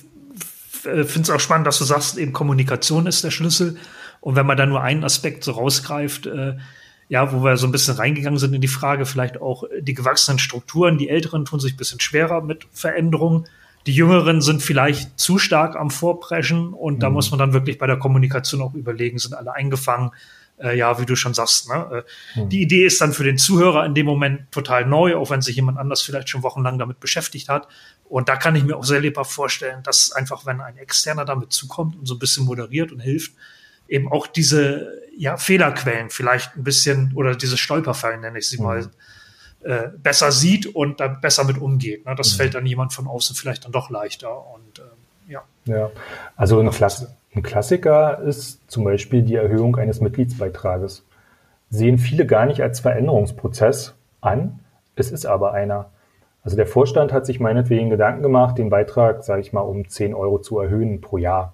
äh, 0.85 1.03
finde 1.03 1.21
es 1.21 1.29
auch 1.29 1.39
spannend, 1.39 1.67
dass 1.67 1.77
du 1.77 1.83
sagst, 1.83 2.17
eben 2.17 2.33
Kommunikation 2.33 3.05
ist 3.05 3.23
der 3.23 3.31
Schlüssel. 3.31 3.77
Und 4.19 4.35
wenn 4.35 4.45
man 4.45 4.57
da 4.57 4.65
nur 4.65 4.81
einen 4.81 5.03
Aspekt 5.03 5.43
so 5.43 5.51
rausgreift, 5.51 6.27
äh, 6.27 6.57
ja, 7.09 7.33
wo 7.33 7.43
wir 7.43 7.57
so 7.57 7.67
ein 7.67 7.71
bisschen 7.71 7.95
reingegangen 7.95 8.39
sind 8.39 8.53
in 8.53 8.61
die 8.61 8.67
Frage, 8.67 9.05
vielleicht 9.05 9.41
auch 9.41 9.65
die 9.79 9.93
gewachsenen 9.93 10.39
Strukturen, 10.39 10.97
die 10.97 11.09
Älteren 11.09 11.43
tun 11.43 11.59
sich 11.59 11.73
ein 11.73 11.77
bisschen 11.77 11.99
schwerer 11.99 12.41
mit 12.41 12.67
Veränderungen. 12.71 13.47
Die 13.85 13.93
Jüngeren 13.93 14.41
sind 14.41 14.61
vielleicht 14.61 15.19
zu 15.19 15.37
stark 15.37 15.75
am 15.75 15.89
Vorpreschen 15.89 16.73
und 16.73 16.95
mhm. 16.95 16.99
da 16.99 17.09
muss 17.09 17.31
man 17.31 17.39
dann 17.39 17.51
wirklich 17.51 17.77
bei 17.77 17.87
der 17.87 17.97
Kommunikation 17.97 18.61
auch 18.61 18.75
überlegen, 18.75 19.17
sind 19.17 19.33
alle 19.33 19.53
eingefangen, 19.53 20.11
äh, 20.61 20.77
ja, 20.77 20.99
wie 20.99 21.05
du 21.05 21.15
schon 21.15 21.33
sagst, 21.33 21.69
ne? 21.69 22.03
Äh, 22.35 22.39
hm. 22.39 22.49
Die 22.49 22.61
Idee 22.61 22.85
ist 22.85 23.01
dann 23.01 23.13
für 23.13 23.23
den 23.23 23.37
Zuhörer 23.37 23.85
in 23.85 23.93
dem 23.93 24.05
Moment 24.05 24.51
total 24.51 24.85
neu, 24.85 25.15
auch 25.15 25.29
wenn 25.29 25.41
sich 25.41 25.55
jemand 25.55 25.77
anders 25.77 26.01
vielleicht 26.01 26.29
schon 26.29 26.43
wochenlang 26.43 26.77
damit 26.77 26.99
beschäftigt 26.99 27.49
hat. 27.49 27.67
Und 28.05 28.29
da 28.29 28.35
kann 28.35 28.55
ich 28.55 28.63
mir 28.63 28.75
auch 28.75 28.83
sehr 28.83 28.99
lebhaft 28.99 29.31
vorstellen, 29.31 29.83
dass 29.83 30.11
einfach, 30.11 30.45
wenn 30.45 30.61
ein 30.61 30.77
Externer 30.77 31.25
damit 31.25 31.53
zukommt 31.53 31.95
und 31.97 32.07
so 32.07 32.15
ein 32.15 32.19
bisschen 32.19 32.45
moderiert 32.45 32.91
und 32.91 32.99
hilft, 32.99 33.33
eben 33.87 34.11
auch 34.11 34.27
diese 34.27 35.01
ja, 35.17 35.37
Fehlerquellen 35.37 36.09
vielleicht 36.09 36.55
ein 36.55 36.63
bisschen 36.63 37.11
oder 37.15 37.35
diese 37.35 37.57
Stolperfallen, 37.57 38.21
nenne 38.21 38.39
ich 38.39 38.47
sie 38.47 38.57
hm. 38.57 38.65
mal, 38.65 38.91
äh, 39.63 39.89
besser 39.95 40.31
sieht 40.31 40.65
und 40.65 40.99
da 40.99 41.07
besser 41.07 41.43
mit 41.43 41.59
umgeht. 41.59 42.05
Ne? 42.05 42.15
Das 42.15 42.33
mhm. 42.33 42.37
fällt 42.37 42.55
dann 42.55 42.65
jemand 42.65 42.93
von 42.93 43.07
außen 43.07 43.35
vielleicht 43.35 43.63
dann 43.63 43.71
doch 43.71 43.91
leichter. 43.91 44.47
Und 44.47 44.79
ähm, 44.79 44.85
ja. 45.27 45.43
Ja, 45.65 45.91
also 46.35 46.59
eine 46.59 46.71
Klasse. 46.71 47.15
Ein 47.33 47.43
Klassiker 47.43 48.19
ist 48.19 48.69
zum 48.69 48.83
Beispiel 48.83 49.21
die 49.21 49.35
Erhöhung 49.35 49.77
eines 49.77 50.01
Mitgliedsbeitrages. 50.01 51.05
Sehen 51.69 51.97
viele 51.97 52.25
gar 52.25 52.45
nicht 52.45 52.61
als 52.61 52.81
Veränderungsprozess 52.81 53.95
an, 54.19 54.59
es 54.97 55.11
ist 55.11 55.25
aber 55.25 55.53
einer. 55.53 55.91
Also 56.43 56.57
der 56.57 56.67
Vorstand 56.67 57.13
hat 57.13 57.25
sich 57.25 57.39
meinetwegen 57.39 57.89
Gedanken 57.89 58.21
gemacht, 58.21 58.57
den 58.57 58.69
Beitrag, 58.69 59.23
sage 59.23 59.39
ich 59.41 59.53
mal, 59.53 59.61
um 59.61 59.87
10 59.87 60.13
Euro 60.13 60.39
zu 60.39 60.59
erhöhen 60.59 60.99
pro 60.99 61.17
Jahr. 61.17 61.53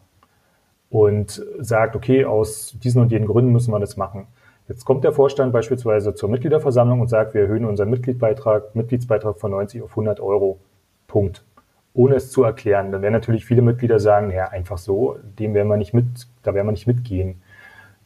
Und 0.89 1.45
sagt, 1.59 1.95
okay, 1.95 2.25
aus 2.25 2.75
diesen 2.82 3.01
und 3.01 3.11
jenen 3.11 3.28
Gründen 3.28 3.51
müssen 3.51 3.71
wir 3.71 3.80
das 3.80 3.97
machen. 3.97 4.25
Jetzt 4.67 4.84
kommt 4.84 5.03
der 5.03 5.13
Vorstand 5.13 5.53
beispielsweise 5.53 6.15
zur 6.15 6.30
Mitgliederversammlung 6.30 7.01
und 7.01 7.09
sagt, 7.09 7.36
wir 7.36 7.41
erhöhen 7.41 7.65
unseren 7.65 7.89
Mitgliedsbeitrag, 7.91 8.73
Mitgliedsbeitrag 8.75 9.39
von 9.39 9.51
90 9.51 9.84
auf 9.84 9.91
100 9.91 10.21
Euro. 10.21 10.57
Punkt. 11.07 11.43
Ohne 11.97 12.15
es 12.15 12.31
zu 12.31 12.43
erklären. 12.43 12.91
Dann 12.91 13.01
werden 13.01 13.13
natürlich 13.13 13.45
viele 13.45 13.63
Mitglieder 13.63 13.99
sagen, 13.99 14.31
ja, 14.31 14.49
einfach 14.49 14.77
so, 14.77 15.17
dem 15.39 15.55
werden 15.55 15.67
wir 15.67 15.77
nicht 15.77 15.93
mit, 15.93 16.27
da 16.43 16.53
werden 16.53 16.67
wir 16.67 16.71
nicht 16.71 16.87
mitgehen. 16.87 17.41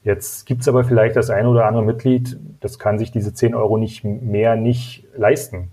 Jetzt 0.03 0.45
gibt's 0.45 0.67
aber 0.67 0.85
vielleicht 0.85 1.15
das 1.15 1.29
eine 1.29 1.49
oder 1.49 1.65
andere 1.65 1.83
Mitglied, 1.83 2.37
das 2.61 2.79
kann 2.79 2.97
sich 2.97 3.11
diese 3.11 3.33
10 3.33 3.53
Euro 3.53 3.77
nicht 3.77 4.03
mehr 4.03 4.55
nicht 4.55 5.05
leisten. 5.15 5.71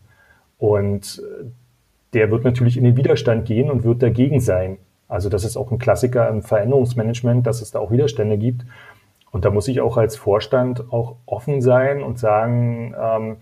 Und 0.59 1.23
der 2.13 2.31
wird 2.31 2.45
natürlich 2.45 2.77
in 2.77 2.85
den 2.85 2.97
Widerstand 2.97 3.47
gehen 3.47 3.71
und 3.71 3.85
wird 3.85 4.03
dagegen 4.03 4.41
sein. 4.41 4.79
Also 5.07 5.29
das 5.29 5.45
ist 5.45 5.57
auch 5.57 5.71
ein 5.71 5.79
Klassiker 5.79 6.29
im 6.29 6.43
Veränderungsmanagement, 6.43 7.47
dass 7.47 7.63
es 7.63 7.71
da 7.71 7.79
auch 7.79 7.93
Widerstände 7.93 8.37
gibt. 8.37 8.65
Und 9.31 9.45
da 9.45 9.51
muss 9.51 9.69
ich 9.69 9.81
auch 9.81 9.97
als 9.97 10.17
Vorstand 10.17 10.93
auch 10.93 11.17
offen 11.25 11.63
sein 11.63 12.03
und 12.03 12.19
sagen, 12.19 12.95
ähm, 13.01 13.37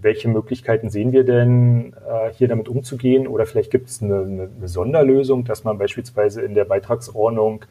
welche 0.00 0.28
Möglichkeiten 0.28 0.88
sehen 0.88 1.12
wir 1.12 1.24
denn, 1.24 1.92
äh, 2.08 2.32
hier 2.32 2.48
damit 2.48 2.68
umzugehen? 2.68 3.26
Oder 3.26 3.46
vielleicht 3.46 3.70
gibt 3.70 3.88
es 3.88 4.02
eine, 4.02 4.48
eine, 4.58 4.68
Sonderlösung, 4.68 5.44
dass 5.44 5.64
man 5.64 5.78
beispielsweise 5.78 6.42
in 6.42 6.54
der 6.54 6.64
Beitragsordnung 6.64 7.64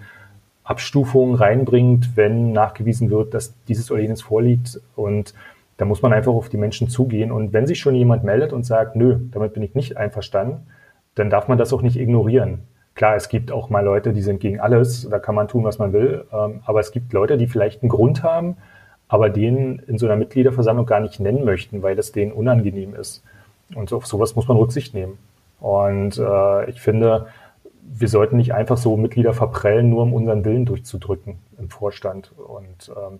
Abstufungen 0.64 1.36
reinbringt, 1.36 2.16
wenn 2.16 2.52
nachgewiesen 2.52 3.10
wird, 3.10 3.34
dass 3.34 3.56
dieses 3.66 3.92
oder 3.92 4.02
jenes 4.02 4.22
vorliegt. 4.22 4.80
Und 4.96 5.34
da 5.78 5.86
muss 5.86 6.04
man 6.04 6.14
einfach 6.14 6.34
auf 6.34 6.50
die 6.50 6.58
Menschen 6.58 6.88
zugehen. 6.88 7.32
Und 7.32 7.54
wenn 7.54 7.66
sich 7.66 7.80
schon 7.80 7.96
jemand 7.96 8.24
meldet 8.24 8.54
und 8.54 8.66
sagt, 8.66 8.96
nö, 8.96 9.20
damit 9.32 9.54
bin 9.54 9.64
ich 9.64 9.74
nicht 9.74 9.98
einverstanden, 9.98 10.68
dann 11.16 11.30
darf 11.30 11.48
man 11.48 11.58
das 11.58 11.74
auch 11.74 11.82
nicht 11.82 11.98
ignorieren. 11.98 12.60
Klar, 12.94 13.16
es 13.16 13.30
gibt 13.30 13.52
auch 13.52 13.70
mal 13.70 13.84
Leute, 13.84 14.14
die 14.14 14.22
sind 14.22 14.40
gegen 14.40 14.60
alles, 14.60 15.10
da 15.10 15.18
kann 15.18 15.34
man 15.34 15.48
tun, 15.48 15.64
was 15.64 15.80
man 15.80 15.92
will. 15.92 16.26
Ähm, 16.32 16.62
aber 16.66 16.82
es 16.82 16.92
gibt 16.92 17.14
Leute, 17.14 17.38
die 17.38 17.48
vielleicht 17.48 17.82
einen 17.82 17.90
Grund 17.90 18.22
haben, 18.22 18.58
aber 19.12 19.30
den 19.30 19.80
in 19.88 19.98
so 19.98 20.06
einer 20.06 20.16
Mitgliederversammlung 20.16 20.86
gar 20.86 21.02
nicht 21.02 21.20
nennen 21.20 21.44
möchten, 21.44 21.84
weil 21.84 22.00
es 22.00 22.14
denen 22.14 22.32
unangenehm 22.32 22.96
ist. 22.96 23.24
Und 23.76 23.92
auf 23.92 24.08
sowas 24.08 24.38
muss 24.38 24.48
man 24.48 24.56
Rücksicht 24.56 24.94
nehmen. 24.94 25.18
Und 25.60 26.18
äh, 26.18 26.70
ich 26.70 26.80
finde, 26.80 27.28
wir 27.84 28.08
sollten 28.08 28.38
nicht 28.38 28.54
einfach 28.54 28.78
so 28.78 28.96
Mitglieder 28.96 29.34
verprellen, 29.34 29.90
nur 29.90 30.04
um 30.04 30.14
unseren 30.14 30.46
Willen 30.46 30.66
durchzudrücken 30.66 31.36
im 31.60 31.70
Vorstand. 31.70 32.32
Und 32.38 32.90
ähm, 32.90 33.20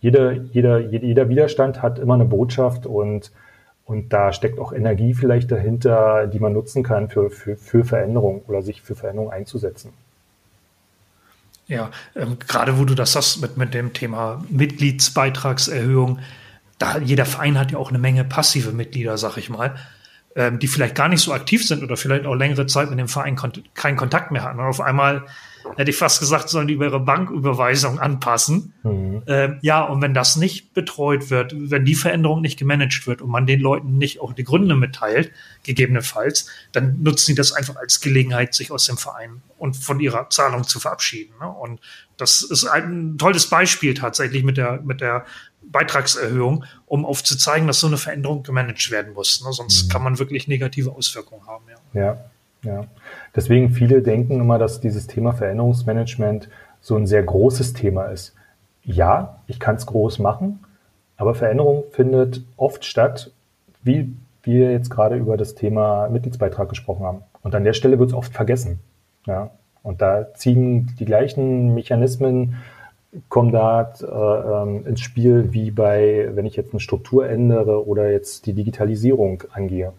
jeder, 0.00 0.32
jeder, 0.32 0.78
jeder 0.78 1.30
Widerstand 1.30 1.80
hat 1.80 1.98
immer 1.98 2.14
eine 2.14 2.26
Botschaft 2.26 2.84
und, 2.84 3.32
und 3.86 4.12
da 4.12 4.34
steckt 4.34 4.58
auch 4.58 4.74
Energie 4.74 5.14
vielleicht 5.14 5.50
dahinter, 5.50 6.26
die 6.26 6.38
man 6.38 6.52
nutzen 6.52 6.82
kann 6.82 7.08
für, 7.08 7.30
für, 7.30 7.56
für 7.56 7.84
Veränderung 7.84 8.42
oder 8.46 8.60
sich 8.60 8.82
für 8.82 8.94
Veränderung 8.94 9.30
einzusetzen. 9.30 9.94
Ja, 11.70 11.92
ähm, 12.16 12.36
gerade 12.40 12.78
wo 12.78 12.84
du 12.84 12.96
das 12.96 13.12
sagst 13.12 13.40
mit, 13.40 13.56
mit 13.56 13.74
dem 13.74 13.92
Thema 13.92 14.42
Mitgliedsbeitragserhöhung, 14.48 16.18
da 16.78 16.98
jeder 16.98 17.24
Verein 17.24 17.56
hat 17.56 17.70
ja 17.70 17.78
auch 17.78 17.90
eine 17.90 17.98
Menge 17.98 18.24
passive 18.24 18.72
Mitglieder, 18.72 19.16
sag 19.16 19.36
ich 19.36 19.50
mal, 19.50 19.76
ähm, 20.34 20.58
die 20.58 20.66
vielleicht 20.66 20.96
gar 20.96 21.08
nicht 21.08 21.20
so 21.20 21.32
aktiv 21.32 21.64
sind 21.64 21.84
oder 21.84 21.96
vielleicht 21.96 22.26
auch 22.26 22.34
längere 22.34 22.66
Zeit 22.66 22.90
mit 22.90 22.98
dem 22.98 23.06
Verein 23.06 23.36
kont 23.36 23.62
keinen 23.74 23.96
Kontakt 23.96 24.32
mehr 24.32 24.42
hatten. 24.42 24.58
Und 24.58 24.66
auf 24.66 24.80
einmal 24.80 25.26
hätte 25.76 25.90
ich 25.90 25.96
fast 25.96 26.20
gesagt, 26.20 26.48
sollen 26.48 26.68
die 26.68 26.74
ihre 26.74 27.00
Banküberweisung 27.00 27.98
anpassen. 27.98 28.74
Mhm. 28.82 29.22
Ähm, 29.26 29.58
ja, 29.62 29.82
und 29.84 30.02
wenn 30.02 30.14
das 30.14 30.36
nicht 30.36 30.74
betreut 30.74 31.30
wird, 31.30 31.54
wenn 31.56 31.84
die 31.84 31.94
Veränderung 31.94 32.40
nicht 32.40 32.58
gemanagt 32.58 33.06
wird 33.06 33.22
und 33.22 33.30
man 33.30 33.46
den 33.46 33.60
Leuten 33.60 33.98
nicht 33.98 34.20
auch 34.20 34.32
die 34.32 34.44
Gründe 34.44 34.76
mitteilt, 34.76 35.32
gegebenenfalls, 35.62 36.46
dann 36.72 37.02
nutzen 37.02 37.26
sie 37.26 37.34
das 37.34 37.52
einfach 37.52 37.76
als 37.76 38.00
Gelegenheit, 38.00 38.54
sich 38.54 38.70
aus 38.72 38.86
dem 38.86 38.96
Verein 38.96 39.42
und 39.58 39.76
von 39.76 40.00
ihrer 40.00 40.30
Zahlung 40.30 40.64
zu 40.64 40.80
verabschieden. 40.80 41.34
Ne? 41.40 41.48
Und 41.48 41.80
das 42.16 42.42
ist 42.42 42.64
ein 42.64 43.16
tolles 43.18 43.48
Beispiel 43.48 43.94
tatsächlich 43.94 44.44
mit 44.44 44.56
der, 44.56 44.80
mit 44.82 45.00
der 45.00 45.24
Beitragserhöhung, 45.62 46.64
um 46.86 47.04
aufzuzeigen, 47.04 47.66
dass 47.66 47.80
so 47.80 47.86
eine 47.86 47.96
Veränderung 47.96 48.42
gemanagt 48.42 48.90
werden 48.90 49.12
muss. 49.12 49.42
Ne? 49.44 49.52
Sonst 49.52 49.84
mhm. 49.84 49.88
kann 49.90 50.02
man 50.02 50.18
wirklich 50.18 50.48
negative 50.48 50.92
Auswirkungen 50.92 51.46
haben. 51.46 51.64
Ja. 51.94 52.00
ja. 52.00 52.30
Ja, 52.62 52.84
deswegen 53.34 53.70
viele 53.70 54.02
denken 54.02 54.40
immer, 54.40 54.58
dass 54.58 54.80
dieses 54.80 55.06
Thema 55.06 55.32
Veränderungsmanagement 55.32 56.48
so 56.80 56.96
ein 56.96 57.06
sehr 57.06 57.22
großes 57.22 57.72
Thema 57.72 58.06
ist. 58.06 58.34
Ja, 58.82 59.40
ich 59.46 59.60
kann 59.60 59.76
es 59.76 59.86
groß 59.86 60.18
machen, 60.18 60.60
aber 61.16 61.34
Veränderung 61.34 61.84
findet 61.90 62.42
oft 62.56 62.84
statt, 62.84 63.30
wie 63.82 64.12
wir 64.42 64.72
jetzt 64.72 64.90
gerade 64.90 65.16
über 65.16 65.36
das 65.36 65.54
Thema 65.54 66.08
Mitgliedsbeitrag 66.08 66.68
gesprochen 66.68 67.04
haben. 67.04 67.22
Und 67.42 67.54
an 67.54 67.64
der 67.64 67.72
Stelle 67.72 67.98
wird 67.98 68.10
es 68.10 68.16
oft 68.16 68.32
vergessen. 68.32 68.80
Ja, 69.26 69.50
und 69.82 70.02
da 70.02 70.32
ziehen 70.34 70.94
die 70.98 71.04
gleichen 71.04 71.74
Mechanismen 71.74 72.56
kommen 73.28 73.50
da 73.50 73.92
äh, 74.00 74.62
ähm, 74.62 74.86
ins 74.86 75.00
Spiel 75.00 75.52
wie 75.52 75.70
bei, 75.70 76.30
wenn 76.34 76.46
ich 76.46 76.56
jetzt 76.56 76.72
eine 76.72 76.80
Struktur 76.80 77.28
ändere 77.28 77.86
oder 77.86 78.10
jetzt 78.10 78.46
die 78.46 78.52
Digitalisierung 78.52 79.42
angehe 79.52 79.92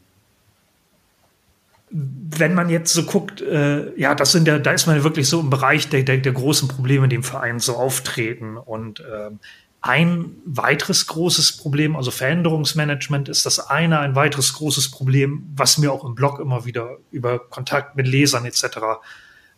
wenn 1.92 2.54
man 2.54 2.70
jetzt 2.70 2.94
so 2.94 3.04
guckt, 3.04 3.42
äh, 3.42 3.94
ja, 4.00 4.16
das 4.16 4.32
sind 4.32 4.48
ja, 4.48 4.60
da 4.60 4.72
ist 4.72 4.88
man 4.88 5.04
wirklich 5.04 5.28
so 5.28 5.40
im 5.42 5.50
Bereich 5.50 5.90
der, 5.90 6.04
der, 6.04 6.18
der 6.18 6.32
großen 6.32 6.68
Probleme, 6.68 7.08
die 7.08 7.18
im 7.18 7.24
Verein 7.24 7.60
so 7.60 7.76
auftreten. 7.76 8.58
Und 8.58 9.02
ähm, 9.02 9.40
ein 9.82 10.36
weiteres 10.46 11.08
großes 11.08 11.58
Problem, 11.58 11.96
also 11.96 12.12
Veränderungsmanagement 12.12 13.30
ist 13.30 13.46
das 13.46 13.60
eine, 13.60 14.00
ein 14.00 14.16
weiteres 14.16 14.54
großes 14.54 14.92
Problem, 14.92 15.44
was 15.56 15.78
mir 15.78 15.92
auch 15.92 16.06
im 16.06 16.16
Blog 16.16 16.40
immer 16.40 16.66
wieder 16.66 16.98
über 17.12 17.40
Kontakt 17.40 17.96
mit 17.96 18.08
Lesern 18.08 18.46
etc. 18.46 18.78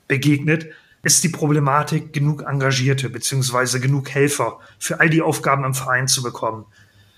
begegnet, 0.08 0.68
ist 1.04 1.24
die 1.24 1.30
Problematik, 1.30 2.14
genug 2.14 2.44
Engagierte 2.44 3.10
beziehungsweise 3.10 3.82
genug 3.82 4.10
Helfer 4.10 4.60
für 4.80 5.02
all 5.02 5.10
die 5.10 5.22
Aufgaben 5.22 5.66
im 5.66 5.74
Verein 5.74 6.08
zu 6.08 6.24
bekommen. 6.24 6.66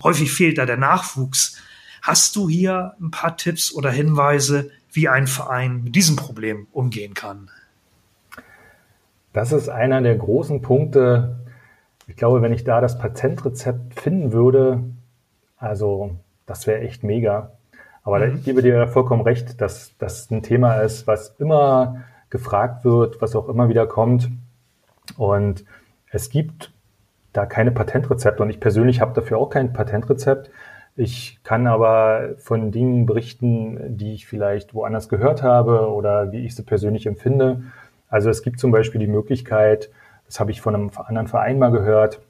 Häufig 0.02 0.32
fehlt 0.32 0.58
da 0.58 0.66
der 0.66 0.76
Nachwuchs. 0.76 1.56
Hast 2.02 2.34
du 2.34 2.48
hier 2.48 2.94
ein 3.00 3.12
paar 3.12 3.36
Tipps 3.36 3.72
oder 3.72 3.90
Hinweise, 3.90 4.72
wie 4.96 5.08
ein 5.08 5.26
Verein 5.26 5.84
mit 5.84 5.94
diesem 5.94 6.16
Problem 6.16 6.66
umgehen 6.72 7.14
kann? 7.14 7.50
Das 9.32 9.52
ist 9.52 9.68
einer 9.68 10.00
der 10.00 10.16
großen 10.16 10.62
Punkte. 10.62 11.36
Ich 12.06 12.16
glaube, 12.16 12.40
wenn 12.42 12.52
ich 12.52 12.64
da 12.64 12.80
das 12.80 12.98
Patentrezept 12.98 14.00
finden 14.00 14.32
würde, 14.32 14.82
also 15.58 16.16
das 16.46 16.66
wäre 16.66 16.80
echt 16.80 17.04
mega. 17.04 17.52
Aber 18.02 18.20
mhm. 18.20 18.36
ich 18.36 18.44
gebe 18.44 18.62
dir 18.62 18.88
vollkommen 18.88 19.22
recht, 19.22 19.60
dass 19.60 19.92
das 19.98 20.30
ein 20.30 20.42
Thema 20.42 20.80
ist, 20.80 21.06
was 21.06 21.34
immer 21.38 22.04
gefragt 22.30 22.84
wird, 22.84 23.20
was 23.20 23.36
auch 23.36 23.48
immer 23.48 23.68
wieder 23.68 23.86
kommt. 23.86 24.30
Und 25.16 25.64
es 26.10 26.30
gibt 26.30 26.72
da 27.32 27.44
keine 27.44 27.70
Patentrezepte 27.70 28.42
und 28.42 28.50
ich 28.50 28.60
persönlich 28.60 29.00
habe 29.00 29.12
dafür 29.12 29.38
auch 29.38 29.50
kein 29.50 29.72
Patentrezept. 29.72 30.50
Ich 30.96 31.38
kann 31.44 31.66
aber 31.66 32.36
von 32.38 32.72
Dingen 32.72 33.04
berichten, 33.04 33.96
die 33.96 34.14
ich 34.14 34.26
vielleicht 34.26 34.74
woanders 34.74 35.08
gehört 35.08 35.42
habe 35.42 35.90
oder 35.92 36.32
wie 36.32 36.44
ich 36.46 36.56
sie 36.56 36.62
persönlich 36.62 37.06
empfinde. 37.06 37.62
Also 38.08 38.30
es 38.30 38.42
gibt 38.42 38.58
zum 38.58 38.70
Beispiel 38.70 39.00
die 39.00 39.06
Möglichkeit, 39.06 39.90
das 40.24 40.40
habe 40.40 40.50
ich 40.50 40.60
von 40.60 40.74
einem 40.74 40.90
anderen 41.06 41.28
Verein 41.28 41.58
mal 41.58 41.70
gehört, 41.70 42.20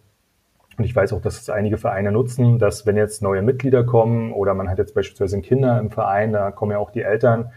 und 0.79 0.85
ich 0.85 0.95
weiß 0.95 1.13
auch, 1.15 1.23
dass 1.23 1.41
es 1.41 1.49
einige 1.49 1.79
Vereine 1.79 2.13
nutzen, 2.13 2.59
dass 2.59 2.85
wenn 2.85 2.97
jetzt 2.97 3.23
neue 3.23 3.43
Mitglieder 3.43 3.85
kommen 3.85 4.33
oder 4.33 4.53
man 4.55 4.69
hat 4.69 4.79
jetzt 4.79 4.95
beispielsweise 4.95 5.41
Kinder 5.41 5.79
im 5.81 5.91
Verein, 5.91 6.33
da 6.33 6.51
kommen 6.51 6.73
ja 6.73 6.79
auch 6.79 6.91
die 6.91 7.03
Eltern, 7.03 7.51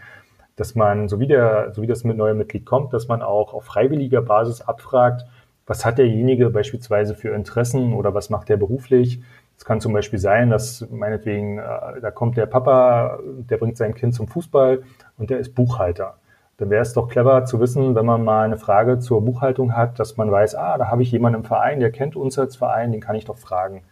dass 0.56 0.74
man, 0.74 1.08
so 1.08 1.20
wie, 1.20 1.26
der, 1.26 1.72
so 1.74 1.82
wie 1.82 1.86
das 1.86 2.04
mit 2.04 2.16
neuem 2.16 2.38
Mitglied 2.38 2.64
kommt, 2.64 2.92
dass 2.92 3.08
man 3.08 3.22
auch 3.22 3.52
auf 3.52 3.64
freiwilliger 3.64 4.22
Basis 4.22 4.62
abfragt, 4.62 5.26
was 5.66 5.84
hat 5.84 5.98
derjenige 5.98 6.50
beispielsweise 6.50 7.14
für 7.14 7.34
Interessen 7.34 7.92
oder 7.92 8.14
was 8.14 8.30
macht 8.30 8.50
er 8.50 8.56
beruflich, 8.56 9.20
es 9.60 9.64
kann 9.66 9.78
zum 9.78 9.92
Beispiel 9.92 10.18
sein, 10.18 10.48
dass 10.48 10.88
meinetwegen, 10.90 11.58
äh, 11.58 12.00
da 12.00 12.10
kommt 12.10 12.38
der 12.38 12.46
Papa, 12.46 13.18
der 13.22 13.58
bringt 13.58 13.76
sein 13.76 13.94
Kind 13.94 14.14
zum 14.14 14.26
Fußball 14.26 14.82
und 15.18 15.28
der 15.28 15.38
ist 15.38 15.54
Buchhalter. 15.54 16.14
Dann 16.56 16.70
wäre 16.70 16.80
es 16.80 16.94
doch 16.94 17.10
clever 17.10 17.44
zu 17.44 17.60
wissen, 17.60 17.94
wenn 17.94 18.06
man 18.06 18.24
mal 18.24 18.46
eine 18.46 18.56
Frage 18.56 19.00
zur 19.00 19.22
Buchhaltung 19.22 19.76
hat, 19.76 20.00
dass 20.00 20.16
man 20.16 20.30
weiß, 20.30 20.54
ah, 20.54 20.78
da 20.78 20.90
habe 20.90 21.02
ich 21.02 21.12
jemanden 21.12 21.40
im 21.40 21.44
Verein, 21.44 21.78
der 21.78 21.92
kennt 21.92 22.16
uns 22.16 22.38
als 22.38 22.56
Verein, 22.56 22.90
den 22.90 23.02
kann 23.02 23.16
ich 23.16 23.26
doch 23.26 23.36
fragen. 23.36 23.82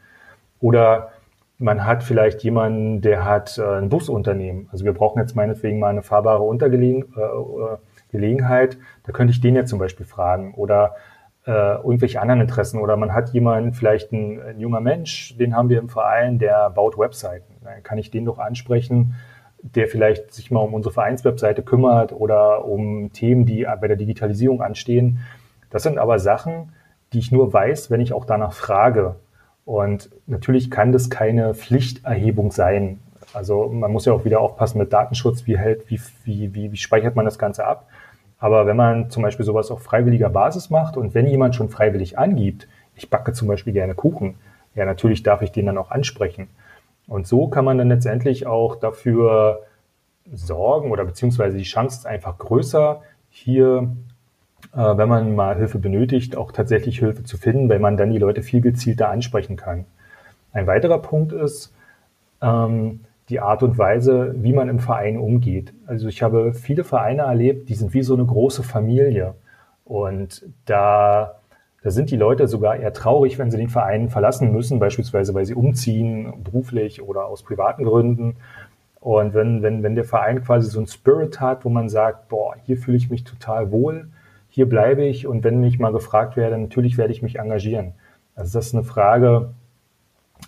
Oder 0.59 1.11
man 1.59 1.85
hat 1.85 2.03
vielleicht 2.03 2.43
jemanden, 2.43 3.03
der 3.03 3.27
hat 3.27 3.59
äh, 3.59 3.77
ein 3.77 3.91
Busunternehmen. 3.91 4.71
Also 4.73 4.87
wir 4.87 4.95
brauchen 4.95 5.21
jetzt 5.21 5.37
meinetwegen 5.37 5.81
mal 5.81 5.89
eine 5.89 6.03
fahrbare 6.03 6.45
Untergelegenheit. 6.45 8.75
Äh, 8.75 8.79
da 9.05 9.13
könnte 9.13 9.33
ich 9.33 9.43
den 9.43 9.55
jetzt 9.55 9.69
zum 9.69 9.79
Beispiel 9.79 10.07
fragen. 10.07 10.55
Oder 10.55 10.95
äh, 11.49 11.77
irgendwelche 11.77 12.21
anderen 12.21 12.43
Interessen 12.43 12.79
oder 12.79 12.99
man 12.99 13.15
hat 13.15 13.31
jemanden, 13.31 13.73
vielleicht 13.73 14.13
ein, 14.13 14.39
ein, 14.39 14.61
junger 14.61 14.81
Mensch, 14.81 15.35
den 15.39 15.57
haben 15.57 15.71
wir 15.71 15.79
im 15.79 15.89
Verein, 15.89 16.39
der 16.39 16.69
baut 16.69 16.99
Webseiten. 16.99 17.55
Dann 17.65 17.83
kann 17.83 17.97
ich 17.97 18.11
den 18.11 18.27
doch 18.27 18.39
ansprechen, 18.39 19.15
der 19.63 19.89
vielleicht 19.89 20.35
sich 20.35 20.51
mal 20.51 20.61
um 20.61 20.75
unsere 20.75 20.93
Vereinswebseite 20.93 21.63
kümmert 21.63 22.13
oder 22.13 22.67
um 22.67 23.15
Themen, 23.15 23.47
die 23.47 23.67
bei 23.81 23.89
der 23.89 23.97
Digitalisierung 23.97 24.61
anstehen. 24.61 25.21
Das 25.71 25.83
sind 25.83 25.97
aber 25.97 26.19
Sachen, 26.19 26.75
die 27.15 27.19
ich 27.19 27.33
nur 27.33 27.51
weiß, 27.51 27.91
wenn 27.91 28.03
ich 28.03 28.13
auch 28.13 28.27
danach 28.27 28.53
frage. 28.53 29.17
Und 29.65 30.11
natürlich 30.27 30.71
kann 30.71 30.93
das 30.93 31.09
keine 31.09 31.55
Pflichterhebung 31.55 32.51
sein. 32.53 33.01
Also 33.33 33.69
man 33.69 33.91
muss 33.91 34.05
ja 34.05 34.13
auch 34.13 34.27
wieder 34.27 34.41
aufpassen 34.41 34.77
mit 34.77 34.93
Datenschutz, 34.93 35.47
wie 35.47 35.57
hält, 35.57 35.91
wie, 35.91 35.99
wie, 36.25 36.55
wie, 36.55 36.73
wie 36.73 36.77
speichert 36.77 37.17
man 37.17 37.25
das 37.25 37.39
Ganze 37.39 37.67
ab. 37.67 37.89
Aber 38.39 38.67
wenn 38.67 38.77
man 38.77 39.11
zum 39.11 39.23
Beispiel 39.23 39.45
sowas 39.45 39.71
auf 39.71 39.83
freiwilliger 39.83 40.31
Basis 40.31 40.71
macht 40.71 40.97
und 40.97 41.15
wenn 41.15 41.27
jemand 41.27 41.55
schon 41.55 41.69
freiwillig 41.69 42.19
angibt, 42.19 42.69
ich 42.95 43.11
backe 43.11 43.33
zum 43.33 43.49
Beispiel 43.49 43.73
gerne 43.73 43.95
Kuchen, 43.95 44.37
ja, 44.75 44.85
natürlich 44.85 45.23
darf 45.23 45.43
ich 45.43 45.51
den 45.51 45.67
dann 45.67 45.79
auch 45.79 45.91
ansprechen. 45.91 46.49
Und 47.09 47.27
so 47.27 47.49
kann 47.49 47.65
man 47.65 47.79
dann 47.79 47.89
letztendlich 47.89 48.47
auch 48.47 48.77
dafür 48.77 49.63
Sorgen 50.33 50.91
oder 50.91 51.05
beziehungsweise 51.05 51.57
die 51.57 51.65
Chance 51.65 52.01
ist 52.01 52.07
einfach 52.07 52.39
größer, 52.39 53.03
hier, 53.31 53.91
äh, 54.73 54.97
wenn 54.97 55.09
man 55.09 55.35
mal 55.35 55.57
Hilfe 55.57 55.79
benötigt, 55.79 56.37
auch 56.37 56.53
tatsächlich 56.53 56.99
Hilfe 56.99 57.25
zu 57.25 57.39
finden, 57.39 57.69
weil 57.69 57.79
man 57.79 57.97
dann 57.97 58.11
die 58.11 58.19
Leute 58.19 58.43
viel 58.43 58.61
gezielter 58.61 59.09
ansprechen 59.09 59.57
kann. 59.57 59.87
Ein 60.53 60.67
weiterer 60.67 60.99
Punkt 60.99 61.33
ist 61.33 61.75
ähm, 62.43 63.01
die 63.29 63.41
Art 63.41 63.63
und 63.63 63.77
Weise, 63.77 64.35
wie 64.39 64.53
man 64.53 64.69
im 64.69 64.79
Verein 64.79 65.19
umgeht. 65.19 65.75
Also 65.87 66.09
ich 66.09 66.23
habe 66.23 66.55
viele 66.55 66.85
Vereine 66.85 67.23
erlebt, 67.23 67.69
die 67.69 67.75
sind 67.75 67.93
wie 67.93 68.03
so 68.03 68.15
eine 68.15 68.25
große 68.25 68.63
Familie. 68.63 69.35
Und 69.85 70.47
da, 70.65 71.37
da 71.83 71.91
sind 71.91 72.11
die 72.11 72.17
Leute 72.17 72.49
sogar 72.49 72.77
eher 72.77 72.93
traurig, 72.93 73.39
wenn 73.39 73.51
sie 73.51 73.59
den 73.59 73.69
Verein 73.69 74.09
verlassen 74.09 74.53
müssen, 74.53 74.79
beispielsweise 74.79 75.35
weil 75.35 75.45
sie 75.45 75.55
umziehen, 75.55 76.43
beruflich 76.43 77.03
oder 77.03 77.27
aus 77.27 77.43
privaten 77.43 77.85
Gründen. 77.85 78.37
Und 79.01 79.35
wenn, 79.35 79.63
wenn, 79.63 79.83
wenn 79.83 79.95
der 79.95 80.05
Verein 80.05 80.43
quasi 80.43 80.71
so 80.71 80.79
einen 80.79 80.89
Spirit 80.89 81.41
hat, 81.41 81.65
wo 81.65 81.69
man 81.69 81.89
sagt, 81.89 82.29
boah, 82.29 82.55
hier 82.65 82.79
fühle 82.79 82.97
ich 82.97 83.11
mich 83.11 83.25
total 83.25 83.71
wohl, 83.71 84.09
hier 84.49 84.69
bleibe 84.69 85.05
ich 85.05 85.27
und 85.27 85.45
wenn 85.45 85.63
ich 85.63 85.79
mal 85.79 85.93
gefragt 85.93 86.37
werde, 86.37 86.59
natürlich 86.59 86.97
werde 86.99 87.13
ich 87.13 87.23
mich 87.23 87.39
engagieren. 87.39 87.93
Also 88.35 88.59
das 88.59 88.69
ist 88.69 88.75
eine 88.75 88.85
Frage 88.85 89.51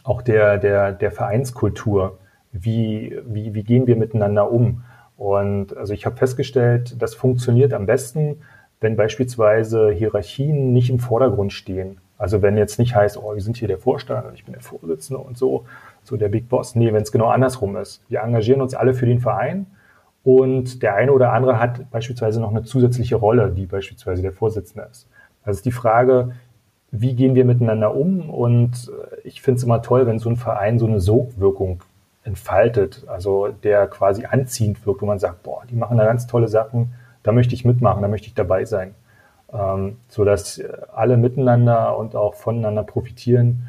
auch 0.04 0.22
der, 0.22 0.58
der, 0.58 0.92
der 0.92 1.12
Vereinskultur. 1.12 2.18
Wie, 2.52 3.18
wie, 3.26 3.54
wie 3.54 3.62
gehen 3.62 3.86
wir 3.86 3.96
miteinander 3.96 4.50
um? 4.50 4.82
Und 5.16 5.76
also 5.76 5.92
ich 5.92 6.06
habe 6.06 6.16
festgestellt, 6.16 7.00
das 7.00 7.14
funktioniert 7.14 7.72
am 7.72 7.86
besten, 7.86 8.38
wenn 8.80 8.96
beispielsweise 8.96 9.90
Hierarchien 9.90 10.72
nicht 10.72 10.90
im 10.90 10.98
Vordergrund 10.98 11.52
stehen. 11.52 11.98
Also 12.16 12.42
wenn 12.42 12.56
jetzt 12.56 12.78
nicht 12.78 12.94
heißt, 12.94 13.18
oh, 13.18 13.34
wir 13.34 13.42
sind 13.42 13.56
hier 13.56 13.68
der 13.68 13.78
Vorstand 13.78 14.26
und 14.26 14.34
ich 14.34 14.44
bin 14.44 14.52
der 14.52 14.62
Vorsitzende 14.62 15.22
und 15.22 15.38
so, 15.38 15.64
so 16.02 16.16
der 16.16 16.28
Big 16.28 16.48
Boss. 16.48 16.74
Nee, 16.74 16.92
wenn 16.92 17.02
es 17.02 17.12
genau 17.12 17.28
andersrum 17.28 17.76
ist. 17.76 18.02
Wir 18.08 18.20
engagieren 18.20 18.60
uns 18.60 18.74
alle 18.74 18.94
für 18.94 19.06
den 19.06 19.20
Verein 19.20 19.66
und 20.22 20.82
der 20.82 20.94
eine 20.94 21.12
oder 21.12 21.32
andere 21.32 21.58
hat 21.58 21.90
beispielsweise 21.90 22.40
noch 22.40 22.50
eine 22.50 22.62
zusätzliche 22.62 23.16
Rolle, 23.16 23.50
die 23.50 23.66
beispielsweise 23.66 24.22
der 24.22 24.32
Vorsitzende 24.32 24.88
ist. 24.90 25.08
Das 25.44 25.56
ist 25.56 25.64
die 25.64 25.72
Frage, 25.72 26.32
wie 26.90 27.14
gehen 27.14 27.34
wir 27.34 27.44
miteinander 27.44 27.94
um? 27.94 28.28
Und 28.28 28.90
äh, 28.90 29.26
ich 29.28 29.40
finde 29.42 29.58
es 29.58 29.64
immer 29.64 29.80
toll, 29.80 30.06
wenn 30.06 30.18
so 30.18 30.28
ein 30.28 30.36
Verein 30.36 30.78
so 30.78 30.86
eine 30.86 31.00
Sogwirkung 31.00 31.82
entfaltet, 32.24 33.04
also 33.06 33.48
der 33.48 33.86
quasi 33.86 34.26
anziehend 34.26 34.84
wirkt, 34.86 35.02
wo 35.02 35.06
man 35.06 35.18
sagt, 35.18 35.42
boah, 35.42 35.62
die 35.68 35.74
machen 35.74 35.96
da 35.96 36.04
ganz 36.04 36.26
tolle 36.26 36.48
Sachen, 36.48 36.92
da 37.22 37.32
möchte 37.32 37.54
ich 37.54 37.64
mitmachen, 37.64 38.02
da 38.02 38.08
möchte 38.08 38.28
ich 38.28 38.34
dabei 38.34 38.64
sein. 38.64 38.94
Ähm, 39.52 39.96
so 40.08 40.24
dass 40.24 40.58
äh, 40.58 40.68
alle 40.94 41.16
miteinander 41.16 41.96
und 41.98 42.14
auch 42.14 42.34
voneinander 42.34 42.84
profitieren. 42.84 43.68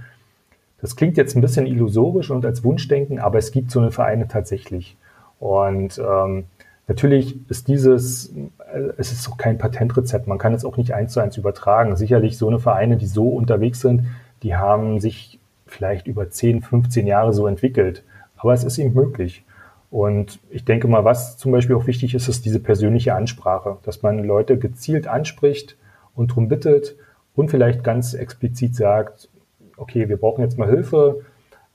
Das 0.79 0.95
klingt 0.95 1.17
jetzt 1.17 1.35
ein 1.35 1.41
bisschen 1.41 1.65
illusorisch 1.65 2.29
und 2.29 2.45
als 2.45 2.63
Wunschdenken, 2.63 3.19
aber 3.19 3.39
es 3.39 3.51
gibt 3.51 3.71
so 3.71 3.79
eine 3.79 3.91
Vereine 3.91 4.27
tatsächlich. 4.27 4.97
Und 5.39 5.97
ähm, 5.97 6.45
natürlich 6.87 7.49
ist 7.49 7.67
dieses, 7.67 8.31
äh, 8.71 8.89
es 8.97 9.11
ist 9.11 9.27
auch 9.29 9.37
kein 9.37 9.57
Patentrezept. 9.57 10.27
Man 10.27 10.37
kann 10.37 10.53
es 10.53 10.65
auch 10.65 10.77
nicht 10.77 10.93
eins 10.93 11.13
zu 11.13 11.19
eins 11.19 11.37
übertragen. 11.37 11.95
Sicherlich 11.95 12.37
so 12.37 12.47
eine 12.47 12.59
Vereine, 12.59 12.97
die 12.97 13.07
so 13.07 13.29
unterwegs 13.29 13.79
sind, 13.79 14.05
die 14.43 14.55
haben 14.55 14.99
sich 14.99 15.39
vielleicht 15.65 16.05
über 16.05 16.29
10, 16.29 16.61
15 16.61 17.07
Jahre 17.07 17.33
so 17.33 17.47
entwickelt. 17.47 18.03
Aber 18.41 18.53
es 18.53 18.63
ist 18.63 18.79
eben 18.79 18.93
möglich. 18.93 19.43
Und 19.91 20.39
ich 20.49 20.65
denke 20.65 20.87
mal, 20.87 21.05
was 21.05 21.37
zum 21.37 21.51
Beispiel 21.51 21.75
auch 21.75 21.85
wichtig 21.85 22.15
ist, 22.15 22.27
ist 22.27 22.45
diese 22.45 22.59
persönliche 22.59 23.13
Ansprache, 23.13 23.77
dass 23.83 24.01
man 24.01 24.23
Leute 24.23 24.57
gezielt 24.57 25.07
anspricht 25.07 25.77
und 26.15 26.31
darum 26.31 26.47
bittet 26.47 26.95
und 27.35 27.51
vielleicht 27.51 27.83
ganz 27.83 28.13
explizit 28.13 28.75
sagt, 28.75 29.29
okay, 29.77 30.09
wir 30.09 30.17
brauchen 30.17 30.41
jetzt 30.41 30.57
mal 30.57 30.69
Hilfe. 30.69 31.21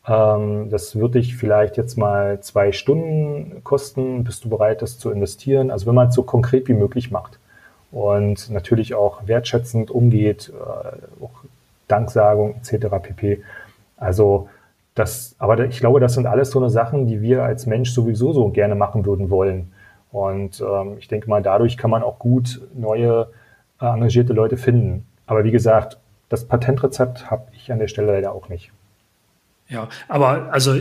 Ähm, 0.09 0.71
das 0.71 0.97
wird 0.97 1.15
dich 1.15 1.37
vielleicht 1.37 1.77
jetzt 1.77 1.97
mal 1.97 2.41
zwei 2.41 2.73
Stunden 2.73 3.63
kosten. 3.65 4.25
Bist 4.25 4.45
du 4.45 4.49
bereit, 4.49 4.83
das 4.83 4.99
zu 4.99 5.11
investieren? 5.11 5.71
Also 5.71 5.87
wenn 5.87 5.95
man 5.95 6.09
es 6.09 6.15
so 6.15 6.23
konkret 6.23 6.69
wie 6.69 6.75
möglich 6.75 7.11
macht 7.11 7.39
und 7.93 8.51
natürlich 8.51 8.95
auch 8.95 9.27
wertschätzend 9.27 9.91
umgeht, 9.91 10.53
äh, 10.55 11.23
auch 11.23 11.45
Danksagung 11.87 12.57
etc. 12.57 12.87
pp. 13.03 13.43
Also 13.99 14.49
das, 14.97 15.37
aber 15.39 15.63
ich 15.67 15.79
glaube, 15.79 16.01
das 16.01 16.15
sind 16.15 16.27
alles 16.27 16.51
so 16.51 16.59
eine 16.59 16.71
Sachen, 16.71 17.07
die 17.07 17.21
wir 17.21 17.45
als 17.45 17.67
Mensch 17.67 17.91
sowieso 17.91 18.33
so 18.33 18.49
gerne 18.49 18.75
machen 18.75 19.05
würden 19.05 19.29
wollen. 19.29 19.71
Und 20.11 20.61
ähm, 20.63 20.97
ich 20.99 21.07
denke 21.07 21.29
mal, 21.29 21.43
dadurch 21.43 21.77
kann 21.77 21.91
man 21.91 22.03
auch 22.03 22.19
gut 22.19 22.63
neue 22.75 23.29
äh, 23.79 23.85
engagierte 23.85 24.33
Leute 24.33 24.57
finden. 24.57 25.07
Aber 25.27 25.45
wie 25.45 25.51
gesagt, 25.51 25.99
das 26.31 26.47
Patentrezept 26.47 27.31
habe 27.31 27.47
ich 27.53 27.71
an 27.71 27.79
der 27.79 27.89
Stelle 27.89 28.11
leider 28.13 28.33
auch 28.33 28.49
nicht. 28.49 28.73
Ja, 29.69 29.89
aber 30.09 30.51
also 30.51 30.81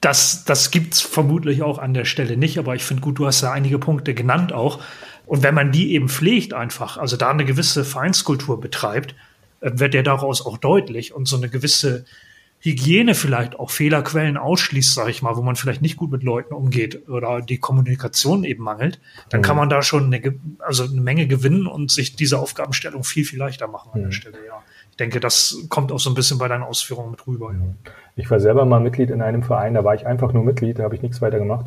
das, 0.00 0.44
das 0.44 0.72
gibt's 0.72 1.00
vermutlich 1.00 1.62
auch 1.62 1.78
an 1.78 1.94
der 1.94 2.06
Stelle 2.06 2.36
nicht, 2.36 2.58
aber 2.58 2.74
ich 2.74 2.82
finde 2.82 3.02
gut, 3.02 3.20
du 3.20 3.26
hast 3.26 3.42
ja 3.42 3.52
einige 3.52 3.78
Punkte 3.78 4.12
genannt 4.12 4.52
auch. 4.52 4.80
Und 5.24 5.44
wenn 5.44 5.54
man 5.54 5.70
die 5.70 5.92
eben 5.94 6.08
pflegt 6.08 6.52
einfach, 6.52 6.96
also 6.96 7.16
da 7.16 7.30
eine 7.30 7.44
gewisse 7.44 7.84
Vereinskultur 7.84 8.60
betreibt, 8.60 9.14
äh, 9.60 9.70
wird 9.74 9.94
ja 9.94 10.02
daraus 10.02 10.44
auch 10.44 10.58
deutlich 10.58 11.14
und 11.14 11.28
so 11.28 11.36
eine 11.36 11.48
gewisse 11.48 12.04
Hygiene 12.62 13.14
vielleicht 13.14 13.58
auch 13.58 13.70
Fehlerquellen 13.70 14.36
ausschließt, 14.36 14.94
sage 14.94 15.10
ich 15.10 15.22
mal, 15.22 15.36
wo 15.36 15.42
man 15.42 15.56
vielleicht 15.56 15.80
nicht 15.80 15.96
gut 15.96 16.10
mit 16.10 16.22
Leuten 16.22 16.52
umgeht 16.52 17.08
oder 17.08 17.40
die 17.40 17.58
Kommunikation 17.58 18.44
eben 18.44 18.62
mangelt, 18.62 19.00
dann 19.30 19.40
mhm. 19.40 19.44
kann 19.44 19.56
man 19.56 19.70
da 19.70 19.82
schon 19.82 20.12
eine, 20.12 20.34
also 20.58 20.84
eine 20.84 21.00
Menge 21.00 21.26
gewinnen 21.26 21.66
und 21.66 21.90
sich 21.90 22.16
diese 22.16 22.38
Aufgabenstellung 22.38 23.02
viel, 23.02 23.24
viel 23.24 23.38
leichter 23.38 23.66
machen 23.66 23.90
an 23.94 24.00
mhm. 24.00 24.04
der 24.04 24.12
Stelle, 24.12 24.38
ja. 24.46 24.62
Ich 24.90 24.96
denke, 24.96 25.20
das 25.20 25.56
kommt 25.70 25.92
auch 25.92 25.98
so 25.98 26.10
ein 26.10 26.14
bisschen 26.14 26.36
bei 26.36 26.48
deinen 26.48 26.62
Ausführungen 26.62 27.12
mit 27.12 27.26
rüber. 27.26 27.52
Ja. 27.54 27.90
Ich 28.16 28.30
war 28.30 28.38
selber 28.38 28.66
mal 28.66 28.80
Mitglied 28.80 29.08
in 29.08 29.22
einem 29.22 29.42
Verein, 29.42 29.72
da 29.72 29.82
war 29.82 29.94
ich 29.94 30.06
einfach 30.06 30.34
nur 30.34 30.44
Mitglied, 30.44 30.78
da 30.78 30.82
habe 30.82 30.94
ich 30.94 31.00
nichts 31.00 31.22
weiter 31.22 31.38
gemacht. 31.38 31.66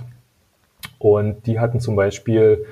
Und 0.99 1.47
die 1.47 1.59
hatten 1.59 1.79
zum 1.79 1.95
Beispiel 1.95 2.65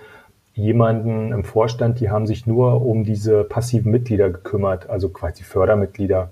jemanden 0.54 1.32
im 1.32 1.44
Vorstand, 1.44 2.00
die 2.00 2.12
haben 2.12 2.28
sich 2.28 2.46
nur 2.46 2.86
um 2.86 3.04
diese 3.04 3.44
passiven 3.44 3.92
Mitglieder 3.92 4.30
gekümmert, 4.30 4.90
also 4.90 5.10
quasi 5.10 5.44
Fördermitglieder. 5.44 6.32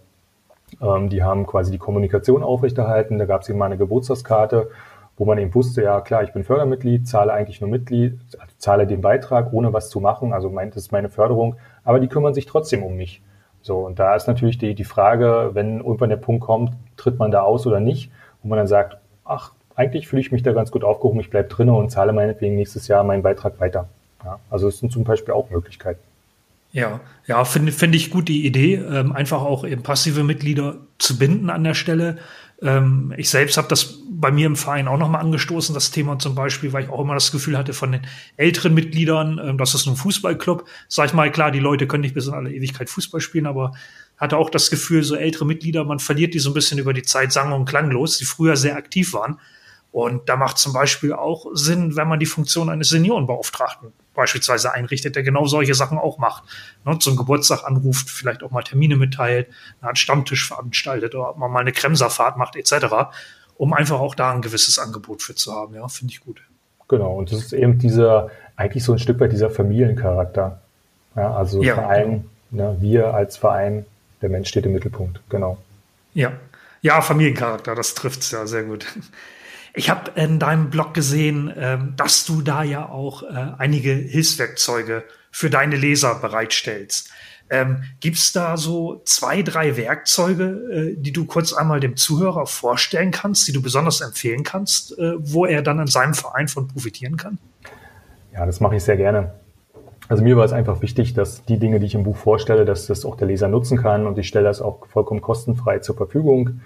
Ähm, 0.81 1.09
die 1.09 1.23
haben 1.23 1.45
quasi 1.45 1.71
die 1.71 1.77
Kommunikation 1.77 2.43
aufrechterhalten. 2.43 3.17
Da 3.17 3.25
gab 3.25 3.41
es 3.41 3.49
eben 3.49 3.59
mal 3.59 3.65
eine 3.65 3.77
Geburtstagskarte, 3.77 4.69
wo 5.17 5.25
man 5.25 5.37
eben 5.37 5.53
wusste, 5.53 5.83
ja 5.83 6.01
klar, 6.01 6.23
ich 6.23 6.33
bin 6.33 6.43
Fördermitglied, 6.43 7.07
zahle 7.07 7.33
eigentlich 7.33 7.61
nur 7.61 7.69
Mitglied, 7.69 8.19
also 8.39 8.53
zahle 8.57 8.87
den 8.87 9.01
Beitrag, 9.01 9.51
ohne 9.51 9.73
was 9.73 9.89
zu 9.89 9.99
machen. 9.99 10.33
Also 10.33 10.49
meint 10.49 10.75
ist 10.75 10.91
meine 10.91 11.09
Förderung, 11.09 11.55
aber 11.83 11.99
die 11.99 12.07
kümmern 12.07 12.33
sich 12.33 12.45
trotzdem 12.45 12.83
um 12.83 12.95
mich. 12.95 13.21
So, 13.61 13.79
und 13.79 13.99
da 13.99 14.15
ist 14.15 14.27
natürlich 14.27 14.57
die, 14.57 14.73
die 14.73 14.85
Frage, 14.85 15.51
wenn 15.53 15.79
irgendwann 15.79 16.09
der 16.09 16.17
Punkt 16.17 16.41
kommt, 16.41 16.73
tritt 16.95 17.19
man 17.19 17.31
da 17.31 17.41
aus 17.41 17.67
oder 17.67 17.81
nicht, 17.81 18.11
wo 18.41 18.47
man 18.47 18.57
dann 18.57 18.67
sagt, 18.67 18.97
ach, 19.25 19.51
eigentlich 19.75 20.07
fühle 20.07 20.21
ich 20.21 20.31
mich 20.31 20.43
da 20.43 20.53
ganz 20.53 20.71
gut 20.71 20.83
aufgehoben, 20.83 21.19
ich 21.19 21.29
bleibe 21.29 21.49
drinnen 21.49 21.75
und 21.75 21.89
zahle 21.89 22.13
meinetwegen 22.13 22.55
nächstes 22.55 22.87
Jahr 22.87 23.03
meinen 23.03 23.23
Beitrag 23.23 23.59
weiter. 23.59 23.89
Ja, 24.23 24.39
also 24.49 24.67
es 24.67 24.79
sind 24.79 24.91
zum 24.91 25.03
Beispiel 25.03 25.33
auch 25.33 25.49
Möglichkeiten. 25.49 26.01
Ja, 26.71 27.01
ja, 27.25 27.45
finde 27.45 27.71
finde 27.71 27.97
ich 27.97 28.11
gut 28.11 28.27
die 28.27 28.45
Idee, 28.45 28.75
ähm, 28.75 29.11
einfach 29.11 29.41
auch 29.41 29.65
eben 29.65 29.81
passive 29.81 30.23
Mitglieder 30.23 30.77
zu 30.99 31.17
binden 31.17 31.49
an 31.49 31.63
der 31.63 31.73
Stelle. 31.73 32.19
Ähm, 32.61 33.13
ich 33.17 33.29
selbst 33.29 33.57
habe 33.57 33.67
das 33.67 33.99
bei 34.11 34.31
mir 34.31 34.45
im 34.45 34.55
Verein 34.55 34.87
auch 34.87 34.97
nochmal 34.97 35.21
angestoßen, 35.21 35.73
das 35.73 35.91
Thema 35.91 36.19
zum 36.19 36.35
Beispiel, 36.35 36.71
weil 36.71 36.83
ich 36.83 36.89
auch 36.89 36.99
immer 36.99 37.15
das 37.15 37.31
Gefühl 37.31 37.57
hatte 37.57 37.73
von 37.73 37.93
den 37.93 38.01
älteren 38.37 38.73
Mitgliedern, 38.75 39.39
ähm, 39.43 39.57
das 39.57 39.73
ist 39.73 39.87
ein 39.87 39.95
Fußballclub. 39.95 40.65
Sag 40.87 41.07
ich 41.07 41.13
mal, 41.13 41.31
klar, 41.31 41.51
die 41.51 41.59
Leute 41.59 41.87
können 41.87 42.01
nicht 42.01 42.13
bis 42.13 42.27
in 42.27 42.33
alle 42.33 42.51
Ewigkeit 42.53 42.89
Fußball 42.89 43.21
spielen, 43.21 43.47
aber 43.47 43.71
hatte 44.17 44.37
auch 44.37 44.49
das 44.49 44.69
Gefühl, 44.69 45.03
so 45.03 45.15
ältere 45.15 45.45
Mitglieder, 45.45 45.85
man 45.85 45.99
verliert 45.99 46.33
die 46.33 46.39
so 46.39 46.51
ein 46.51 46.53
bisschen 46.53 46.77
über 46.77 46.93
die 46.93 47.03
Zeit 47.03 47.31
sang- 47.31 47.53
und 47.53 47.65
klanglos, 47.65 48.17
die 48.17 48.25
früher 48.25 48.57
sehr 48.57 48.75
aktiv 48.75 49.13
waren. 49.13 49.39
Und 49.91 50.29
da 50.29 50.35
macht 50.35 50.59
zum 50.59 50.73
Beispiel 50.73 51.13
auch 51.13 51.47
Sinn, 51.53 51.95
wenn 51.95 52.07
man 52.07 52.19
die 52.19 52.27
Funktion 52.27 52.69
eines 52.69 52.89
Seniorenbeauftragten 52.89 53.93
beispielsweise 54.19 54.73
einrichtet, 54.73 55.15
der 55.15 55.23
genau 55.23 55.45
solche 55.47 55.73
Sachen 55.73 55.97
auch 55.97 56.17
macht. 56.17 56.43
Ne, 56.85 56.99
zum 56.99 57.15
Geburtstag 57.15 57.63
anruft, 57.63 58.09
vielleicht 58.09 58.43
auch 58.43 58.51
mal 58.51 58.61
Termine 58.61 58.95
mitteilt, 58.95 59.47
eine 59.81 59.89
Art 59.89 59.97
Stammtisch 59.97 60.47
veranstaltet 60.47 61.15
oder 61.15 61.33
mal 61.35 61.59
eine 61.59 61.71
Kremserfahrt 61.71 62.37
macht 62.37 62.55
etc., 62.55 62.85
um 63.57 63.73
einfach 63.73 63.99
auch 63.99 64.15
da 64.15 64.31
ein 64.31 64.41
gewisses 64.41 64.77
Angebot 64.77 65.23
für 65.23 65.35
zu 65.35 65.53
haben. 65.53 65.73
Ja, 65.75 65.87
finde 65.87 66.13
ich 66.13 66.19
gut. 66.19 66.41
Genau, 66.87 67.17
und 67.17 67.31
das 67.31 67.39
ist 67.39 67.53
eben 67.53 67.79
dieser, 67.79 68.29
eigentlich 68.55 68.83
so 68.83 68.93
ein 68.93 68.99
Stück 68.99 69.19
weit 69.19 69.31
dieser 69.31 69.49
Familiencharakter. 69.49 70.61
Ja, 71.15 71.33
also 71.33 71.63
ja, 71.63 71.75
Verein, 71.75 72.25
genau. 72.51 72.73
ne, 72.73 72.77
wir 72.81 73.13
als 73.13 73.37
Verein, 73.37 73.85
der 74.21 74.29
Mensch 74.29 74.49
steht 74.49 74.65
im 74.65 74.73
Mittelpunkt, 74.73 75.21
genau. 75.29 75.57
Ja, 76.13 76.33
ja, 76.81 77.01
Familiencharakter, 77.01 77.75
das 77.75 77.93
trifft 77.93 78.21
es 78.21 78.31
ja 78.31 78.45
sehr 78.47 78.63
gut. 78.63 78.85
Ich 79.73 79.89
habe 79.89 80.11
in 80.15 80.39
deinem 80.39 80.69
Blog 80.69 80.93
gesehen, 80.93 81.53
ähm, 81.55 81.93
dass 81.95 82.25
du 82.25 82.41
da 82.41 82.63
ja 82.63 82.89
auch 82.89 83.23
äh, 83.23 83.27
einige 83.57 83.93
Hilfswerkzeuge 83.93 85.03
für 85.31 85.49
deine 85.49 85.75
Leser 85.75 86.15
bereitstellst. 86.15 87.09
Ähm, 87.51 87.83
Gibt 87.99 88.17
es 88.17 88.31
da 88.31 88.57
so 88.57 89.01
zwei, 89.05 89.41
drei 89.41 89.75
Werkzeuge, 89.75 90.43
äh, 90.71 90.95
die 90.95 91.11
du 91.11 91.25
kurz 91.25 91.53
einmal 91.53 91.79
dem 91.79 91.95
Zuhörer 91.95 92.45
vorstellen 92.45 93.11
kannst, 93.11 93.47
die 93.47 93.51
du 93.51 93.61
besonders 93.61 94.01
empfehlen 94.01 94.43
kannst, 94.43 94.97
äh, 94.97 95.13
wo 95.17 95.45
er 95.45 95.61
dann 95.61 95.79
in 95.79 95.87
seinem 95.87 96.13
Verein 96.13 96.47
von 96.47 96.67
profitieren 96.67 97.17
kann? 97.17 97.39
Ja, 98.33 98.45
das 98.45 98.59
mache 98.59 98.75
ich 98.75 98.83
sehr 98.83 98.97
gerne. 98.97 99.33
Also 100.07 100.23
mir 100.23 100.37
war 100.37 100.45
es 100.45 100.53
einfach 100.53 100.81
wichtig, 100.81 101.13
dass 101.13 101.45
die 101.45 101.57
Dinge, 101.57 101.79
die 101.79 101.85
ich 101.85 101.95
im 101.95 102.03
Buch 102.03 102.17
vorstelle, 102.17 102.65
dass 102.65 102.87
das 102.87 103.05
auch 103.05 103.15
der 103.15 103.27
Leser 103.27 103.47
nutzen 103.47 103.77
kann 103.77 104.07
und 104.07 104.17
ich 104.17 104.27
stelle 104.27 104.45
das 104.45 104.61
auch 104.61 104.87
vollkommen 104.87 105.21
kostenfrei 105.21 105.79
zur 105.79 105.95
Verfügung. 105.95 106.61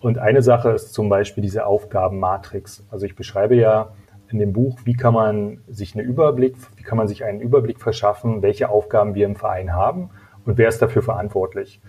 Und 0.00 0.18
eine 0.18 0.42
Sache 0.42 0.70
ist 0.70 0.94
zum 0.94 1.08
Beispiel 1.08 1.42
diese 1.42 1.66
Aufgabenmatrix. 1.66 2.84
Also 2.90 3.06
ich 3.06 3.16
beschreibe 3.16 3.56
ja 3.56 3.92
in 4.30 4.38
dem 4.38 4.52
Buch, 4.52 4.78
wie 4.84 4.94
kann 4.94 5.14
man 5.14 5.62
sich 5.68 5.96
einen 5.96 6.06
Überblick, 6.06 6.56
wie 6.76 6.82
kann 6.82 6.98
man 6.98 7.08
sich 7.08 7.24
einen 7.24 7.40
Überblick 7.40 7.80
verschaffen, 7.80 8.42
welche 8.42 8.68
Aufgaben 8.68 9.14
wir 9.14 9.26
im 9.26 9.36
Verein 9.36 9.72
haben 9.72 10.10
und 10.44 10.58
wer 10.58 10.68
ist 10.68 10.80
dafür 10.82 11.02
verantwortlich. 11.02 11.80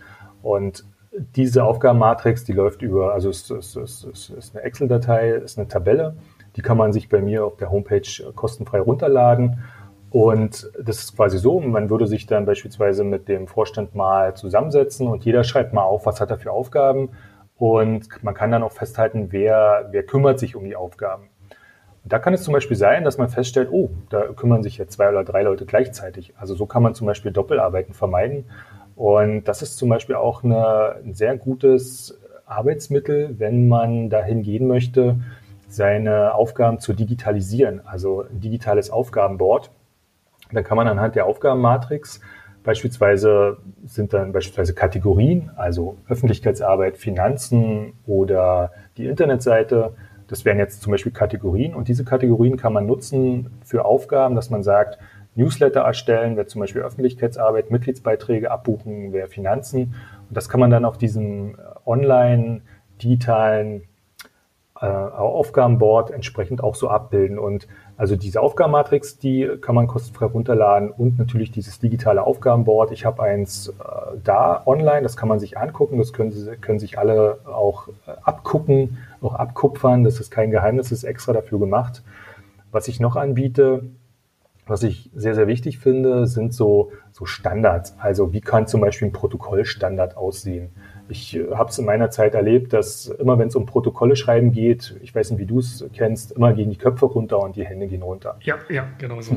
Und 0.41 0.85
diese 1.35 1.63
Aufgabenmatrix, 1.63 2.45
die 2.45 2.53
läuft 2.53 2.81
über, 2.81 3.13
also 3.13 3.29
es 3.29 3.49
ist, 3.49 3.75
es 3.75 4.03
ist, 4.03 4.29
ist 4.29 4.55
eine 4.55 4.63
Excel-Datei, 4.63 5.31
ist 5.31 5.57
eine 5.57 5.67
Tabelle, 5.67 6.15
die 6.55 6.61
kann 6.61 6.77
man 6.77 6.93
sich 6.93 7.09
bei 7.09 7.21
mir 7.21 7.45
auf 7.45 7.57
der 7.57 7.71
Homepage 7.71 8.01
kostenfrei 8.35 8.79
runterladen. 8.79 9.63
Und 10.11 10.71
das 10.81 11.03
ist 11.03 11.15
quasi 11.15 11.37
so, 11.37 11.59
man 11.59 11.89
würde 11.89 12.07
sich 12.07 12.25
dann 12.25 12.45
beispielsweise 12.45 13.03
mit 13.03 13.27
dem 13.27 13.47
Vorstand 13.47 13.93
mal 13.93 14.35
zusammensetzen 14.35 15.07
und 15.07 15.23
jeder 15.23 15.43
schreibt 15.43 15.73
mal 15.73 15.83
auf, 15.83 16.05
was 16.05 16.19
hat 16.19 16.31
er 16.31 16.39
für 16.39 16.51
Aufgaben. 16.51 17.09
Und 17.59 18.07
man 18.23 18.33
kann 18.33 18.51
dann 18.51 18.63
auch 18.63 18.71
festhalten, 18.71 19.27
wer, 19.31 19.89
wer 19.91 20.03
kümmert 20.03 20.39
sich 20.39 20.55
um 20.55 20.63
die 20.63 20.77
Aufgaben. 20.77 21.29
Und 22.03 22.13
da 22.13 22.17
kann 22.17 22.33
es 22.33 22.43
zum 22.43 22.53
Beispiel 22.53 22.77
sein, 22.77 23.03
dass 23.03 23.17
man 23.17 23.27
feststellt, 23.27 23.69
oh, 23.71 23.89
da 24.09 24.27
kümmern 24.27 24.63
sich 24.63 24.77
ja 24.77 24.87
zwei 24.87 25.09
oder 25.09 25.25
drei 25.25 25.43
Leute 25.43 25.65
gleichzeitig. 25.65 26.33
Also 26.37 26.55
so 26.55 26.65
kann 26.65 26.81
man 26.81 26.95
zum 26.95 27.05
Beispiel 27.05 27.31
Doppelarbeiten 27.31 27.93
vermeiden. 27.93 28.45
Und 28.95 29.43
das 29.43 29.61
ist 29.61 29.77
zum 29.77 29.89
Beispiel 29.89 30.15
auch 30.15 30.43
eine, 30.43 30.95
ein 31.03 31.13
sehr 31.13 31.37
gutes 31.37 32.19
Arbeitsmittel, 32.45 33.35
wenn 33.37 33.67
man 33.67 34.09
dahin 34.09 34.41
gehen 34.41 34.67
möchte, 34.67 35.19
seine 35.67 36.33
Aufgaben 36.33 36.79
zu 36.79 36.93
digitalisieren, 36.93 37.81
also 37.85 38.23
ein 38.23 38.39
digitales 38.39 38.89
Aufgabenboard. 38.89 39.69
Dann 40.51 40.63
kann 40.63 40.77
man 40.77 40.87
anhand 40.87 41.15
der 41.15 41.25
Aufgabenmatrix 41.25 42.21
beispielsweise 42.63 43.57
sind 43.85 44.13
dann 44.13 44.31
beispielsweise 44.31 44.73
Kategorien, 44.73 45.51
also 45.55 45.97
Öffentlichkeitsarbeit, 46.07 46.97
Finanzen 46.97 47.93
oder 48.05 48.71
die 48.97 49.05
Internetseite. 49.05 49.93
Das 50.27 50.45
wären 50.45 50.59
jetzt 50.59 50.81
zum 50.81 50.91
Beispiel 50.91 51.11
Kategorien 51.11 51.73
und 51.73 51.87
diese 51.87 52.03
Kategorien 52.03 52.57
kann 52.57 52.73
man 52.73 52.85
nutzen 52.85 53.49
für 53.63 53.85
Aufgaben, 53.85 54.35
dass 54.35 54.49
man 54.49 54.63
sagt, 54.63 54.99
Newsletter 55.35 55.81
erstellen, 55.81 56.35
wäre 56.35 56.47
zum 56.47 56.61
Beispiel 56.61 56.81
Öffentlichkeitsarbeit, 56.81 57.71
Mitgliedsbeiträge 57.71 58.51
abbuchen, 58.51 59.13
wäre 59.13 59.27
Finanzen. 59.27 59.95
Und 60.27 60.37
das 60.37 60.49
kann 60.49 60.59
man 60.59 60.69
dann 60.69 60.85
auf 60.85 60.97
diesem 60.97 61.57
online 61.85 62.61
digitalen 63.01 63.83
äh, 64.81 64.85
Aufgabenboard 64.85 66.11
entsprechend 66.11 66.63
auch 66.63 66.75
so 66.75 66.89
abbilden. 66.89 67.39
Und 67.39 67.67
also 67.99 68.15
diese 68.15 68.39
Aufgabenmatrix, 68.39 69.17
die 69.17 69.45
kann 69.59 69.75
man 69.75 69.87
kostenfrei 69.87 70.27
runterladen 70.27 70.89
und 70.89 71.19
natürlich 71.19 71.51
dieses 71.51 71.79
digitale 71.79 72.23
Aufgabenboard. 72.23 72.93
Ich 72.93 73.03
habe 73.03 73.21
eins 73.21 73.67
äh, 73.67 73.73
da 74.23 74.63
online, 74.65 75.01
das 75.01 75.17
kann 75.17 75.27
man 75.27 75.37
sich 75.37 75.57
angucken, 75.57 75.97
das 75.97 76.13
können, 76.13 76.33
können 76.61 76.79
sich 76.79 76.97
alle 76.97 77.39
auch 77.45 77.89
äh, 77.89 78.11
abgucken, 78.23 78.99
auch 79.19 79.33
abkupfern. 79.33 80.05
Das 80.05 80.21
ist 80.21 80.31
kein 80.31 80.49
Geheimnis, 80.49 80.87
das 80.87 80.99
ist 80.99 81.03
extra 81.03 81.33
dafür 81.33 81.59
gemacht. 81.59 82.01
Was 82.71 82.87
ich 82.87 83.01
noch 83.01 83.17
anbiete, 83.17 83.83
was 84.65 84.83
ich 84.83 85.09
sehr, 85.13 85.35
sehr 85.35 85.47
wichtig 85.47 85.77
finde, 85.79 86.25
sind 86.25 86.53
so, 86.53 86.93
so 87.11 87.25
Standards. 87.25 87.97
Also 87.99 88.31
wie 88.31 88.39
kann 88.39 88.65
zum 88.65 88.79
Beispiel 88.79 89.09
ein 89.09 89.11
Protokollstandard 89.11 90.15
aussehen? 90.15 90.69
Ich 91.09 91.35
äh, 91.35 91.51
habe 91.53 91.69
es 91.69 91.77
in 91.77 91.85
meiner 91.85 92.09
Zeit 92.09 92.35
erlebt, 92.35 92.73
dass 92.73 93.07
immer 93.07 93.37
wenn 93.37 93.47
es 93.47 93.55
um 93.55 93.65
Protokolle 93.65 94.15
schreiben 94.15 94.51
geht, 94.51 94.95
ich 95.01 95.13
weiß 95.13 95.31
nicht, 95.31 95.39
wie 95.39 95.45
du 95.45 95.59
es 95.59 95.85
kennst, 95.93 96.31
immer 96.31 96.53
gehen 96.53 96.69
die 96.69 96.77
Köpfe 96.77 97.05
runter 97.05 97.39
und 97.39 97.55
die 97.55 97.65
Hände 97.65 97.87
gehen 97.87 98.01
runter. 98.01 98.37
Ja, 98.41 98.57
ja, 98.69 98.87
genau 98.97 99.21
so. 99.21 99.35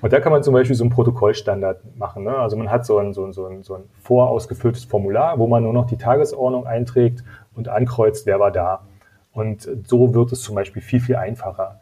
Und 0.00 0.12
da 0.12 0.20
kann 0.20 0.32
man 0.32 0.42
zum 0.42 0.54
Beispiel 0.54 0.76
so 0.76 0.84
einen 0.84 0.90
Protokollstandard 0.90 1.96
machen. 1.96 2.24
Ne? 2.24 2.36
Also 2.36 2.56
man 2.56 2.70
hat 2.70 2.86
so 2.86 2.98
ein, 2.98 3.12
so, 3.12 3.24
ein, 3.24 3.32
so, 3.32 3.46
ein, 3.46 3.62
so 3.62 3.74
ein 3.74 3.82
vorausgefülltes 4.02 4.84
Formular, 4.84 5.38
wo 5.38 5.46
man 5.46 5.62
nur 5.62 5.72
noch 5.72 5.86
die 5.86 5.96
Tagesordnung 5.96 6.66
einträgt 6.66 7.24
und 7.54 7.68
ankreuzt, 7.68 8.26
wer 8.26 8.38
war 8.40 8.50
da. 8.50 8.86
Und 9.32 9.68
so 9.86 10.14
wird 10.14 10.32
es 10.32 10.42
zum 10.42 10.54
Beispiel 10.54 10.82
viel, 10.82 11.00
viel 11.00 11.16
einfacher. 11.16 11.80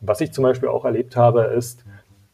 Was 0.00 0.20
ich 0.20 0.32
zum 0.32 0.44
Beispiel 0.44 0.68
auch 0.68 0.84
erlebt 0.84 1.16
habe, 1.16 1.42
ist, 1.44 1.84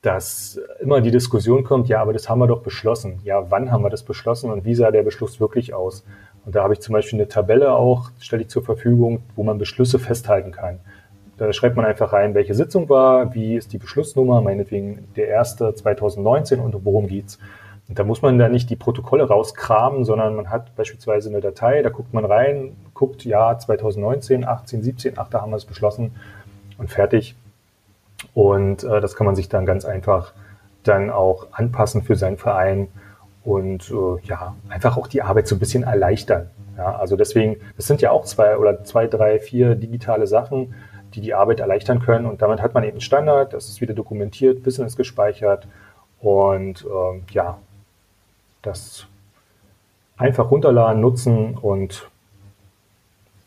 dass 0.02 0.60
immer 0.80 1.00
die 1.00 1.10
Diskussion 1.10 1.64
kommt, 1.64 1.88
ja, 1.88 2.00
aber 2.00 2.12
das 2.12 2.28
haben 2.28 2.38
wir 2.38 2.46
doch 2.46 2.62
beschlossen. 2.62 3.20
Ja, 3.24 3.50
wann 3.50 3.72
haben 3.72 3.82
wir 3.82 3.90
das 3.90 4.04
beschlossen 4.04 4.50
und 4.50 4.64
wie 4.64 4.74
sah 4.74 4.90
der 4.90 5.02
Beschluss 5.02 5.40
wirklich 5.40 5.74
aus? 5.74 6.04
Und 6.48 6.54
da 6.54 6.62
habe 6.62 6.72
ich 6.72 6.80
zum 6.80 6.94
Beispiel 6.94 7.18
eine 7.18 7.28
Tabelle 7.28 7.74
auch, 7.74 8.10
stelle 8.20 8.40
ich 8.40 8.48
zur 8.48 8.64
Verfügung, 8.64 9.22
wo 9.36 9.42
man 9.42 9.58
Beschlüsse 9.58 9.98
festhalten 9.98 10.50
kann. 10.50 10.80
Da 11.36 11.52
schreibt 11.52 11.76
man 11.76 11.84
einfach 11.84 12.14
rein, 12.14 12.32
welche 12.32 12.54
Sitzung 12.54 12.88
war, 12.88 13.34
wie 13.34 13.54
ist 13.54 13.74
die 13.74 13.76
Beschlussnummer, 13.76 14.40
meinetwegen 14.40 15.08
der 15.14 15.28
erste 15.28 15.74
2019 15.74 16.58
und 16.58 16.86
worum 16.86 17.06
geht's. 17.06 17.38
Und 17.86 17.98
da 17.98 18.04
muss 18.04 18.22
man 18.22 18.38
da 18.38 18.48
nicht 18.48 18.70
die 18.70 18.76
Protokolle 18.76 19.28
rauskramen, 19.28 20.06
sondern 20.06 20.36
man 20.36 20.48
hat 20.48 20.74
beispielsweise 20.74 21.28
eine 21.28 21.42
Datei, 21.42 21.82
da 21.82 21.90
guckt 21.90 22.14
man 22.14 22.24
rein, 22.24 22.74
guckt, 22.94 23.26
ja, 23.26 23.58
2019, 23.58 24.46
18, 24.46 24.82
17, 24.82 25.18
ach, 25.18 25.28
da 25.28 25.42
haben 25.42 25.50
wir 25.50 25.56
es 25.56 25.66
beschlossen 25.66 26.14
und 26.78 26.88
fertig. 26.88 27.36
Und 28.32 28.84
äh, 28.84 29.02
das 29.02 29.16
kann 29.16 29.26
man 29.26 29.36
sich 29.36 29.50
dann 29.50 29.66
ganz 29.66 29.84
einfach 29.84 30.32
dann 30.82 31.10
auch 31.10 31.48
anpassen 31.52 32.00
für 32.00 32.16
seinen 32.16 32.38
Verein 32.38 32.88
und 33.48 33.90
äh, 33.90 34.26
ja, 34.26 34.54
einfach 34.68 34.98
auch 34.98 35.06
die 35.06 35.22
Arbeit 35.22 35.48
so 35.48 35.56
ein 35.56 35.58
bisschen 35.58 35.82
erleichtern. 35.82 36.50
Ja, 36.76 36.96
also 36.96 37.16
deswegen, 37.16 37.56
das 37.78 37.86
sind 37.86 38.02
ja 38.02 38.10
auch 38.10 38.26
zwei 38.26 38.58
oder 38.58 38.84
zwei, 38.84 39.06
drei, 39.06 39.40
vier 39.40 39.74
digitale 39.74 40.26
Sachen, 40.26 40.74
die 41.14 41.22
die 41.22 41.32
Arbeit 41.32 41.60
erleichtern 41.60 42.00
können. 42.00 42.26
Und 42.26 42.42
damit 42.42 42.60
hat 42.60 42.74
man 42.74 42.84
eben 42.84 43.00
Standard, 43.00 43.54
das 43.54 43.70
ist 43.70 43.80
wieder 43.80 43.94
dokumentiert, 43.94 44.66
Wissen 44.66 44.84
ist 44.84 44.98
gespeichert 44.98 45.66
und 46.20 46.84
äh, 46.84 47.22
ja, 47.32 47.58
das 48.60 49.06
einfach 50.18 50.50
runterladen, 50.50 51.00
nutzen 51.00 51.56
und 51.56 52.10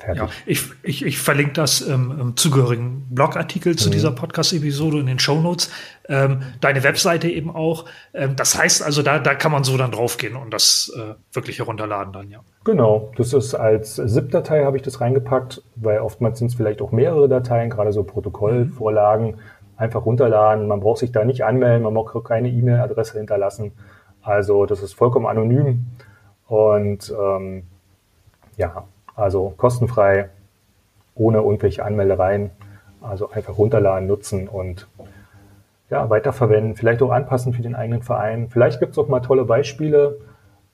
Fertig. 0.01 0.21
Ja, 0.21 0.29
ich, 0.47 0.63
ich, 0.81 1.05
ich 1.05 1.19
verlinke 1.19 1.53
das 1.53 1.87
ähm, 1.87 2.17
im 2.19 2.37
zugehörigen 2.37 3.05
Blogartikel 3.11 3.75
zu 3.75 3.89
mhm. 3.89 3.93
dieser 3.93 4.11
Podcast-Episode 4.11 4.99
in 4.99 5.05
den 5.05 5.19
Show 5.19 5.39
Notes. 5.39 5.71
Ähm, 6.09 6.41
deine 6.59 6.83
Webseite 6.83 7.29
eben 7.29 7.53
auch. 7.53 7.85
Ähm, 8.13 8.35
das 8.35 8.57
heißt 8.57 8.81
also, 8.81 9.03
da, 9.03 9.19
da 9.19 9.35
kann 9.35 9.51
man 9.51 9.63
so 9.63 9.77
dann 9.77 9.91
draufgehen 9.91 10.35
und 10.35 10.51
das 10.51 10.91
äh, 10.97 11.13
wirklich 11.33 11.59
herunterladen 11.59 12.13
dann, 12.13 12.29
ja. 12.31 12.39
Genau, 12.63 13.11
das 13.15 13.33
ist 13.33 13.53
als 13.53 13.95
ZIP-Datei 13.95 14.63
habe 14.65 14.77
ich 14.77 14.83
das 14.83 15.01
reingepackt, 15.01 15.61
weil 15.75 15.99
oftmals 15.99 16.39
sind 16.39 16.47
es 16.47 16.55
vielleicht 16.55 16.81
auch 16.81 16.91
mehrere 16.91 17.29
Dateien, 17.29 17.69
gerade 17.69 17.91
so 17.91 18.03
Protokollvorlagen, 18.03 19.27
mhm. 19.27 19.39
einfach 19.77 20.03
runterladen. 20.05 20.67
Man 20.67 20.79
braucht 20.79 20.99
sich 20.99 21.11
da 21.11 21.25
nicht 21.25 21.43
anmelden, 21.45 21.83
man 21.83 21.93
braucht 21.93 22.25
keine 22.25 22.49
E-Mail-Adresse 22.49 23.19
hinterlassen. 23.19 23.73
Also 24.23 24.65
das 24.65 24.81
ist 24.81 24.93
vollkommen 24.93 25.27
anonym 25.27 25.85
und 26.47 27.13
ähm, 27.19 27.63
ja, 28.57 28.85
also 29.15 29.53
kostenfrei, 29.57 30.29
ohne 31.15 31.39
irgendwelche 31.39 31.83
Anmeldereien. 31.83 32.51
Also 33.01 33.31
einfach 33.31 33.57
runterladen, 33.57 34.07
nutzen 34.07 34.47
und 34.47 34.87
ja, 35.89 36.09
weiterverwenden, 36.09 36.75
vielleicht 36.75 37.01
auch 37.01 37.11
anpassen 37.11 37.53
für 37.53 37.61
den 37.61 37.75
eigenen 37.75 38.03
Verein. 38.03 38.47
Vielleicht 38.49 38.79
gibt 38.79 38.93
es 38.93 38.97
auch 38.97 39.07
mal 39.07 39.19
tolle 39.19 39.43
Beispiele, 39.43 40.19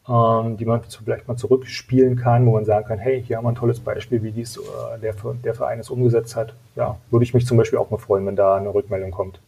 ähm, 0.08 0.58
die 0.58 0.66
man 0.66 0.82
vielleicht 0.84 1.28
mal 1.28 1.38
zurückspielen 1.38 2.18
kann, 2.18 2.46
wo 2.46 2.52
man 2.52 2.66
sagen 2.66 2.86
kann, 2.86 3.00
hey, 3.00 3.24
hier 3.24 3.38
haben 3.38 3.46
wir 3.46 3.50
ein 3.50 3.56
tolles 3.56 3.80
Beispiel, 3.80 4.22
wie 4.24 4.32
dies 4.32 4.58
äh, 4.58 5.00
der, 5.02 5.16
der 5.44 5.54
Verein 5.56 5.80
es 5.80 5.90
umgesetzt 5.90 6.36
hat. 6.36 6.54
Ja, 6.76 6.98
würde 7.10 7.24
ich 7.24 7.34
mich 7.34 7.46
zum 7.46 7.58
Beispiel 7.58 7.80
auch 7.80 7.90
mal 7.90 7.98
freuen, 7.98 8.26
wenn 8.26 8.36
da 8.36 8.58
eine 8.58 8.74
Rückmeldung 8.74 9.12
kommt. 9.12 9.40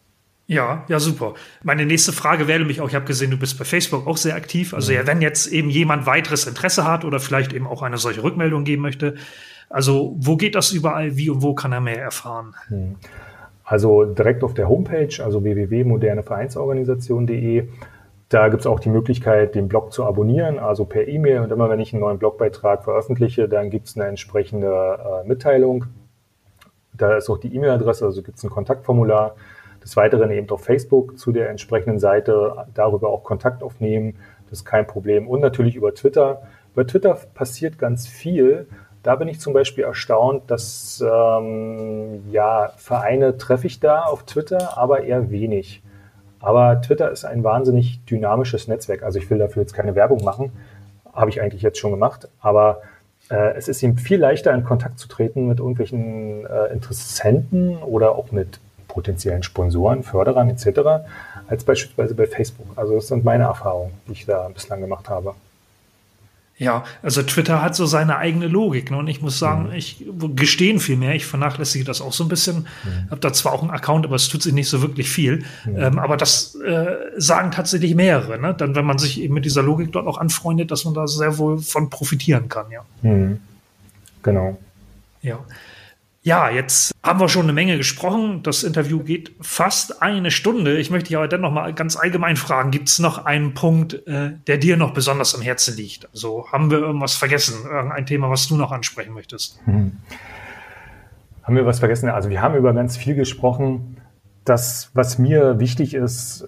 Ja, 0.50 0.84
ja, 0.88 1.00
super. 1.00 1.36
Meine 1.62 1.86
nächste 1.86 2.12
Frage 2.12 2.48
wäre 2.48 2.58
nämlich 2.58 2.82
auch, 2.82 2.90
ich 2.90 2.96
habe 2.96 3.06
gesehen, 3.06 3.30
du 3.30 3.38
bist 3.38 3.60
bei 3.60 3.66
Facebook 3.66 4.08
auch 4.08 4.18
sehr 4.18 4.34
aktiv. 4.34 4.74
Also 4.74 4.92
ja, 4.92 5.06
wenn 5.06 5.22
jetzt 5.22 5.46
eben 5.46 5.70
jemand 5.70 6.08
weiteres 6.08 6.48
Interesse 6.48 6.86
hat 6.86 7.06
oder 7.06 7.20
vielleicht 7.20 7.54
eben 7.54 7.68
auch 7.68 7.84
eine 7.84 8.00
solche 8.00 8.24
Rückmeldung 8.24 8.64
geben 8.64 8.82
möchte, 8.82 9.14
also 9.70 10.16
wo 10.18 10.38
geht 10.38 10.56
das 10.56 10.72
überall, 10.72 11.18
wie 11.18 11.30
und 11.30 11.44
wo 11.44 11.54
kann 11.54 11.72
er 11.72 11.82
mehr 11.82 12.02
erfahren? 12.02 12.56
Hm. 12.70 12.96
Also 13.64 14.06
direkt 14.06 14.44
auf 14.44 14.56
der 14.56 14.68
Homepage, 14.68 15.24
also 15.24 15.44
www.modernevereinsorganisation.de. 15.44 17.68
Da 18.30 18.48
gibt 18.48 18.62
es 18.62 18.66
auch 18.66 18.80
die 18.80 18.90
Möglichkeit, 18.90 19.54
den 19.54 19.68
Blog 19.68 19.94
zu 19.94 20.04
abonnieren, 20.04 20.58
also 20.58 20.84
per 20.84 21.08
E-Mail. 21.08 21.42
Und 21.42 21.52
immer 21.52 21.70
wenn 21.70 21.80
ich 21.80 21.94
einen 21.94 22.02
neuen 22.02 22.18
Blogbeitrag 22.18 22.84
veröffentliche, 22.84 23.48
dann 23.48 23.70
gibt 23.70 23.88
es 23.88 23.96
eine 23.96 24.08
entsprechende 24.08 24.68
äh, 24.68 25.28
Mitteilung. 25.28 25.86
Da 26.94 27.18
ist 27.18 27.30
auch 27.30 27.38
die 27.38 27.56
E-Mail-Adresse, 27.56 28.04
also 28.04 28.24
gibt 28.24 28.40
es 28.40 28.44
ein 28.44 28.50
Kontaktformular. 28.50 29.36
Des 29.90 29.98
Weiteren 29.98 30.30
eben 30.30 30.48
auf 30.52 30.64
Facebook 30.64 31.18
zu 31.18 31.32
der 31.32 31.50
entsprechenden 31.50 31.98
Seite 31.98 32.68
darüber 32.76 33.10
auch 33.10 33.24
Kontakt 33.24 33.64
aufnehmen. 33.64 34.18
Das 34.48 34.60
ist 34.60 34.66
kein 34.66 34.86
Problem. 34.86 35.28
Und 35.28 35.40
natürlich 35.40 35.76
über 35.76 35.96
Twitter. 35.96 36.44
Über 36.74 36.86
Twitter 36.86 37.18
passiert 37.34 37.80
ganz 37.80 38.08
viel. 38.08 38.68
Da 39.02 39.16
bin 39.16 39.28
ich 39.28 39.40
zum 39.40 39.52
Beispiel 39.52 39.86
erstaunt, 39.86 40.44
dass 40.52 41.04
ähm, 41.04 42.22
ja 42.30 42.72
Vereine 42.78 43.40
treffe 43.40 43.66
ich 43.66 43.80
da 43.80 44.04
auf 44.04 44.28
Twitter, 44.28 44.78
aber 44.78 45.06
eher 45.06 45.32
wenig. 45.32 45.82
Aber 46.40 46.84
Twitter 46.84 47.10
ist 47.10 47.26
ein 47.26 47.44
wahnsinnig 47.44 48.06
dynamisches 48.06 48.68
Netzwerk. 48.68 49.02
Also 49.02 49.18
ich 49.18 49.28
will 49.32 49.40
dafür 49.40 49.64
jetzt 49.64 49.74
keine 49.74 49.96
Werbung 49.96 50.24
machen, 50.24 50.52
habe 51.14 51.32
ich 51.32 51.42
eigentlich 51.42 51.64
jetzt 51.64 51.80
schon 51.80 51.90
gemacht. 51.90 52.30
Aber 52.42 52.84
äh, 53.32 53.56
es 53.56 53.68
ist 53.68 53.82
ihm 53.82 53.98
viel 53.98 54.20
leichter 54.20 54.54
in 54.54 54.64
Kontakt 54.64 55.00
zu 55.00 55.08
treten 55.08 55.48
mit 55.48 55.58
irgendwelchen 55.58 56.46
äh, 56.46 56.72
Interessenten 56.72 57.78
oder 57.78 58.12
auch 58.12 58.32
mit 58.32 58.60
potenziellen 58.90 59.44
Sponsoren, 59.44 60.04
Förderern 60.04 60.50
etc., 60.50 61.06
als 61.48 61.64
beispielsweise 61.64 62.14
bei 62.14 62.28
Facebook. 62.28 62.68
Also 62.76 62.96
das 62.96 63.08
sind 63.08 63.24
meine 63.24 63.46
Erfahrungen, 63.46 63.94
die 64.08 64.12
ich 64.12 64.26
da 64.26 64.50
bislang 64.50 64.82
gemacht 64.82 65.08
habe. 65.08 65.34
Ja, 66.60 66.84
also 67.02 67.24
Twitter 67.24 67.62
hat 67.62 67.74
so 67.74 67.86
seine 67.86 68.18
eigene 68.18 68.48
Logik. 68.48 68.92
Ne? 68.92 68.98
Und 68.98 69.08
ich 69.08 69.22
muss 69.22 69.40
sagen, 69.40 69.68
mhm. 69.68 69.74
ich 69.74 70.06
gestehen 70.36 70.82
viel 70.82 70.98
mehr. 70.98 71.16
Ich 71.16 71.26
vernachlässige 71.26 71.86
das 71.86 72.02
auch 72.02 72.12
so 72.12 72.26
ein 72.26 72.28
bisschen. 72.28 72.68
Mhm. 72.84 73.12
Habe 73.12 73.22
da 73.22 73.32
zwar 73.32 73.54
auch 73.54 73.62
einen 73.62 73.72
Account, 73.72 74.06
aber 74.06 74.18
es 74.18 74.28
tut 74.28 74.44
sich 74.44 74.52
nicht 74.52 74.68
so 74.68 74.82
wirklich 74.82 75.10
viel. 75.10 75.46
Mhm. 75.64 75.78
Ähm, 75.78 76.00
aber 76.00 76.18
das 76.18 76.56
äh, 76.56 76.98
sagen 77.16 77.52
tatsächlich 77.52 77.96
mehrere. 77.96 78.38
Ne? 78.38 78.54
Dann, 78.54 78.76
wenn 78.76 78.86
man 78.86 78.98
sich 78.98 79.22
eben 79.22 79.36
mit 79.36 79.46
dieser 79.46 79.64
Logik 79.64 79.94
dort 79.94 80.06
auch 80.06 80.18
anfreundet, 80.18 80.70
dass 80.70 80.84
man 80.84 80.94
da 80.94 81.08
sehr 81.08 81.38
wohl 81.38 81.60
von 81.60 81.90
profitieren 81.90 82.50
kann. 82.50 82.66
Ja. 82.72 82.82
Mhm. 83.04 83.40
Genau. 84.22 84.58
Ja. 85.22 85.40
Ja, 86.22 86.50
jetzt 86.50 86.94
haben 87.02 87.20
wir 87.20 87.30
schon 87.30 87.44
eine 87.44 87.54
Menge 87.54 87.78
gesprochen. 87.78 88.44
Das 88.44 88.64
Interview 88.64 89.00
geht 89.00 89.32
fast 89.40 90.02
eine 90.02 90.32
Stunde. 90.32 90.78
Ich 90.78 90.92
möchte 90.92 91.08
dich 91.08 91.18
aber 91.18 91.30
dennoch 91.30 91.52
mal 91.52 91.74
ganz 91.74 91.96
allgemein 91.96 92.36
fragen, 92.36 92.72
gibt 92.72 92.90
es 92.90 93.00
noch 93.00 93.26
einen 93.26 93.54
Punkt, 93.54 94.06
äh, 94.06 94.32
der 94.48 94.58
dir 94.58 94.76
noch 94.76 94.94
besonders 94.94 95.34
am 95.34 95.42
Herzen 95.42 95.78
liegt? 95.78 96.10
Also 96.12 96.46
haben 96.52 96.72
wir 96.72 96.80
irgendwas 96.80 97.16
vergessen? 97.16 97.64
Irgendein 97.64 98.06
Thema, 98.06 98.30
was 98.30 98.48
du 98.48 98.58
noch 98.58 98.72
ansprechen 98.72 99.14
möchtest? 99.14 99.60
Hm. 99.64 99.94
Haben 101.44 101.56
wir 101.56 101.66
was 101.66 101.80
vergessen? 101.80 102.10
Also 102.10 102.30
wir 102.30 102.42
haben 102.42 102.56
über 102.56 102.74
ganz 102.74 102.98
viel 102.98 103.16
gesprochen. 103.16 103.98
Das, 104.44 104.92
was 104.94 105.20
mir 105.20 105.60
wichtig 105.60 105.94
ist, 105.94 106.46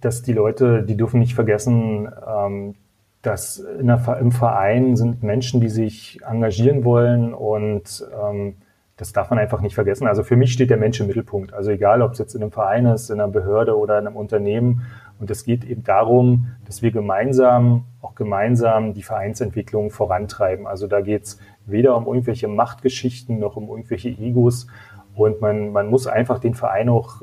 dass 0.00 0.22
die 0.22 0.32
Leute, 0.32 0.82
die 0.82 0.96
dürfen 0.96 1.20
nicht 1.20 1.34
vergessen, 1.34 2.08
ähm, 2.26 2.76
dass 3.20 3.62
der, 3.80 4.18
im 4.20 4.32
Verein 4.32 4.96
sind 4.96 5.22
Menschen, 5.22 5.60
die 5.60 5.68
sich 5.68 6.20
engagieren 6.26 6.84
wollen 6.84 7.34
und 7.34 8.04
ähm, 8.20 8.56
das 9.02 9.12
darf 9.12 9.30
man 9.30 9.40
einfach 9.40 9.60
nicht 9.60 9.74
vergessen. 9.74 10.06
Also 10.06 10.22
für 10.22 10.36
mich 10.36 10.52
steht 10.52 10.70
der 10.70 10.76
Mensch 10.76 11.00
im 11.00 11.08
Mittelpunkt. 11.08 11.52
Also 11.52 11.72
egal, 11.72 12.02
ob 12.02 12.12
es 12.12 12.20
jetzt 12.20 12.36
in 12.36 12.42
einem 12.42 12.52
Verein 12.52 12.86
ist, 12.86 13.10
in 13.10 13.20
einer 13.20 13.32
Behörde 13.32 13.76
oder 13.76 13.98
in 13.98 14.06
einem 14.06 14.14
Unternehmen. 14.14 14.82
Und 15.18 15.28
es 15.28 15.42
geht 15.42 15.64
eben 15.64 15.82
darum, 15.82 16.52
dass 16.66 16.82
wir 16.82 16.92
gemeinsam, 16.92 17.86
auch 18.00 18.14
gemeinsam 18.14 18.94
die 18.94 19.02
Vereinsentwicklung 19.02 19.90
vorantreiben. 19.90 20.68
Also 20.68 20.86
da 20.86 21.00
geht 21.00 21.24
es 21.24 21.40
weder 21.66 21.96
um 21.96 22.06
irgendwelche 22.06 22.46
Machtgeschichten 22.46 23.40
noch 23.40 23.56
um 23.56 23.70
irgendwelche 23.70 24.08
Egos. 24.08 24.68
Und 25.16 25.40
man, 25.40 25.72
man 25.72 25.90
muss 25.90 26.06
einfach 26.06 26.38
den 26.38 26.54
Verein 26.54 26.88
auch 26.88 27.22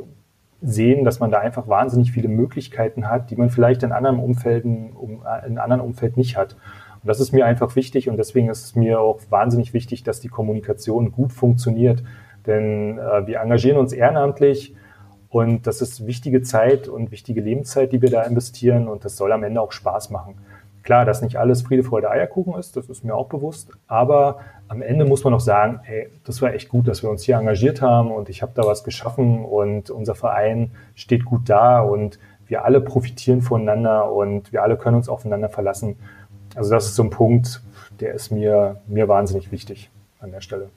sehen, 0.61 1.05
dass 1.05 1.21
man 1.21 1.31
da 1.31 1.39
einfach 1.39 1.69
wahnsinnig 1.69 2.11
viele 2.11 2.27
Möglichkeiten 2.27 3.07
hat, 3.07 3.31
die 3.31 3.37
man 3.37 3.49
vielleicht 3.49 3.83
in 3.83 3.93
anderen 3.93 4.19
Umfelden, 4.19 4.89
in 5.47 5.57
anderen 5.57 5.81
Umfeld 5.81 6.17
nicht 6.17 6.35
hat. 6.35 6.57
Und 7.01 7.07
das 7.07 7.19
ist 7.19 7.31
mir 7.31 7.45
einfach 7.45 7.75
wichtig 7.75 8.09
und 8.09 8.17
deswegen 8.17 8.49
ist 8.49 8.63
es 8.63 8.75
mir 8.75 8.99
auch 8.99 9.19
wahnsinnig 9.29 9.73
wichtig, 9.73 10.03
dass 10.03 10.19
die 10.19 10.27
Kommunikation 10.27 11.11
gut 11.11 11.31
funktioniert. 11.31 12.03
Denn 12.45 12.97
äh, 12.97 13.27
wir 13.27 13.39
engagieren 13.39 13.77
uns 13.77 13.93
ehrenamtlich 13.93 14.75
und 15.29 15.67
das 15.67 15.81
ist 15.81 16.07
wichtige 16.07 16.41
Zeit 16.41 16.87
und 16.87 17.11
wichtige 17.11 17.41
Lebenszeit, 17.41 17.91
die 17.91 18.01
wir 18.01 18.09
da 18.09 18.23
investieren 18.23 18.87
und 18.87 19.05
das 19.05 19.15
soll 19.15 19.31
am 19.31 19.43
Ende 19.43 19.61
auch 19.61 19.71
Spaß 19.71 20.09
machen. 20.09 20.35
Klar, 20.81 21.05
dass 21.05 21.21
nicht 21.21 21.35
alles 21.35 21.61
Friede, 21.61 21.83
Freude, 21.83 22.09
Eierkuchen 22.09 22.55
ist, 22.55 22.75
das 22.75 22.89
ist 22.89 23.03
mir 23.03 23.13
auch 23.13 23.27
bewusst, 23.27 23.71
aber 23.87 24.39
am 24.67 24.81
Ende 24.81 25.05
muss 25.05 25.23
man 25.23 25.33
auch 25.33 25.39
sagen, 25.39 25.81
ey, 25.85 26.09
das 26.23 26.41
war 26.41 26.53
echt 26.53 26.69
gut, 26.69 26.87
dass 26.87 27.03
wir 27.03 27.09
uns 27.09 27.23
hier 27.23 27.37
engagiert 27.37 27.81
haben 27.81 28.11
und 28.11 28.29
ich 28.29 28.41
habe 28.41 28.53
da 28.55 28.65
was 28.65 28.83
geschaffen 28.83 29.45
und 29.45 29.89
unser 29.89 30.15
Verein 30.15 30.71
steht 30.95 31.25
gut 31.25 31.49
da 31.49 31.81
und 31.81 32.17
wir 32.47 32.65
alle 32.65 32.81
profitieren 32.81 33.41
voneinander 33.41 34.11
und 34.11 34.51
wir 34.51 34.63
alle 34.63 34.77
können 34.77 34.95
uns 34.95 35.09
aufeinander 35.09 35.49
verlassen. 35.49 35.97
Also 36.55 36.71
das 36.71 36.85
ist 36.87 36.95
so 36.95 37.03
ein 37.03 37.09
Punkt, 37.09 37.61
der 37.99 38.13
ist 38.13 38.31
mir, 38.31 38.81
mir 38.87 39.07
wahnsinnig 39.07 39.51
wichtig 39.51 39.89
an 40.19 40.31
der 40.31 40.41
Stelle. 40.41 40.69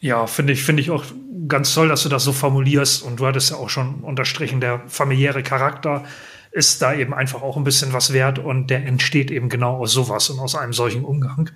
Ja, 0.00 0.26
finde 0.26 0.52
ich, 0.52 0.64
finde 0.64 0.82
ich 0.82 0.90
auch 0.90 1.04
ganz 1.48 1.72
toll, 1.72 1.88
dass 1.88 2.02
du 2.02 2.08
das 2.08 2.24
so 2.24 2.32
formulierst. 2.32 3.02
Und 3.02 3.20
du 3.20 3.26
hattest 3.26 3.50
ja 3.50 3.56
auch 3.56 3.70
schon 3.70 4.00
unterstrichen, 4.00 4.60
der 4.60 4.82
familiäre 4.86 5.42
Charakter 5.42 6.04
ist 6.50 6.82
da 6.82 6.94
eben 6.94 7.14
einfach 7.14 7.42
auch 7.42 7.56
ein 7.56 7.64
bisschen 7.64 7.92
was 7.92 8.12
wert 8.12 8.38
und 8.38 8.68
der 8.68 8.86
entsteht 8.86 9.30
eben 9.30 9.48
genau 9.48 9.78
aus 9.78 9.92
sowas 9.92 10.30
und 10.30 10.38
aus 10.38 10.54
einem 10.54 10.72
solchen 10.72 11.04
Umgang. 11.04 11.50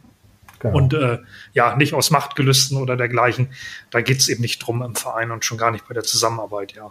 Genau. 0.59 0.76
Und 0.76 0.93
äh, 0.95 1.18
ja, 1.53 1.76
nicht 1.76 1.95
aus 1.95 2.11
Machtgelüsten 2.11 2.78
oder 2.78 2.97
dergleichen. 2.97 3.49
Da 3.91 4.01
geht 4.01 4.18
es 4.18 4.28
eben 4.28 4.41
nicht 4.41 4.59
drum 4.59 4.82
im 4.82 4.97
Verein 4.97 5.30
und 5.30 5.45
schon 5.45 5.57
gar 5.57 5.70
nicht 5.70 5.86
bei 5.86 5.95
der 5.95 6.03
Zusammenarbeit, 6.03 6.72
ja. 6.72 6.91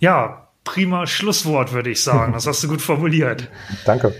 Ja, 0.00 0.48
prima 0.64 1.06
Schlusswort, 1.06 1.72
würde 1.72 1.90
ich 1.90 2.02
sagen. 2.02 2.32
Das 2.34 2.46
hast 2.46 2.62
du 2.62 2.68
gut 2.68 2.80
formuliert. 2.80 3.50
Danke. 3.84 4.14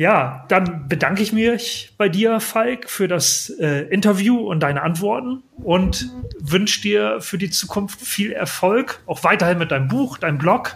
Ja, 0.00 0.46
dann 0.48 0.88
bedanke 0.88 1.22
ich 1.22 1.34
mich 1.34 1.92
bei 1.98 2.08
dir, 2.08 2.40
Falk, 2.40 2.88
für 2.88 3.06
das 3.06 3.50
äh, 3.60 3.82
Interview 3.90 4.38
und 4.38 4.60
deine 4.60 4.80
Antworten 4.80 5.42
und 5.62 6.10
wünsche 6.38 6.80
dir 6.80 7.20
für 7.20 7.36
die 7.36 7.50
Zukunft 7.50 8.00
viel 8.00 8.32
Erfolg, 8.32 9.02
auch 9.04 9.24
weiterhin 9.24 9.58
mit 9.58 9.72
deinem 9.72 9.88
Buch, 9.88 10.16
deinem 10.16 10.38
Blog 10.38 10.74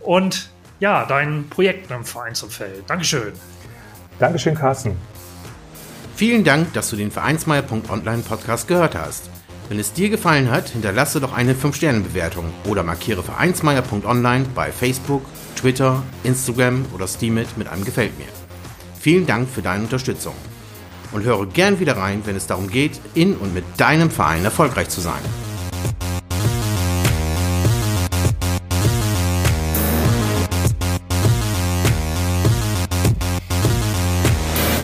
und 0.00 0.50
ja, 0.80 1.04
deinen 1.04 1.48
Projekten 1.48 1.92
im 1.92 2.04
Vereinsumfeld. 2.04 2.82
Dankeschön. 2.88 3.34
Dankeschön, 4.18 4.56
Carsten. 4.56 4.96
Vielen 6.16 6.42
Dank, 6.42 6.72
dass 6.72 6.90
du 6.90 6.96
den 6.96 7.12
Vereinsmeier.online 7.12 8.24
Podcast 8.24 8.66
gehört 8.66 8.96
hast. 8.96 9.30
Wenn 9.68 9.78
es 9.78 9.92
dir 9.92 10.10
gefallen 10.10 10.50
hat, 10.50 10.70
hinterlasse 10.70 11.20
doch 11.20 11.32
eine 11.32 11.54
5-Sterne-Bewertung 11.54 12.52
oder 12.68 12.82
markiere 12.82 13.22
Vereinsmeier.online 13.22 14.46
bei 14.56 14.72
Facebook, 14.72 15.22
Twitter, 15.54 16.02
Instagram 16.24 16.84
oder 16.92 17.06
Steamit 17.06 17.56
mit 17.56 17.68
einem 17.68 17.84
Gefällt 17.84 18.18
mir. 18.18 18.35
Vielen 19.06 19.24
Dank 19.24 19.48
für 19.48 19.62
deine 19.62 19.84
Unterstützung 19.84 20.34
und 21.12 21.22
höre 21.22 21.46
gern 21.46 21.78
wieder 21.78 21.96
rein, 21.96 22.22
wenn 22.24 22.34
es 22.34 22.48
darum 22.48 22.66
geht, 22.66 22.98
in 23.14 23.36
und 23.36 23.54
mit 23.54 23.62
deinem 23.76 24.10
Verein 24.10 24.44
erfolgreich 24.44 24.88
zu 24.88 25.00
sein. 25.00 25.22